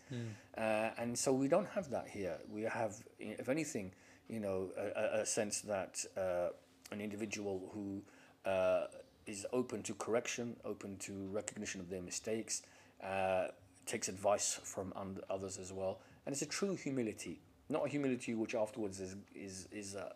uh, 0.58 0.62
and 0.98 1.18
so 1.18 1.34
we 1.34 1.50
don't 1.50 1.68
have 1.68 1.90
that 1.90 2.08
here. 2.08 2.38
We 2.50 2.62
have, 2.62 2.96
if 3.20 3.50
anything, 3.50 3.92
you 4.30 4.40
know, 4.40 4.70
a, 4.78 5.18
a- 5.20 5.22
a 5.22 5.26
sense 5.26 5.62
that. 5.62 6.04
Uh, 6.16 6.50
an 6.90 7.02
individual 7.02 7.70
who 7.74 8.02
uh, 8.50 8.86
is 9.26 9.46
open 9.52 9.84
to 9.84 9.94
correction, 9.96 10.56
open 10.64 10.96
to 11.00 11.28
recognition 11.34 11.82
of 11.82 11.90
their 11.90 12.02
mistakes, 12.02 12.62
uh, 13.04 13.48
takes 13.86 14.08
advice 14.08 14.58
from 14.64 14.94
others 15.30 15.58
as 15.58 15.74
well, 15.74 16.00
and 16.26 16.32
it's 16.32 16.42
a 16.44 16.46
true 16.46 16.78
humility, 16.78 17.42
not 17.70 17.86
a 17.86 17.90
humility 17.90 18.34
which 18.34 18.56
afterwards 18.56 19.00
is 19.00 19.16
is 19.36 19.68
is 19.72 19.96
uh, 19.96 20.10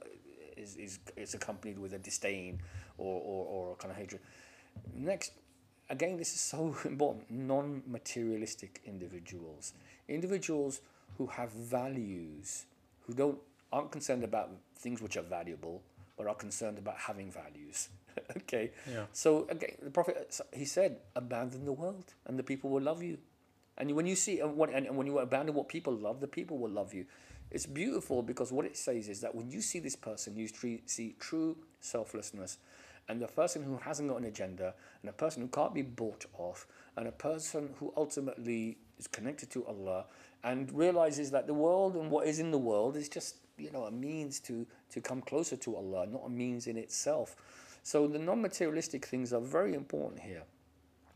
is, 0.58 0.76
is 0.76 1.00
is 1.16 1.34
accompanied 1.34 1.80
with 1.80 1.94
a 1.94 2.00
disdain 2.00 2.60
or, 2.98 3.22
or, 3.22 3.46
or 3.46 3.72
a 3.74 3.76
kind 3.76 3.92
of 3.92 3.98
hatred. 3.98 4.22
Next, 4.96 5.34
again, 5.90 6.18
this 6.18 6.34
is 6.34 6.40
so 6.40 6.76
important. 6.86 7.30
Non-materialistic 7.30 8.82
individuals, 8.86 9.74
individuals 10.08 10.82
who 11.18 11.28
have 11.28 11.52
values, 11.52 12.66
who 13.06 13.14
don't 13.14 13.38
aren't 13.72 13.92
concerned 13.92 14.24
about 14.24 14.50
things 14.78 15.02
which 15.02 15.16
are 15.18 15.22
valuable, 15.22 15.82
but 16.18 16.28
are 16.28 16.36
concerned 16.36 16.78
about 16.78 16.98
having 16.98 17.32
values. 17.32 17.90
okay. 18.38 18.72
Yeah. 18.90 19.06
So 19.14 19.48
again, 19.50 19.76
the 19.82 19.92
prophet 19.92 20.40
he 20.54 20.66
said, 20.66 20.98
"Abandon 21.16 21.66
the 21.66 21.74
world, 21.74 22.14
and 22.26 22.38
the 22.38 22.44
people 22.44 22.70
will 22.70 22.82
love 22.82 23.04
you." 23.04 23.18
And 23.78 23.96
when 23.96 24.06
you 24.06 24.16
see 24.16 24.40
and 24.40 24.58
when, 24.58 24.70
and 24.74 24.96
when 24.96 25.08
you 25.08 25.20
abandon 25.20 25.56
what 25.56 25.68
people 25.68 25.94
love, 25.94 26.20
the 26.20 26.28
people 26.28 26.58
will 26.58 26.70
love 26.70 26.94
you. 26.94 27.06
It's 27.52 27.66
beautiful 27.66 28.24
because 28.24 28.52
what 28.52 28.66
it 28.66 28.78
says 28.78 29.10
is 29.10 29.20
that 29.22 29.36
when 29.36 29.52
you 29.52 29.62
see 29.62 29.80
this 29.80 29.96
person, 29.96 30.38
you 30.38 30.48
see 30.86 31.16
true 31.20 31.58
selflessness, 31.82 32.58
and 33.10 33.22
the 33.22 33.28
person 33.28 33.64
who 33.64 33.78
hasn't 33.78 34.08
got 34.08 34.20
an 34.20 34.26
agenda, 34.26 34.74
and 35.02 35.10
a 35.10 35.14
person 35.14 35.42
who 35.42 35.50
can't 35.50 35.74
be 35.74 35.82
bought 35.82 36.26
off, 36.38 36.66
and 36.96 37.08
a 37.08 37.12
person 37.12 37.72
who 37.80 37.92
ultimately 37.98 38.78
is 38.98 39.08
connected 39.08 39.50
to 39.52 39.66
Allah, 39.66 40.06
and 40.44 40.72
realizes 40.72 41.30
that 41.32 41.46
the 41.46 41.54
world 41.54 41.96
and 41.96 42.10
what 42.10 42.26
is 42.26 42.40
in 42.40 42.52
the 42.52 42.58
world 42.58 42.96
is 42.96 43.10
just 43.10 43.36
you 43.58 43.72
know 43.72 43.84
a 43.84 43.92
means 43.92 44.40
to 44.40 44.66
to 44.92 45.02
come 45.02 45.22
closer 45.22 45.58
to 45.58 45.76
Allah, 45.76 46.08
not 46.08 46.24
a 46.26 46.30
means 46.30 46.68
in 46.68 46.78
itself. 46.78 47.36
So 47.84 48.08
the 48.08 48.20
non-materialistic 48.20 49.06
things 49.06 49.34
are 49.34 49.42
very 49.42 49.74
important 49.74 50.22
here. 50.22 50.44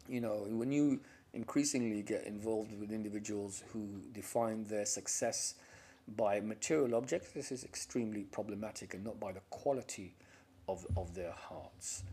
You 0.09 0.19
know, 0.19 0.47
when 0.49 0.71
you 0.71 0.99
increasingly 1.33 2.01
get 2.01 2.25
involved 2.25 2.71
with 2.79 2.91
individuals 2.91 3.63
who 3.71 4.01
define 4.13 4.63
their 4.65 4.85
success 4.85 5.55
by 6.07 6.39
material 6.39 6.95
objects, 6.95 7.31
this 7.31 7.51
is 7.51 7.63
extremely 7.63 8.23
problematic 8.23 8.93
and 8.93 9.03
not 9.03 9.19
by 9.19 9.31
the 9.31 9.41
quality 9.49 10.15
of, 10.67 10.85
of 10.95 11.15
their 11.15 11.31
hearts. 11.31 12.03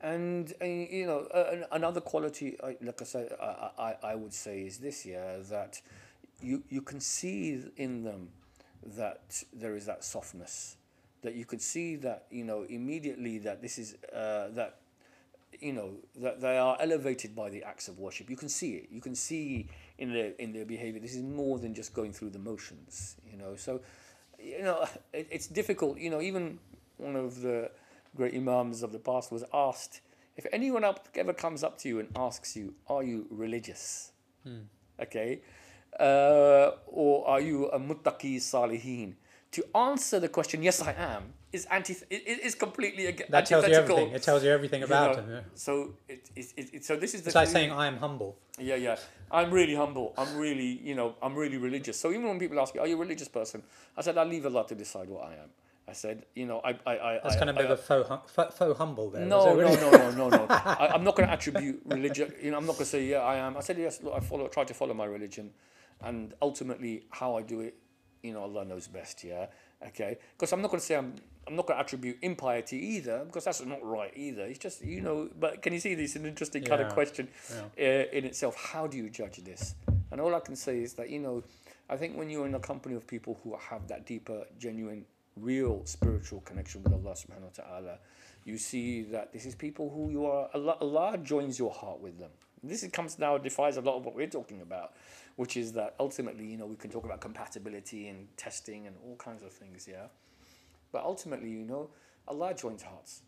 And, 0.00 0.52
uh, 0.60 0.64
you 0.64 1.06
know, 1.06 1.20
uh, 1.32 1.66
another 1.70 2.00
quality, 2.00 2.56
like 2.80 3.00
I 3.00 3.04
said, 3.04 3.32
I, 3.40 3.70
I, 3.78 3.96
I 4.02 4.14
would 4.14 4.32
say 4.32 4.62
is 4.62 4.78
this, 4.78 5.06
yeah, 5.06 5.36
that 5.50 5.80
you, 6.40 6.64
you 6.68 6.82
can 6.82 7.00
see 7.00 7.62
in 7.76 8.02
them 8.02 8.30
that 8.84 9.44
there 9.52 9.76
is 9.76 9.86
that 9.86 10.02
softness, 10.02 10.76
that 11.22 11.34
you 11.34 11.44
could 11.44 11.62
see 11.62 11.94
that, 11.96 12.26
you 12.30 12.42
know, 12.42 12.64
immediately 12.68 13.38
that 13.38 13.62
this 13.62 13.78
is, 13.78 13.94
uh, 14.12 14.48
that 14.54 14.80
you 15.62 15.72
know 15.72 15.90
that 16.20 16.40
they 16.40 16.58
are 16.58 16.76
elevated 16.80 17.34
by 17.34 17.48
the 17.48 17.62
acts 17.62 17.88
of 17.88 17.98
worship. 17.98 18.28
You 18.28 18.36
can 18.36 18.48
see 18.48 18.74
it. 18.74 18.88
You 18.90 19.00
can 19.00 19.14
see 19.14 19.68
in 19.98 20.12
their 20.12 20.32
in 20.38 20.52
their 20.52 20.64
behavior. 20.64 21.00
This 21.00 21.14
is 21.14 21.22
more 21.22 21.58
than 21.58 21.74
just 21.74 21.94
going 21.94 22.12
through 22.12 22.30
the 22.30 22.38
motions. 22.38 23.16
You 23.30 23.38
know, 23.38 23.56
so 23.56 23.80
you 24.38 24.62
know 24.62 24.86
it, 25.12 25.28
it's 25.30 25.46
difficult. 25.46 25.98
You 25.98 26.10
know, 26.10 26.20
even 26.20 26.58
one 26.98 27.16
of 27.16 27.40
the 27.40 27.70
great 28.16 28.34
imams 28.34 28.82
of 28.82 28.92
the 28.92 28.98
past 28.98 29.32
was 29.32 29.44
asked 29.54 30.00
if 30.36 30.46
anyone 30.52 30.84
up, 30.84 31.08
ever 31.14 31.32
comes 31.32 31.62
up 31.62 31.78
to 31.78 31.88
you 31.88 32.00
and 32.00 32.08
asks 32.16 32.56
you, 32.56 32.74
"Are 32.88 33.02
you 33.02 33.26
religious?" 33.30 34.12
Okay, 35.00 35.40
uh, 36.00 36.70
or 36.86 37.28
are 37.28 37.40
you 37.40 37.68
a 37.68 37.78
muttaqi 37.78 38.36
salihin? 38.36 39.14
To 39.52 39.64
answer 39.76 40.18
the 40.20 40.28
question, 40.28 40.62
"Yes, 40.62 40.80
I 40.80 40.92
am," 40.92 41.34
is 41.52 41.66
anti. 41.66 41.94
Is 42.10 42.54
completely 42.54 43.06
ag- 43.08 43.26
That 43.28 43.46
tells 43.46 43.66
you 43.68 43.74
everything. 43.74 44.10
It 44.10 44.22
tells 44.22 44.42
you 44.44 44.50
everything 44.50 44.80
you 44.80 44.86
about 44.86 45.16
know. 45.16 45.22
him. 45.22 45.30
Yeah. 45.30 45.40
So 45.54 45.94
it, 46.08 46.28
it, 46.34 46.52
it, 46.56 46.84
so 46.84 46.96
this 46.96 47.14
is 47.14 47.22
the 47.22 47.28
It's 47.28 47.34
like 47.34 47.48
saying 47.48 47.70
I 47.70 47.86
am 47.86 47.98
humble. 47.98 48.36
yeah, 48.58 48.76
yeah. 48.76 48.96
I'm 49.30 49.50
really 49.50 49.74
humble. 49.74 50.14
I'm 50.16 50.36
really, 50.36 50.80
you 50.82 50.94
know, 50.94 51.14
I'm 51.22 51.34
really 51.34 51.56
religious. 51.56 51.98
So 51.98 52.10
even 52.10 52.24
when 52.28 52.38
people 52.38 52.58
ask 52.60 52.74
me, 52.74 52.80
"Are 52.80 52.86
you 52.86 52.96
a 52.96 53.00
religious 53.00 53.28
person?" 53.28 53.62
I 53.96 54.02
said, 54.02 54.16
"I 54.18 54.24
leave 54.24 54.46
Allah 54.46 54.66
to 54.68 54.74
decide 54.74 55.08
what 55.08 55.24
I 55.24 55.34
am." 55.34 55.50
I 55.88 55.94
said, 55.94 56.26
you 56.36 56.46
know, 56.46 56.60
I, 56.64 56.70
I, 56.86 56.92
I. 56.98 57.20
That's 57.22 57.34
I, 57.36 57.38
kind 57.38 57.50
of 57.50 57.56
a 57.56 57.58
bit 57.58 57.70
of 57.70 57.78
a 57.78 57.82
faux, 57.82 58.08
hum- 58.08 58.20
faux, 58.26 58.56
faux 58.56 58.78
humble 58.78 59.10
there. 59.10 59.26
no, 59.26 59.58
it 59.58 59.64
no, 59.64 59.74
no, 59.74 59.90
no, 59.90 60.10
no, 60.12 60.28
no. 60.28 60.46
I, 60.48 60.90
I'm 60.94 61.02
not 61.02 61.16
going 61.16 61.26
to 61.28 61.32
attribute 61.34 61.82
religion. 61.86 62.32
You 62.40 62.52
know, 62.52 62.56
I'm 62.58 62.66
not 62.66 62.74
going 62.74 62.84
to 62.84 62.90
say, 62.90 63.04
yeah, 63.04 63.18
I 63.18 63.36
am. 63.36 63.56
I 63.56 63.60
said, 63.60 63.78
yes, 63.78 64.00
look, 64.02 64.14
I 64.14 64.20
follow, 64.20 64.46
try 64.46 64.62
to 64.62 64.74
follow 64.74 64.94
my 64.94 65.06
religion, 65.06 65.50
and 66.02 66.34
ultimately, 66.40 67.04
how 67.10 67.36
I 67.36 67.42
do 67.42 67.60
it, 67.60 67.74
you 68.22 68.32
know, 68.32 68.42
Allah 68.42 68.64
knows 68.64 68.86
best. 68.86 69.24
Yeah, 69.24 69.46
okay. 69.88 70.18
Because 70.36 70.52
I'm 70.52 70.62
not 70.62 70.70
going 70.70 70.80
to 70.80 70.86
say 70.86 70.94
I'm, 70.94 71.14
I'm 71.46 71.56
not 71.56 71.66
going 71.66 71.76
to 71.76 71.82
attribute 71.82 72.18
impiety 72.22 72.76
either, 72.76 73.24
because 73.24 73.44
that's 73.44 73.64
not 73.64 73.84
right 73.84 74.12
either. 74.14 74.42
It's 74.42 74.58
just, 74.58 74.84
you 74.84 75.00
know, 75.00 75.28
but 75.38 75.60
can 75.60 75.72
you 75.72 75.80
see 75.80 75.94
this? 75.94 76.10
Is 76.10 76.16
an 76.16 76.26
interesting 76.26 76.62
kind 76.62 76.80
of 76.80 76.88
Yeah, 76.88 76.94
question 76.94 77.28
uh, 77.78 77.82
in 77.82 78.24
itself. 78.24 78.56
How 78.56 78.86
do 78.86 78.96
you 78.96 79.10
judge 79.10 79.38
this? 79.38 79.74
And 80.10 80.20
all 80.20 80.34
I 80.34 80.40
can 80.40 80.56
say 80.56 80.80
is 80.82 80.92
that 80.94 81.10
you 81.10 81.18
know, 81.18 81.42
I 81.90 81.96
think 81.96 82.16
when 82.16 82.30
you're 82.30 82.46
in 82.46 82.54
a 82.54 82.60
company 82.60 82.94
of 82.94 83.06
people 83.06 83.38
who 83.42 83.56
have 83.70 83.88
that 83.88 84.06
deeper, 84.06 84.44
genuine 84.58 85.04
real 85.36 85.82
spiritual 85.84 86.40
connection 86.40 86.82
with 86.82 86.92
Allah 86.92 87.14
subhanahu 87.14 87.42
wa 87.42 87.64
ta'ala, 87.64 87.98
you 88.44 88.58
see 88.58 89.02
that 89.02 89.32
this 89.32 89.46
is 89.46 89.54
people 89.54 89.90
who 89.90 90.10
you 90.10 90.26
are, 90.26 90.48
Allah, 90.54 90.76
Allah 90.80 91.18
joins 91.18 91.58
your 91.58 91.72
heart 91.72 92.00
with 92.00 92.18
them. 92.18 92.30
This 92.62 92.86
comes 92.92 93.18
now, 93.18 93.38
defies 93.38 93.76
a 93.76 93.80
lot 93.80 93.96
of 93.96 94.04
what 94.04 94.14
we're 94.14 94.28
talking 94.28 94.60
about, 94.60 94.92
which 95.36 95.56
is 95.56 95.72
that 95.72 95.94
ultimately, 95.98 96.46
you 96.46 96.56
know, 96.56 96.66
we 96.66 96.76
can 96.76 96.90
talk 96.90 97.04
about 97.04 97.20
compatibility 97.20 98.08
and 98.08 98.28
testing 98.36 98.86
and 98.86 98.94
all 99.04 99.16
kinds 99.16 99.42
of 99.42 99.52
things, 99.52 99.88
yeah. 99.90 100.06
But 100.92 101.04
ultimately, 101.04 101.50
you 101.50 101.64
know, 101.64 101.90
Allah 102.28 102.54
joins 102.54 102.82
hearts. 102.82 103.22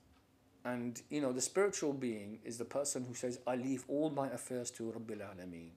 And, 0.64 1.00
you 1.10 1.20
know, 1.20 1.32
the 1.32 1.40
spiritual 1.40 1.92
being 1.92 2.38
is 2.44 2.56
the 2.56 2.64
person 2.64 3.04
who 3.04 3.14
says, 3.14 3.38
I 3.46 3.56
leave 3.56 3.84
all 3.88 4.10
my 4.10 4.28
affairs 4.28 4.70
to 4.72 4.84
Rabbil 4.84 5.20
Alameen. 5.20 5.70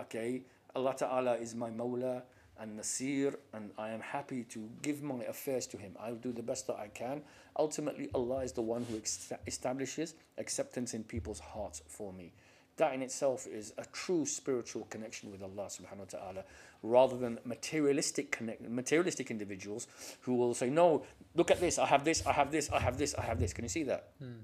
Okay? 0.00 0.42
Allah 0.74 0.94
Ta'ala 0.96 1.34
is 1.36 1.54
my 1.54 1.70
Mawla 1.70 2.22
and 2.60 2.76
Nasir, 2.76 3.38
and 3.54 3.70
I 3.78 3.90
am 3.90 4.00
happy 4.00 4.44
to 4.44 4.68
give 4.82 5.02
my 5.02 5.22
affairs 5.24 5.66
to 5.68 5.76
Him. 5.78 5.94
I'll 5.98 6.16
do 6.16 6.32
the 6.32 6.42
best 6.42 6.66
that 6.66 6.76
I 6.76 6.88
can. 6.88 7.22
Ultimately, 7.58 8.10
Allah 8.14 8.40
is 8.40 8.52
the 8.52 8.62
one 8.62 8.84
who 8.90 9.00
establishes 9.46 10.14
acceptance 10.36 10.92
in 10.92 11.04
people's 11.04 11.40
hearts 11.40 11.82
for 11.86 12.12
me. 12.12 12.32
That 12.78 12.94
in 12.94 13.02
itself 13.02 13.46
is 13.46 13.72
a 13.76 13.84
true 13.92 14.24
spiritual 14.24 14.86
connection 14.88 15.30
with 15.30 15.42
Allah 15.42 15.66
subhanahu 15.66 15.98
wa 15.98 16.04
ta'ala, 16.08 16.44
rather 16.82 17.16
than 17.16 17.38
materialistic 17.44 18.30
connect 18.30 18.62
materialistic 18.62 19.30
individuals 19.30 19.86
who 20.22 20.34
will 20.34 20.54
say, 20.54 20.70
No, 20.70 21.04
look 21.34 21.50
at 21.50 21.60
this, 21.60 21.78
I 21.78 21.86
have 21.86 22.04
this, 22.04 22.24
I 22.26 22.32
have 22.32 22.50
this, 22.50 22.70
I 22.70 22.78
have 22.80 22.96
this, 22.96 23.14
I 23.16 23.22
have 23.22 23.38
this. 23.38 23.52
Can 23.52 23.64
you 23.64 23.68
see 23.68 23.82
that? 23.84 24.10
Hmm. 24.20 24.42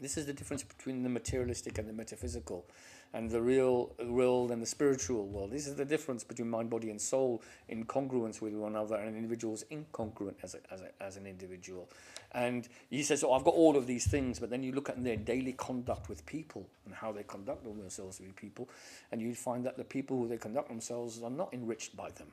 This 0.00 0.16
is 0.16 0.26
the 0.26 0.32
difference 0.32 0.62
between 0.62 1.02
the 1.02 1.08
materialistic 1.08 1.78
and 1.78 1.88
the 1.88 1.92
metaphysical, 1.92 2.66
and 3.14 3.30
the 3.30 3.40
real 3.40 3.92
world 4.06 4.50
and 4.50 4.60
the 4.60 4.66
spiritual 4.66 5.26
world. 5.26 5.52
This 5.52 5.68
is 5.68 5.76
the 5.76 5.84
difference 5.84 6.24
between 6.24 6.50
mind, 6.50 6.68
body, 6.68 6.90
and 6.90 7.00
soul 7.00 7.42
in 7.68 7.86
congruence 7.86 8.42
with 8.42 8.52
one 8.54 8.72
another, 8.72 8.96
and 8.96 9.16
an 9.16 9.28
incongruent 9.70 10.34
as, 10.42 10.56
a, 10.56 10.58
as, 10.72 10.82
a, 10.82 10.90
as 11.00 11.16
an 11.16 11.24
individual. 11.24 11.88
And 12.32 12.68
he 12.90 13.04
says, 13.04 13.22
Oh, 13.22 13.32
I've 13.32 13.44
got 13.44 13.54
all 13.54 13.76
of 13.76 13.86
these 13.86 14.08
things, 14.08 14.40
but 14.40 14.50
then 14.50 14.64
you 14.64 14.72
look 14.72 14.88
at 14.88 15.02
their 15.02 15.16
daily 15.16 15.52
conduct 15.52 16.08
with 16.08 16.26
people 16.26 16.66
and 16.84 16.92
how 16.92 17.12
they 17.12 17.22
conduct 17.22 17.62
themselves 17.64 18.20
with 18.20 18.34
people, 18.34 18.68
and 19.12 19.22
you 19.22 19.32
find 19.34 19.64
that 19.64 19.76
the 19.76 19.84
people 19.84 20.18
who 20.18 20.26
they 20.26 20.36
conduct 20.36 20.68
themselves 20.68 21.22
are 21.22 21.30
not 21.30 21.54
enriched 21.54 21.96
by 21.96 22.10
them, 22.10 22.28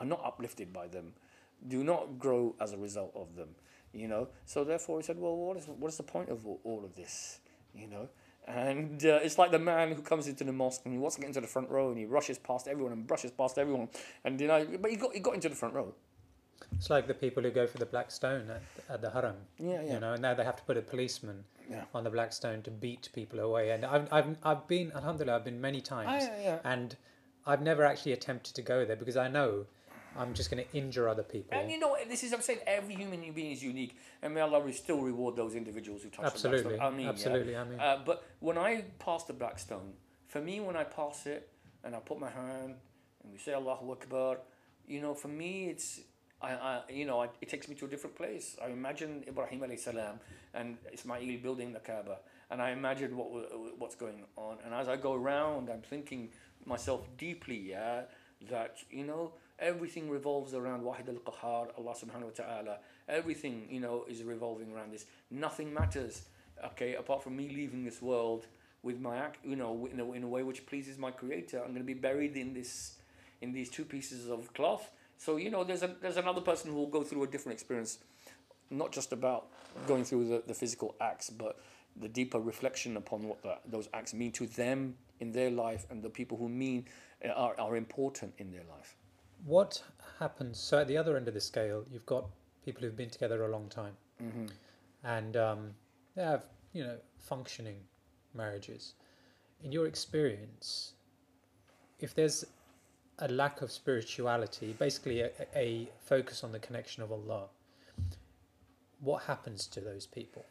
are 0.00 0.06
not 0.06 0.22
uplifted 0.24 0.72
by 0.72 0.88
them, 0.88 1.12
do 1.68 1.84
not 1.84 2.18
grow 2.18 2.54
as 2.60 2.72
a 2.72 2.78
result 2.78 3.12
of 3.14 3.36
them 3.36 3.48
you 3.92 4.06
know 4.06 4.28
so 4.44 4.64
therefore 4.64 4.98
he 4.98 5.02
said 5.02 5.18
well 5.18 5.34
what 5.34 5.56
is 5.56 5.66
what 5.66 5.88
is 5.88 5.96
the 5.96 6.02
point 6.02 6.28
of 6.28 6.46
all 6.46 6.82
of 6.84 6.94
this 6.94 7.38
you 7.74 7.86
know 7.86 8.06
and 8.48 9.04
uh, 9.04 9.18
it's 9.22 9.36
like 9.38 9.50
the 9.50 9.58
man 9.58 9.92
who 9.92 10.02
comes 10.02 10.26
into 10.26 10.42
the 10.44 10.52
mosque 10.52 10.82
and 10.84 10.92
he 10.94 10.98
wants 10.98 11.16
to 11.16 11.20
get 11.20 11.28
into 11.28 11.40
the 11.40 11.46
front 11.46 11.68
row 11.70 11.90
and 11.90 11.98
he 11.98 12.06
rushes 12.06 12.38
past 12.38 12.66
everyone 12.66 12.92
and 12.92 13.06
brushes 13.06 13.30
past 13.30 13.58
everyone 13.58 13.88
and 14.24 14.40
you 14.40 14.46
know 14.48 14.66
but 14.80 14.90
he 14.90 14.96
got 14.96 15.12
he 15.12 15.20
got 15.20 15.34
into 15.34 15.48
the 15.48 15.54
front 15.54 15.74
row 15.74 15.92
It's 16.76 16.90
like 16.90 17.06
the 17.06 17.14
people 17.14 17.42
who 17.42 17.50
go 17.50 17.66
for 17.66 17.78
the 17.78 17.86
black 17.86 18.10
stone 18.10 18.50
at, 18.50 18.62
at 18.94 19.00
the 19.02 19.10
haram. 19.10 19.36
Yeah, 19.58 19.82
yeah. 19.82 19.94
You 19.94 20.00
know, 20.00 20.12
and 20.14 20.22
now 20.22 20.34
they 20.34 20.44
have 20.44 20.56
to 20.56 20.62
put 20.70 20.76
a 20.76 20.82
policeman 20.82 21.44
Yeah. 21.70 21.84
on 21.94 22.02
the 22.04 22.10
black 22.10 22.32
stone 22.32 22.62
to 22.62 22.70
beat 22.70 23.08
people 23.14 23.38
away. 23.40 23.70
And 23.70 23.84
I've, 23.84 24.06
I've, 24.12 24.36
I've 24.42 24.64
been, 24.74 24.92
alhamdulillah, 24.92 25.36
I've 25.36 25.44
been 25.50 25.60
many 25.60 25.80
times. 25.80 26.24
yeah, 26.24 26.42
yeah. 26.48 26.58
And 26.74 26.96
I've 27.46 27.62
never 27.70 27.84
actually 27.90 28.12
attempted 28.18 28.54
to 28.58 28.62
go 28.72 28.84
there 28.84 28.96
because 29.02 29.16
I 29.16 29.28
know 29.28 29.50
I'm 30.16 30.34
just 30.34 30.50
going 30.50 30.64
to 30.64 30.76
injure 30.76 31.08
other 31.08 31.22
people. 31.22 31.58
and 31.58 31.70
you 31.70 31.78
know 31.78 31.96
this 32.08 32.22
is 32.24 32.32
I'm 32.32 32.40
saying 32.40 32.60
every 32.66 32.94
human 32.94 33.20
being 33.32 33.52
is 33.52 33.62
unique 33.62 33.96
and 34.22 34.34
may 34.34 34.40
Allah 34.40 34.72
still 34.72 35.00
reward 35.00 35.36
those 35.36 35.54
individuals 35.54 36.02
who 36.02 36.10
touch 36.10 36.24
Absolutely, 36.24 36.62
the 36.62 36.68
black 36.68 36.78
stone. 36.80 36.94
I 36.94 36.96
mean, 36.96 37.08
absolutely, 37.08 37.52
yeah. 37.52 37.60
I 37.60 37.64
mean. 37.64 37.80
Uh, 37.80 37.98
but 38.04 38.24
when 38.40 38.58
I 38.58 38.84
pass 38.98 39.24
the 39.24 39.32
black 39.32 39.58
stone, 39.58 39.92
for 40.26 40.40
me, 40.40 40.60
when 40.60 40.76
I 40.76 40.84
pass 40.84 41.26
it 41.26 41.48
and 41.84 41.94
I 41.94 42.00
put 42.00 42.18
my 42.18 42.30
hand 42.30 42.74
and 43.22 43.32
we 43.32 43.38
say 43.38 43.54
Allahu 43.54 43.92
Akbar, 43.92 44.38
you 44.86 45.00
know, 45.00 45.14
for 45.14 45.28
me, 45.28 45.68
it's 45.68 46.00
I, 46.40 46.52
I 46.52 46.80
you 46.90 47.04
know, 47.04 47.20
I, 47.22 47.28
it 47.40 47.48
takes 47.48 47.68
me 47.68 47.74
to 47.76 47.86
a 47.86 47.88
different 47.88 48.16
place. 48.16 48.56
I 48.64 48.68
imagine 48.68 49.24
Ibrahim 49.26 49.60
alayhi 49.60 49.78
salam 49.78 50.20
and 50.54 50.76
Ismail 50.92 51.38
building 51.42 51.72
the 51.72 51.80
Kaaba, 51.80 52.18
and 52.50 52.62
I 52.62 52.70
imagine 52.70 53.16
what 53.16 53.28
what's 53.78 53.96
going 53.96 54.24
on. 54.36 54.58
And 54.64 54.74
as 54.74 54.88
I 54.88 54.96
go 54.96 55.14
around, 55.14 55.68
I'm 55.68 55.82
thinking 55.82 56.30
myself 56.64 57.08
deeply, 57.16 57.58
yeah, 57.70 58.02
that 58.50 58.76
you 58.90 59.04
know, 59.04 59.32
Everything 59.60 60.08
revolves 60.08 60.54
around 60.54 60.82
Wahid 60.82 61.08
al 61.08 61.32
Qahar, 61.32 61.68
Allah 61.76 61.94
subhanahu 61.94 62.24
wa 62.24 62.30
ta'ala. 62.34 62.78
Everything, 63.08 63.66
you 63.70 63.80
know, 63.80 64.04
is 64.08 64.22
revolving 64.22 64.72
around 64.72 64.92
this. 64.92 65.06
Nothing 65.30 65.74
matters, 65.74 66.22
okay, 66.64 66.94
apart 66.94 67.24
from 67.24 67.36
me 67.36 67.48
leaving 67.48 67.84
this 67.84 68.00
world 68.00 68.46
with 68.82 69.00
my 69.00 69.26
you 69.42 69.56
know, 69.56 69.88
in 69.90 69.98
a, 69.98 70.12
in 70.12 70.22
a 70.22 70.28
way 70.28 70.42
which 70.42 70.64
pleases 70.66 70.98
my 70.98 71.10
creator. 71.10 71.58
I'm 71.58 71.70
going 71.70 71.78
to 71.78 71.84
be 71.84 71.94
buried 71.94 72.36
in 72.36 72.54
this, 72.54 72.98
in 73.40 73.52
these 73.52 73.68
two 73.68 73.84
pieces 73.84 74.28
of 74.28 74.52
cloth. 74.54 74.90
So, 75.16 75.36
you 75.36 75.50
know, 75.50 75.64
there's, 75.64 75.82
a, 75.82 75.96
there's 76.00 76.16
another 76.16 76.40
person 76.40 76.70
who 76.70 76.76
will 76.76 76.86
go 76.86 77.02
through 77.02 77.24
a 77.24 77.26
different 77.26 77.54
experience, 77.54 77.98
not 78.70 78.92
just 78.92 79.12
about 79.12 79.48
going 79.88 80.04
through 80.04 80.28
the, 80.28 80.42
the 80.46 80.54
physical 80.54 80.94
acts, 81.00 81.30
but 81.30 81.58
the 82.00 82.08
deeper 82.08 82.38
reflection 82.38 82.96
upon 82.96 83.26
what 83.26 83.42
the, 83.42 83.56
those 83.66 83.88
acts 83.92 84.14
mean 84.14 84.30
to 84.32 84.46
them 84.46 84.94
in 85.18 85.32
their 85.32 85.50
life 85.50 85.86
and 85.90 86.02
the 86.02 86.10
people 86.10 86.38
who 86.38 86.48
mean 86.48 86.86
are, 87.34 87.58
are 87.58 87.76
important 87.76 88.32
in 88.38 88.52
their 88.52 88.62
life. 88.70 88.94
What 89.44 89.82
happens? 90.18 90.58
So 90.58 90.78
at 90.78 90.88
the 90.88 90.96
other 90.96 91.16
end 91.16 91.28
of 91.28 91.34
the 91.34 91.40
scale, 91.40 91.84
you've 91.90 92.06
got 92.06 92.26
people 92.64 92.82
who've 92.82 92.96
been 92.96 93.10
together 93.10 93.44
a 93.44 93.48
long 93.48 93.68
time, 93.68 93.94
Mm-hmm. 94.22 94.46
and 95.04 95.36
um, 95.36 95.74
they 96.16 96.22
have 96.24 96.44
you 96.72 96.82
know 96.84 96.96
functioning 97.18 97.76
marriages. 98.34 98.94
In 99.62 99.72
your 99.72 99.86
experience, 99.86 100.92
if 102.00 102.14
there's 102.14 102.44
a 103.20 103.28
lack 103.28 103.62
of 103.62 103.70
spirituality, 103.72 104.74
basically 104.78 105.20
a, 105.22 105.30
a 105.54 105.88
focus 106.00 106.44
on 106.44 106.52
the 106.52 106.58
connection 106.58 107.02
of 107.02 107.10
Allah, 107.12 107.46
what 109.00 109.22
happens 109.24 109.66
to 109.68 109.80
those 109.80 110.06
people? 110.06 110.44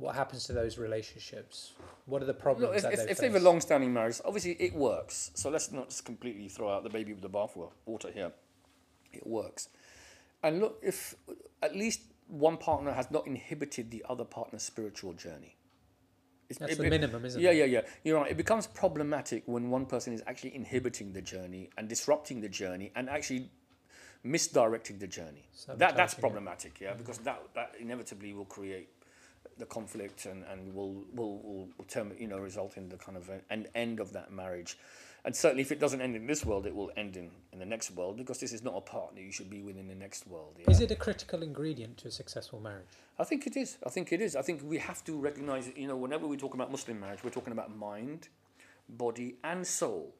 What 0.00 0.14
happens 0.14 0.44
to 0.44 0.54
those 0.54 0.78
relationships? 0.78 1.74
What 2.06 2.22
are 2.22 2.24
the 2.24 2.32
problems 2.32 2.68
Look, 2.68 2.76
if, 2.76 2.82
that 2.84 2.92
if, 2.94 2.98
they 2.98 3.02
if 3.02 3.08
face? 3.10 3.18
they 3.18 3.26
have 3.26 3.36
a 3.36 3.44
long-standing 3.44 3.92
marriage, 3.92 4.18
obviously 4.24 4.52
it 4.52 4.74
works. 4.74 5.30
So 5.34 5.50
let's 5.50 5.70
not 5.70 5.90
just 5.90 6.06
completely 6.06 6.48
throw 6.48 6.72
out 6.72 6.84
the 6.84 6.88
baby 6.88 7.12
with 7.12 7.20
the 7.20 7.28
bathwater 7.28 8.10
here. 8.10 8.32
It 9.12 9.26
works. 9.26 9.68
And 10.42 10.58
look, 10.58 10.78
if 10.82 11.16
at 11.62 11.76
least 11.76 12.00
one 12.28 12.56
partner 12.56 12.92
has 12.92 13.10
not 13.10 13.26
inhibited 13.26 13.90
the 13.90 14.02
other 14.08 14.24
partner's 14.24 14.62
spiritual 14.62 15.12
journey. 15.12 15.56
It's, 16.48 16.58
That's 16.58 16.72
it 16.72 16.78
the 16.78 16.88
minimum, 16.88 17.22
isn't 17.26 17.40
yeah, 17.40 17.50
it? 17.50 17.58
yeah, 17.58 17.64
yeah. 17.64 17.80
Yeah. 17.82 17.88
You're 18.02 18.20
right. 18.20 18.30
It 18.30 18.38
becomes 18.38 18.66
problematic 18.66 19.42
when 19.44 19.68
one 19.68 19.84
person 19.84 20.14
is 20.14 20.22
actually 20.26 20.54
inhibiting 20.54 21.12
the 21.12 21.20
journey 21.20 21.68
and 21.76 21.88
disrupting 21.90 22.40
the 22.40 22.48
journey 22.48 22.90
and 22.96 23.10
actually 23.10 23.50
misdirecting 24.24 24.98
the 24.98 25.06
journey. 25.06 25.46
That 25.66 25.78
that's 25.78 26.14
Sabotaging 26.14 26.18
it. 26.18 26.20
problematic, 26.20 26.80
yeah, 26.80 26.88
mm-hmm. 26.88 26.98
because 26.98 27.18
that 27.18 27.42
that 27.54 27.74
inevitably 27.78 28.32
will 28.32 28.46
create 28.46 28.88
the 29.60 29.66
conflict 29.66 30.26
and, 30.26 30.44
and 30.50 30.74
will 30.74 31.04
will 31.14 31.38
will, 31.42 31.68
will 31.76 31.84
term, 31.86 32.12
you 32.18 32.26
know 32.26 32.38
result 32.38 32.76
in 32.76 32.88
the 32.88 32.96
kind 32.96 33.16
of 33.16 33.30
an 33.50 33.66
end 33.74 34.00
of 34.00 34.12
that 34.12 34.32
marriage. 34.32 34.76
And 35.22 35.36
certainly, 35.36 35.60
if 35.60 35.70
it 35.70 35.78
doesn't 35.78 36.00
end 36.00 36.16
in 36.16 36.26
this 36.26 36.46
world, 36.46 36.66
it 36.66 36.74
will 36.74 36.90
end 36.96 37.14
in, 37.14 37.30
in 37.52 37.58
the 37.58 37.66
next 37.66 37.90
world 37.90 38.16
because 38.16 38.38
this 38.38 38.54
is 38.54 38.62
not 38.62 38.74
a 38.74 38.80
partner 38.80 39.20
you 39.20 39.30
should 39.30 39.50
be 39.50 39.60
with 39.60 39.76
in 39.76 39.86
the 39.86 39.94
next 39.94 40.26
world. 40.26 40.56
Yeah? 40.58 40.70
Is 40.70 40.80
it 40.80 40.90
a 40.90 40.96
critical 40.96 41.42
ingredient 41.42 41.98
to 41.98 42.08
a 42.08 42.10
successful 42.10 42.58
marriage? 42.58 42.88
I 43.18 43.24
think 43.24 43.46
it 43.46 43.54
is. 43.54 43.76
I 43.84 43.90
think 43.90 44.12
it 44.12 44.22
is. 44.22 44.34
I 44.34 44.40
think 44.40 44.62
we 44.64 44.78
have 44.78 45.04
to 45.04 45.18
recognize, 45.18 45.70
you 45.76 45.88
know, 45.88 45.96
whenever 45.96 46.26
we 46.26 46.38
talk 46.38 46.54
about 46.54 46.70
Muslim 46.70 46.98
marriage, 46.98 47.22
we're 47.22 47.30
talking 47.30 47.52
about 47.52 47.76
mind, 47.76 48.28
body, 48.88 49.36
and 49.44 49.66
soul. 49.66 50.14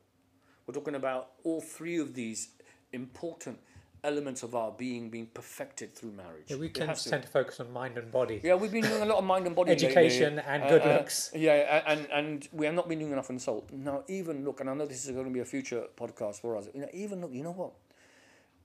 We're 0.66 0.74
talking 0.74 0.96
about 0.96 1.30
all 1.44 1.62
three 1.62 1.98
of 1.98 2.12
these 2.12 2.50
important 2.92 3.58
elements 4.02 4.42
of 4.42 4.54
our 4.54 4.70
being 4.72 5.10
being 5.10 5.26
perfected 5.26 5.94
through 5.94 6.12
marriage. 6.12 6.44
Yeah, 6.48 6.56
we 6.56 6.66
It 6.66 6.74
can 6.74 6.88
has 6.88 7.04
to- 7.04 7.10
tend 7.10 7.22
to 7.24 7.28
focus 7.28 7.60
on 7.60 7.72
mind 7.72 7.98
and 7.98 8.10
body. 8.10 8.40
yeah, 8.42 8.54
we've 8.54 8.72
been 8.72 8.82
doing 8.84 9.02
a 9.02 9.04
lot 9.06 9.18
of 9.18 9.24
mind 9.24 9.46
and 9.46 9.54
body 9.54 9.70
lately. 9.72 9.86
Education 9.86 10.38
and 10.38 10.62
good 10.68 10.84
looks. 10.84 11.30
yeah, 11.34 11.82
and 11.86 12.06
and 12.12 12.48
we 12.52 12.66
have 12.66 12.74
not 12.74 12.88
been 12.88 12.98
doing 12.98 13.12
enough 13.12 13.30
on 13.30 13.38
soul. 13.38 13.66
Now, 13.72 14.04
even 14.08 14.44
look, 14.44 14.60
and 14.60 14.70
I 14.70 14.74
know 14.74 14.86
this 14.86 15.04
is 15.06 15.10
going 15.12 15.26
to 15.26 15.30
be 15.32 15.40
a 15.40 15.44
future 15.44 15.84
podcast 15.96 16.40
for 16.40 16.56
us. 16.56 16.68
You 16.74 16.80
know, 16.82 16.88
even 16.92 17.20
look, 17.20 17.32
you 17.32 17.42
know 17.42 17.52
what? 17.52 17.72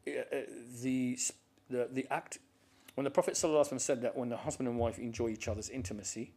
Uh, 0.08 0.12
uh, 0.36 0.42
the 0.82 1.18
the 1.70 1.90
the 1.92 2.08
act 2.12 2.38
when 2.96 3.04
the 3.04 3.10
Prophet 3.12 3.34
ﷺ 3.34 3.82
said 3.82 4.02
that 4.04 4.16
when 4.16 4.30
the 4.30 4.38
husband 4.38 4.70
and 4.70 4.78
wife 4.80 4.98
enjoy 5.00 5.28
each 5.30 5.50
other's 5.50 5.70
intimacy, 5.70 6.32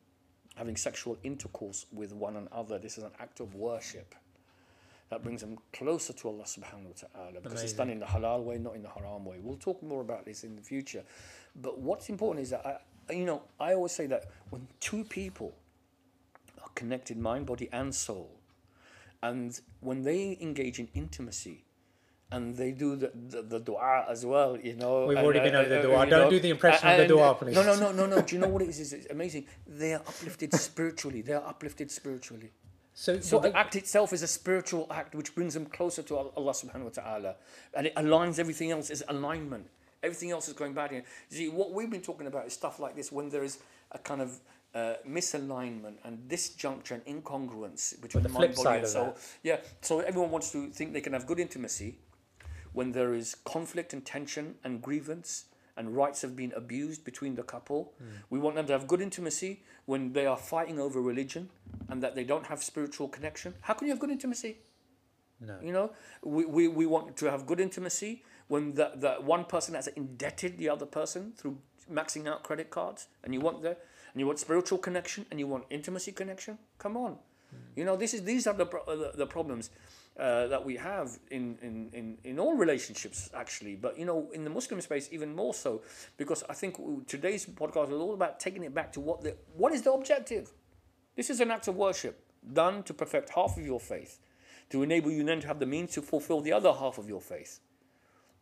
having 0.56 0.74
sexual 0.76 1.16
intercourse 1.22 1.86
with 1.92 2.12
one 2.12 2.34
another, 2.36 2.78
this 2.80 2.98
is 2.98 3.04
an 3.04 3.12
act 3.20 3.38
of 3.38 3.54
worship. 3.54 4.14
That 5.10 5.22
brings 5.22 5.40
them 5.40 5.56
closer 5.72 6.12
to 6.12 6.28
Allah 6.28 6.44
subhanahu 6.44 6.84
wa 6.84 7.08
ta'ala 7.14 7.40
because 7.40 7.62
it's 7.62 7.72
done 7.72 7.88
in 7.88 7.98
the 7.98 8.06
halal 8.06 8.42
way, 8.44 8.58
not 8.58 8.74
in 8.74 8.82
the 8.82 8.90
haram 8.90 9.24
way. 9.24 9.38
We'll 9.40 9.56
talk 9.56 9.82
more 9.82 10.02
about 10.02 10.26
this 10.26 10.44
in 10.44 10.54
the 10.54 10.62
future. 10.62 11.02
But 11.56 11.78
what's 11.78 12.10
important 12.10 12.42
is 12.42 12.50
that, 12.50 12.66
I, 12.66 13.12
you 13.12 13.24
know, 13.24 13.42
I 13.58 13.72
always 13.72 13.92
say 13.92 14.06
that 14.06 14.26
when 14.50 14.68
two 14.80 15.04
people 15.04 15.54
are 16.62 16.68
connected, 16.74 17.16
mind, 17.16 17.46
body, 17.46 17.70
and 17.72 17.94
soul, 17.94 18.30
and 19.22 19.58
when 19.80 20.02
they 20.02 20.36
engage 20.40 20.78
in 20.78 20.88
intimacy, 20.94 21.64
and 22.30 22.56
they 22.56 22.72
do 22.72 22.94
the, 22.94 23.10
the, 23.14 23.42
the 23.42 23.58
dua 23.60 24.04
as 24.08 24.26
well, 24.26 24.58
you 24.58 24.76
know. 24.76 25.06
We've 25.06 25.16
and, 25.16 25.24
already 25.24 25.40
been 25.40 25.54
over 25.54 25.68
the 25.68 25.78
uh, 25.78 25.82
dua. 25.82 26.06
Don't 26.06 26.10
know, 26.10 26.30
do 26.30 26.40
the 26.40 26.50
impression 26.50 26.86
of 26.86 26.96
the 26.96 27.02
and- 27.04 27.08
dua, 27.08 27.34
please. 27.34 27.54
No, 27.54 27.62
no, 27.62 27.74
no, 27.74 27.92
no, 27.92 28.06
no. 28.06 28.20
Do 28.20 28.36
you 28.36 28.42
know 28.42 28.48
what 28.48 28.62
it 28.62 28.68
is? 28.68 28.92
It's 28.92 29.06
amazing. 29.06 29.46
They 29.66 29.94
are 29.94 30.00
uplifted 30.00 30.52
spiritually. 30.68 31.22
They 31.22 31.32
are 31.32 31.46
uplifted 31.46 31.90
spiritually. 31.90 32.50
So, 32.98 33.20
So 33.20 33.38
the 33.38 33.56
act 33.56 33.76
itself 33.76 34.12
is 34.12 34.22
a 34.22 34.26
spiritual 34.26 34.88
act 34.90 35.14
which 35.14 35.32
brings 35.32 35.54
them 35.54 35.66
closer 35.66 36.02
to 36.02 36.16
Allah 36.16 36.52
subhanahu 36.52 36.82
wa 36.82 36.90
ta'ala. 36.90 37.36
And 37.74 37.86
it 37.86 37.94
aligns 37.94 38.40
everything 38.40 38.72
else, 38.72 38.90
is 38.90 39.04
alignment. 39.06 39.68
Everything 40.02 40.32
else 40.32 40.48
is 40.48 40.54
going 40.54 40.74
bad. 40.74 40.90
here. 40.90 41.04
See, 41.28 41.48
what 41.48 41.70
we've 41.70 41.88
been 41.88 42.00
talking 42.00 42.26
about 42.26 42.48
is 42.48 42.54
stuff 42.54 42.80
like 42.80 42.96
this 42.96 43.12
when 43.12 43.28
there 43.28 43.44
is 43.44 43.58
a 43.92 44.00
kind 44.00 44.20
of 44.20 44.40
uh, 44.74 44.94
misalignment 45.08 45.94
and 46.02 46.28
disjuncture 46.28 46.90
and 46.90 47.04
incongruence 47.06 48.00
between 48.02 48.24
the 48.24 48.30
mind, 48.30 48.56
flip 48.56 48.64
body, 48.64 48.78
and 48.80 48.88
soul. 48.88 49.16
Yeah, 49.44 49.58
so 49.80 50.00
everyone 50.00 50.32
wants 50.32 50.50
to 50.50 50.68
think 50.70 50.92
they 50.92 51.00
can 51.00 51.12
have 51.12 51.24
good 51.24 51.38
intimacy 51.38 51.98
when 52.72 52.90
there 52.90 53.14
is 53.14 53.36
conflict 53.44 53.92
and 53.92 54.04
tension 54.04 54.56
and 54.64 54.82
grievance 54.82 55.44
and 55.78 55.96
rights 55.96 56.22
have 56.22 56.34
been 56.36 56.52
abused 56.56 57.04
between 57.04 57.34
the 57.34 57.42
couple. 57.42 57.92
Hmm. 57.98 58.04
We 58.30 58.38
want 58.38 58.56
them 58.56 58.66
to 58.66 58.72
have 58.72 58.86
good 58.86 59.00
intimacy 59.00 59.62
when 59.86 60.12
they 60.12 60.26
are 60.26 60.36
fighting 60.36 60.78
over 60.78 61.00
religion 61.00 61.48
and 61.88 62.02
that 62.02 62.14
they 62.14 62.24
don't 62.24 62.46
have 62.46 62.62
spiritual 62.62 63.08
connection. 63.08 63.54
How 63.62 63.74
can 63.74 63.86
you 63.86 63.92
have 63.92 64.00
good 64.00 64.10
intimacy? 64.10 64.58
no. 65.40 65.56
You 65.62 65.72
know, 65.72 65.92
we, 66.22 66.44
we, 66.44 66.68
we 66.68 66.86
want 66.86 67.16
to 67.16 67.30
have 67.30 67.46
good 67.46 67.60
intimacy 67.60 68.24
when 68.48 68.74
the, 68.74 68.92
the 68.96 69.12
one 69.20 69.44
person 69.44 69.74
has 69.74 69.86
indebted 69.86 70.58
the 70.58 70.68
other 70.68 70.86
person 70.86 71.32
through 71.36 71.58
maxing 71.90 72.26
out 72.26 72.42
credit 72.42 72.70
cards 72.70 73.06
and 73.24 73.32
you 73.32 73.40
want 73.40 73.62
the 73.62 73.76
and 74.12 74.20
you 74.20 74.26
want 74.26 74.38
spiritual 74.38 74.78
connection 74.78 75.26
and 75.30 75.38
you 75.38 75.46
want 75.46 75.64
intimacy 75.70 76.12
connection. 76.12 76.58
Come 76.78 76.96
on. 76.96 77.18
You 77.76 77.84
know, 77.84 77.96
this 77.96 78.14
is 78.14 78.24
these 78.24 78.46
are 78.46 78.54
the 78.54 78.66
the, 78.66 79.12
the 79.14 79.26
problems 79.26 79.70
uh, 80.18 80.48
that 80.48 80.64
we 80.64 80.76
have 80.76 81.18
in, 81.30 81.56
in, 81.62 81.90
in, 81.92 82.18
in 82.24 82.38
all 82.38 82.54
relationships 82.54 83.30
actually, 83.34 83.76
but 83.76 83.98
you 83.98 84.04
know, 84.04 84.28
in 84.32 84.44
the 84.44 84.50
Muslim 84.50 84.80
space 84.80 85.08
even 85.12 85.34
more 85.34 85.54
so, 85.54 85.82
because 86.16 86.42
I 86.48 86.54
think 86.54 86.76
today's 87.06 87.46
podcast 87.46 87.88
is 87.88 88.00
all 88.00 88.14
about 88.14 88.40
taking 88.40 88.64
it 88.64 88.74
back 88.74 88.92
to 88.92 89.00
what 89.00 89.22
the 89.22 89.36
what 89.54 89.72
is 89.72 89.82
the 89.82 89.92
objective. 89.92 90.52
This 91.14 91.30
is 91.30 91.40
an 91.40 91.50
act 91.50 91.68
of 91.68 91.76
worship 91.76 92.24
done 92.52 92.82
to 92.84 92.94
perfect 92.94 93.30
half 93.30 93.56
of 93.56 93.64
your 93.64 93.80
faith, 93.80 94.18
to 94.70 94.82
enable 94.82 95.10
you 95.10 95.24
then 95.24 95.40
to 95.40 95.46
have 95.46 95.58
the 95.58 95.66
means 95.66 95.92
to 95.92 96.02
fulfill 96.02 96.40
the 96.40 96.52
other 96.52 96.72
half 96.72 96.98
of 96.98 97.08
your 97.08 97.20
faith. 97.20 97.60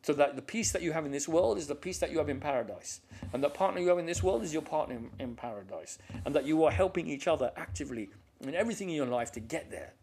So 0.02 0.12
that 0.12 0.36
the 0.36 0.42
peace 0.42 0.70
that 0.72 0.82
you 0.82 0.92
have 0.92 1.04
in 1.04 1.10
this 1.10 1.26
world 1.26 1.58
is 1.58 1.66
the 1.66 1.74
peace 1.74 1.98
that 1.98 2.12
you 2.12 2.18
have 2.18 2.28
in 2.28 2.38
paradise. 2.38 3.00
And 3.32 3.42
the 3.42 3.48
partner 3.48 3.80
you 3.80 3.88
have 3.88 3.98
in 3.98 4.06
this 4.06 4.22
world 4.22 4.44
is 4.44 4.52
your 4.52 4.62
partner 4.62 4.94
in, 4.94 5.10
in 5.18 5.34
paradise. 5.34 5.98
And 6.24 6.32
that 6.34 6.44
you 6.44 6.62
are 6.64 6.70
helping 6.70 7.08
each 7.08 7.26
other 7.26 7.50
actively 7.56 8.10
in 8.40 8.54
everything 8.54 8.88
in 8.88 8.94
your 8.94 9.06
life 9.06 9.32
to 9.32 9.40
get 9.40 9.70
there. 9.70 9.94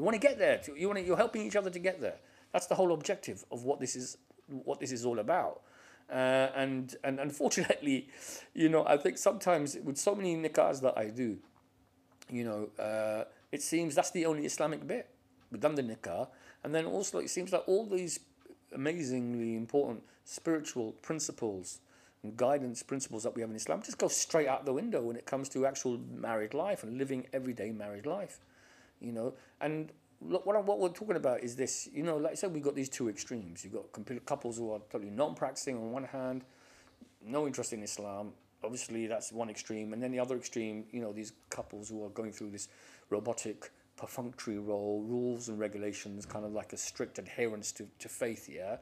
You 0.00 0.04
want 0.04 0.14
to 0.14 0.26
get 0.26 0.38
there. 0.38 0.58
You 0.74 0.86
want 0.86 0.98
to, 0.98 1.04
you're 1.04 1.14
helping 1.14 1.42
each 1.42 1.56
other 1.56 1.68
to 1.68 1.78
get 1.78 2.00
there. 2.00 2.16
That's 2.54 2.64
the 2.64 2.74
whole 2.74 2.94
objective 2.94 3.44
of 3.52 3.64
what 3.64 3.80
this 3.80 3.94
is 3.94 4.16
what 4.48 4.80
this 4.80 4.92
is 4.92 5.04
all 5.04 5.18
about. 5.18 5.60
Uh, 6.10 6.48
and 6.56 6.96
and 7.04 7.20
unfortunately, 7.20 8.08
you 8.54 8.70
know, 8.70 8.86
I 8.86 8.96
think 8.96 9.18
sometimes 9.18 9.76
with 9.84 9.98
so 9.98 10.14
many 10.14 10.34
nikahs 10.36 10.80
that 10.80 10.96
I 10.96 11.10
do, 11.10 11.36
you 12.30 12.44
know, 12.44 12.70
uh, 12.82 13.24
it 13.52 13.60
seems 13.60 13.94
that's 13.94 14.10
the 14.10 14.24
only 14.24 14.46
Islamic 14.46 14.86
bit. 14.86 15.10
We've 15.52 15.60
done 15.60 15.74
the 15.74 15.82
nikah, 15.82 16.28
and 16.64 16.74
then 16.74 16.86
also 16.86 17.18
it 17.18 17.28
seems 17.28 17.50
that 17.50 17.64
all 17.66 17.84
these 17.84 18.20
amazingly 18.74 19.54
important 19.54 20.02
spiritual 20.24 20.92
principles 21.02 21.80
and 22.22 22.38
guidance 22.38 22.82
principles 22.82 23.22
that 23.24 23.34
we 23.34 23.42
have 23.42 23.50
in 23.50 23.56
Islam 23.56 23.82
just 23.82 23.98
go 23.98 24.08
straight 24.08 24.48
out 24.48 24.64
the 24.64 24.72
window 24.72 25.02
when 25.02 25.16
it 25.16 25.26
comes 25.26 25.50
to 25.50 25.66
actual 25.66 25.98
married 26.10 26.54
life 26.54 26.84
and 26.84 26.96
living 26.96 27.26
everyday 27.34 27.70
married 27.70 28.06
life, 28.06 28.40
you 29.00 29.12
know. 29.12 29.34
And 29.60 29.92
look, 30.20 30.46
what, 30.46 30.56
I- 30.56 30.60
what 30.60 30.78
we're 30.78 30.88
talking 30.88 31.16
about 31.16 31.42
is 31.42 31.56
this, 31.56 31.88
you 31.92 32.02
know, 32.02 32.16
like 32.16 32.32
I 32.32 32.34
said, 32.34 32.52
we've 32.52 32.62
got 32.62 32.74
these 32.74 32.88
two 32.88 33.08
extremes. 33.08 33.64
You've 33.64 33.74
got 33.74 34.26
couples 34.26 34.58
who 34.58 34.72
are 34.72 34.80
totally 34.90 35.10
non-practicing 35.10 35.76
on 35.76 35.92
one 35.92 36.04
hand, 36.04 36.44
no 37.24 37.46
interest 37.46 37.72
in 37.72 37.82
Islam. 37.82 38.32
Obviously, 38.62 39.06
that's 39.06 39.32
one 39.32 39.48
extreme, 39.48 39.94
and 39.94 40.02
then 40.02 40.12
the 40.12 40.20
other 40.20 40.36
extreme, 40.36 40.84
you 40.90 41.00
know, 41.00 41.12
these 41.12 41.32
couples 41.48 41.88
who 41.88 42.04
are 42.04 42.10
going 42.10 42.30
through 42.30 42.50
this 42.50 42.68
robotic, 43.08 43.70
perfunctory 43.96 44.58
role, 44.58 45.02
rules 45.02 45.48
and 45.48 45.58
regulations, 45.58 46.26
kind 46.26 46.44
of 46.44 46.52
like 46.52 46.74
a 46.74 46.76
strict 46.76 47.18
adherence 47.18 47.72
to, 47.72 47.86
to 47.98 48.08
faith, 48.08 48.50
yeah, 48.50 48.76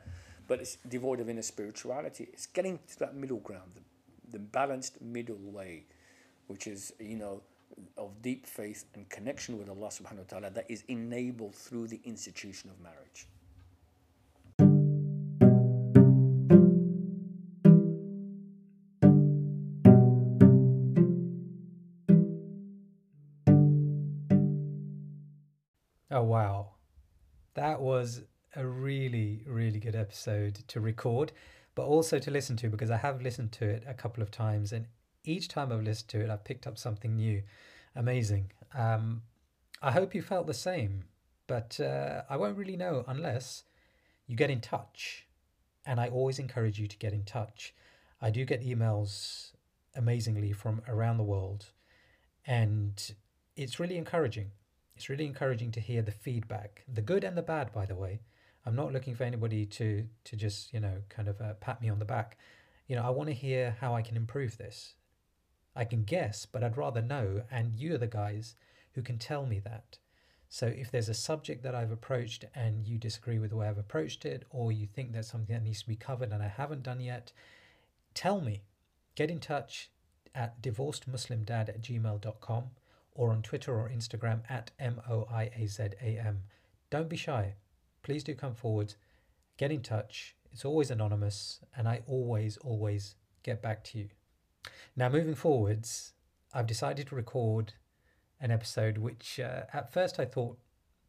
but 0.48 0.58
it's 0.58 0.78
devoid 0.88 1.20
of 1.20 1.28
inner 1.28 1.42
spirituality. 1.42 2.28
It's 2.32 2.46
getting 2.46 2.80
to 2.88 2.98
that 2.98 3.14
middle 3.14 3.38
ground, 3.38 3.70
the, 3.76 3.82
the 4.32 4.38
balanced 4.40 5.00
middle 5.00 5.38
way, 5.38 5.84
which 6.48 6.66
is, 6.66 6.92
you 6.98 7.16
know, 7.16 7.42
of 7.96 8.22
deep 8.22 8.46
faith 8.46 8.84
and 8.94 9.08
connection 9.08 9.58
with 9.58 9.68
Allah 9.68 9.88
subhanahu 9.88 10.18
wa 10.18 10.24
ta'ala 10.28 10.50
that 10.50 10.70
is 10.70 10.84
enabled 10.88 11.54
through 11.54 11.88
the 11.88 12.00
institution 12.04 12.70
of 12.70 12.80
marriage. 12.80 13.26
Oh, 26.10 26.22
wow. 26.22 26.70
That 27.54 27.80
was 27.80 28.22
a 28.56 28.66
really, 28.66 29.42
really 29.46 29.78
good 29.78 29.94
episode 29.94 30.56
to 30.66 30.80
record, 30.80 31.32
but 31.74 31.84
also 31.84 32.18
to 32.18 32.30
listen 32.30 32.56
to 32.56 32.68
because 32.68 32.90
I 32.90 32.96
have 32.96 33.22
listened 33.22 33.52
to 33.52 33.66
it 33.66 33.84
a 33.86 33.94
couple 33.94 34.22
of 34.22 34.30
times 34.30 34.72
and 34.72 34.86
each 35.28 35.48
time 35.48 35.72
I've 35.72 35.82
listened 35.82 36.08
to 36.10 36.20
it, 36.20 36.30
I've 36.30 36.44
picked 36.44 36.66
up 36.66 36.78
something 36.78 37.16
new. 37.16 37.42
Amazing. 37.94 38.52
Um, 38.74 39.22
I 39.82 39.92
hope 39.92 40.14
you 40.14 40.22
felt 40.22 40.46
the 40.46 40.54
same, 40.54 41.04
but 41.46 41.78
uh, 41.80 42.22
I 42.28 42.36
won't 42.36 42.56
really 42.56 42.76
know 42.76 43.04
unless 43.06 43.64
you 44.26 44.36
get 44.36 44.50
in 44.50 44.60
touch. 44.60 45.26
And 45.86 46.00
I 46.00 46.08
always 46.08 46.38
encourage 46.38 46.78
you 46.78 46.86
to 46.86 46.96
get 46.98 47.12
in 47.12 47.24
touch. 47.24 47.74
I 48.20 48.30
do 48.30 48.44
get 48.44 48.66
emails 48.66 49.52
amazingly 49.94 50.52
from 50.52 50.82
around 50.88 51.16
the 51.16 51.24
world, 51.24 51.66
and 52.46 53.14
it's 53.56 53.80
really 53.80 53.96
encouraging. 53.96 54.50
It's 54.96 55.08
really 55.08 55.26
encouraging 55.26 55.70
to 55.72 55.80
hear 55.80 56.02
the 56.02 56.10
feedback, 56.10 56.84
the 56.92 57.00
good 57.00 57.24
and 57.24 57.36
the 57.36 57.42
bad, 57.42 57.72
by 57.72 57.86
the 57.86 57.94
way. 57.94 58.20
I'm 58.66 58.74
not 58.74 58.92
looking 58.92 59.14
for 59.14 59.24
anybody 59.24 59.64
to 59.64 60.04
to 60.24 60.36
just 60.36 60.74
you 60.74 60.80
know 60.80 60.96
kind 61.08 61.28
of 61.28 61.40
uh, 61.40 61.54
pat 61.54 61.80
me 61.80 61.88
on 61.88 61.98
the 61.98 62.04
back. 62.04 62.36
You 62.86 62.96
know, 62.96 63.02
I 63.02 63.10
want 63.10 63.28
to 63.28 63.34
hear 63.34 63.76
how 63.80 63.94
I 63.94 64.02
can 64.02 64.16
improve 64.16 64.58
this. 64.58 64.94
I 65.74 65.84
can 65.84 66.02
guess, 66.02 66.46
but 66.46 66.64
I'd 66.64 66.76
rather 66.76 67.02
know, 67.02 67.42
and 67.50 67.78
you 67.78 67.94
are 67.94 67.98
the 67.98 68.06
guys 68.06 68.56
who 68.92 69.02
can 69.02 69.18
tell 69.18 69.46
me 69.46 69.60
that. 69.60 69.98
So 70.48 70.66
if 70.66 70.90
there's 70.90 71.10
a 71.10 71.14
subject 71.14 71.62
that 71.62 71.74
I've 71.74 71.90
approached 71.90 72.44
and 72.54 72.86
you 72.86 72.98
disagree 72.98 73.38
with 73.38 73.50
the 73.50 73.56
way 73.56 73.68
I've 73.68 73.78
approached 73.78 74.24
it, 74.24 74.44
or 74.50 74.72
you 74.72 74.86
think 74.86 75.12
there's 75.12 75.28
something 75.28 75.54
that 75.54 75.62
needs 75.62 75.82
to 75.82 75.88
be 75.88 75.96
covered 75.96 76.32
and 76.32 76.42
I 76.42 76.48
haven't 76.48 76.82
done 76.82 77.00
yet, 77.00 77.32
tell 78.14 78.40
me. 78.40 78.62
Get 79.14 79.30
in 79.30 79.40
touch 79.40 79.90
at 80.34 80.62
divorcedmuslimdad 80.62 81.68
at 81.68 81.82
gmail.com 81.82 82.64
or 83.12 83.30
on 83.30 83.42
Twitter 83.42 83.78
or 83.78 83.90
Instagram 83.90 84.40
at 84.48 84.70
M-O-I-A-Z-A-M. 84.78 86.42
Don't 86.90 87.08
be 87.08 87.16
shy. 87.16 87.54
Please 88.02 88.24
do 88.24 88.34
come 88.34 88.54
forward. 88.54 88.94
Get 89.58 89.72
in 89.72 89.82
touch. 89.82 90.34
It's 90.50 90.64
always 90.64 90.90
anonymous 90.90 91.60
and 91.76 91.86
I 91.86 92.02
always, 92.06 92.56
always 92.58 93.16
get 93.42 93.60
back 93.60 93.84
to 93.84 93.98
you. 93.98 94.08
Now, 94.96 95.08
moving 95.08 95.34
forwards, 95.34 96.12
I've 96.52 96.66
decided 96.66 97.08
to 97.08 97.14
record 97.14 97.74
an 98.40 98.50
episode 98.50 98.98
which 98.98 99.38
uh, 99.40 99.62
at 99.72 99.92
first 99.92 100.18
I 100.18 100.24
thought 100.24 100.58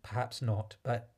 perhaps 0.04 0.42
not, 0.42 0.76
but 0.84 1.10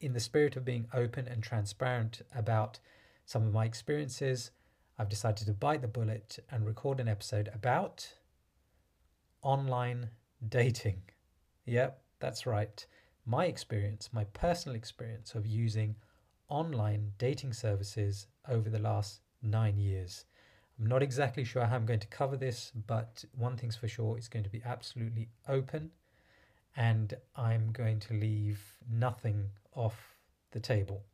in 0.00 0.12
the 0.12 0.20
spirit 0.20 0.56
of 0.56 0.64
being 0.64 0.86
open 0.92 1.26
and 1.26 1.42
transparent 1.42 2.22
about 2.34 2.78
some 3.24 3.46
of 3.46 3.52
my 3.52 3.64
experiences, 3.64 4.50
I've 4.98 5.08
decided 5.08 5.46
to 5.46 5.52
bite 5.52 5.82
the 5.82 5.88
bullet 5.88 6.38
and 6.50 6.66
record 6.66 7.00
an 7.00 7.08
episode 7.08 7.50
about 7.52 8.14
online 9.42 10.10
dating. 10.46 11.02
Yep, 11.68 12.00
that's 12.20 12.46
right. 12.46 12.86
My 13.24 13.46
experience, 13.46 14.10
my 14.12 14.22
personal 14.22 14.76
experience 14.76 15.34
of 15.34 15.48
using 15.48 15.96
online 16.48 17.10
dating 17.18 17.54
services 17.54 18.28
over 18.48 18.70
the 18.70 18.78
last 18.78 19.22
nine 19.42 19.76
years. 19.76 20.26
I'm 20.78 20.86
not 20.86 21.02
exactly 21.02 21.44
sure 21.44 21.64
how 21.64 21.76
I'm 21.76 21.86
going 21.86 22.00
to 22.00 22.06
cover 22.06 22.36
this, 22.36 22.70
but 22.86 23.24
one 23.34 23.56
thing's 23.56 23.76
for 23.76 23.88
sure, 23.88 24.16
it's 24.18 24.28
going 24.28 24.44
to 24.44 24.50
be 24.50 24.62
absolutely 24.64 25.28
open 25.48 25.90
and 26.76 27.14
I'm 27.34 27.72
going 27.72 28.00
to 28.00 28.14
leave 28.14 28.60
nothing 28.90 29.50
off 29.74 30.16
the 30.52 30.60
table. 30.60 31.04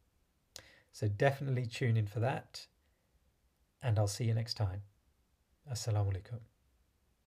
So 0.93 1.07
definitely 1.07 1.67
tune 1.67 1.97
in 1.97 2.07
for 2.07 2.21
that 2.21 2.67
and 3.83 3.99
I'll 3.99 4.09
see 4.09 4.25
you 4.25 4.35
next 4.35 4.55
time. 4.55 4.83
Assalamu 5.71 6.13
alaikum. 6.13 6.52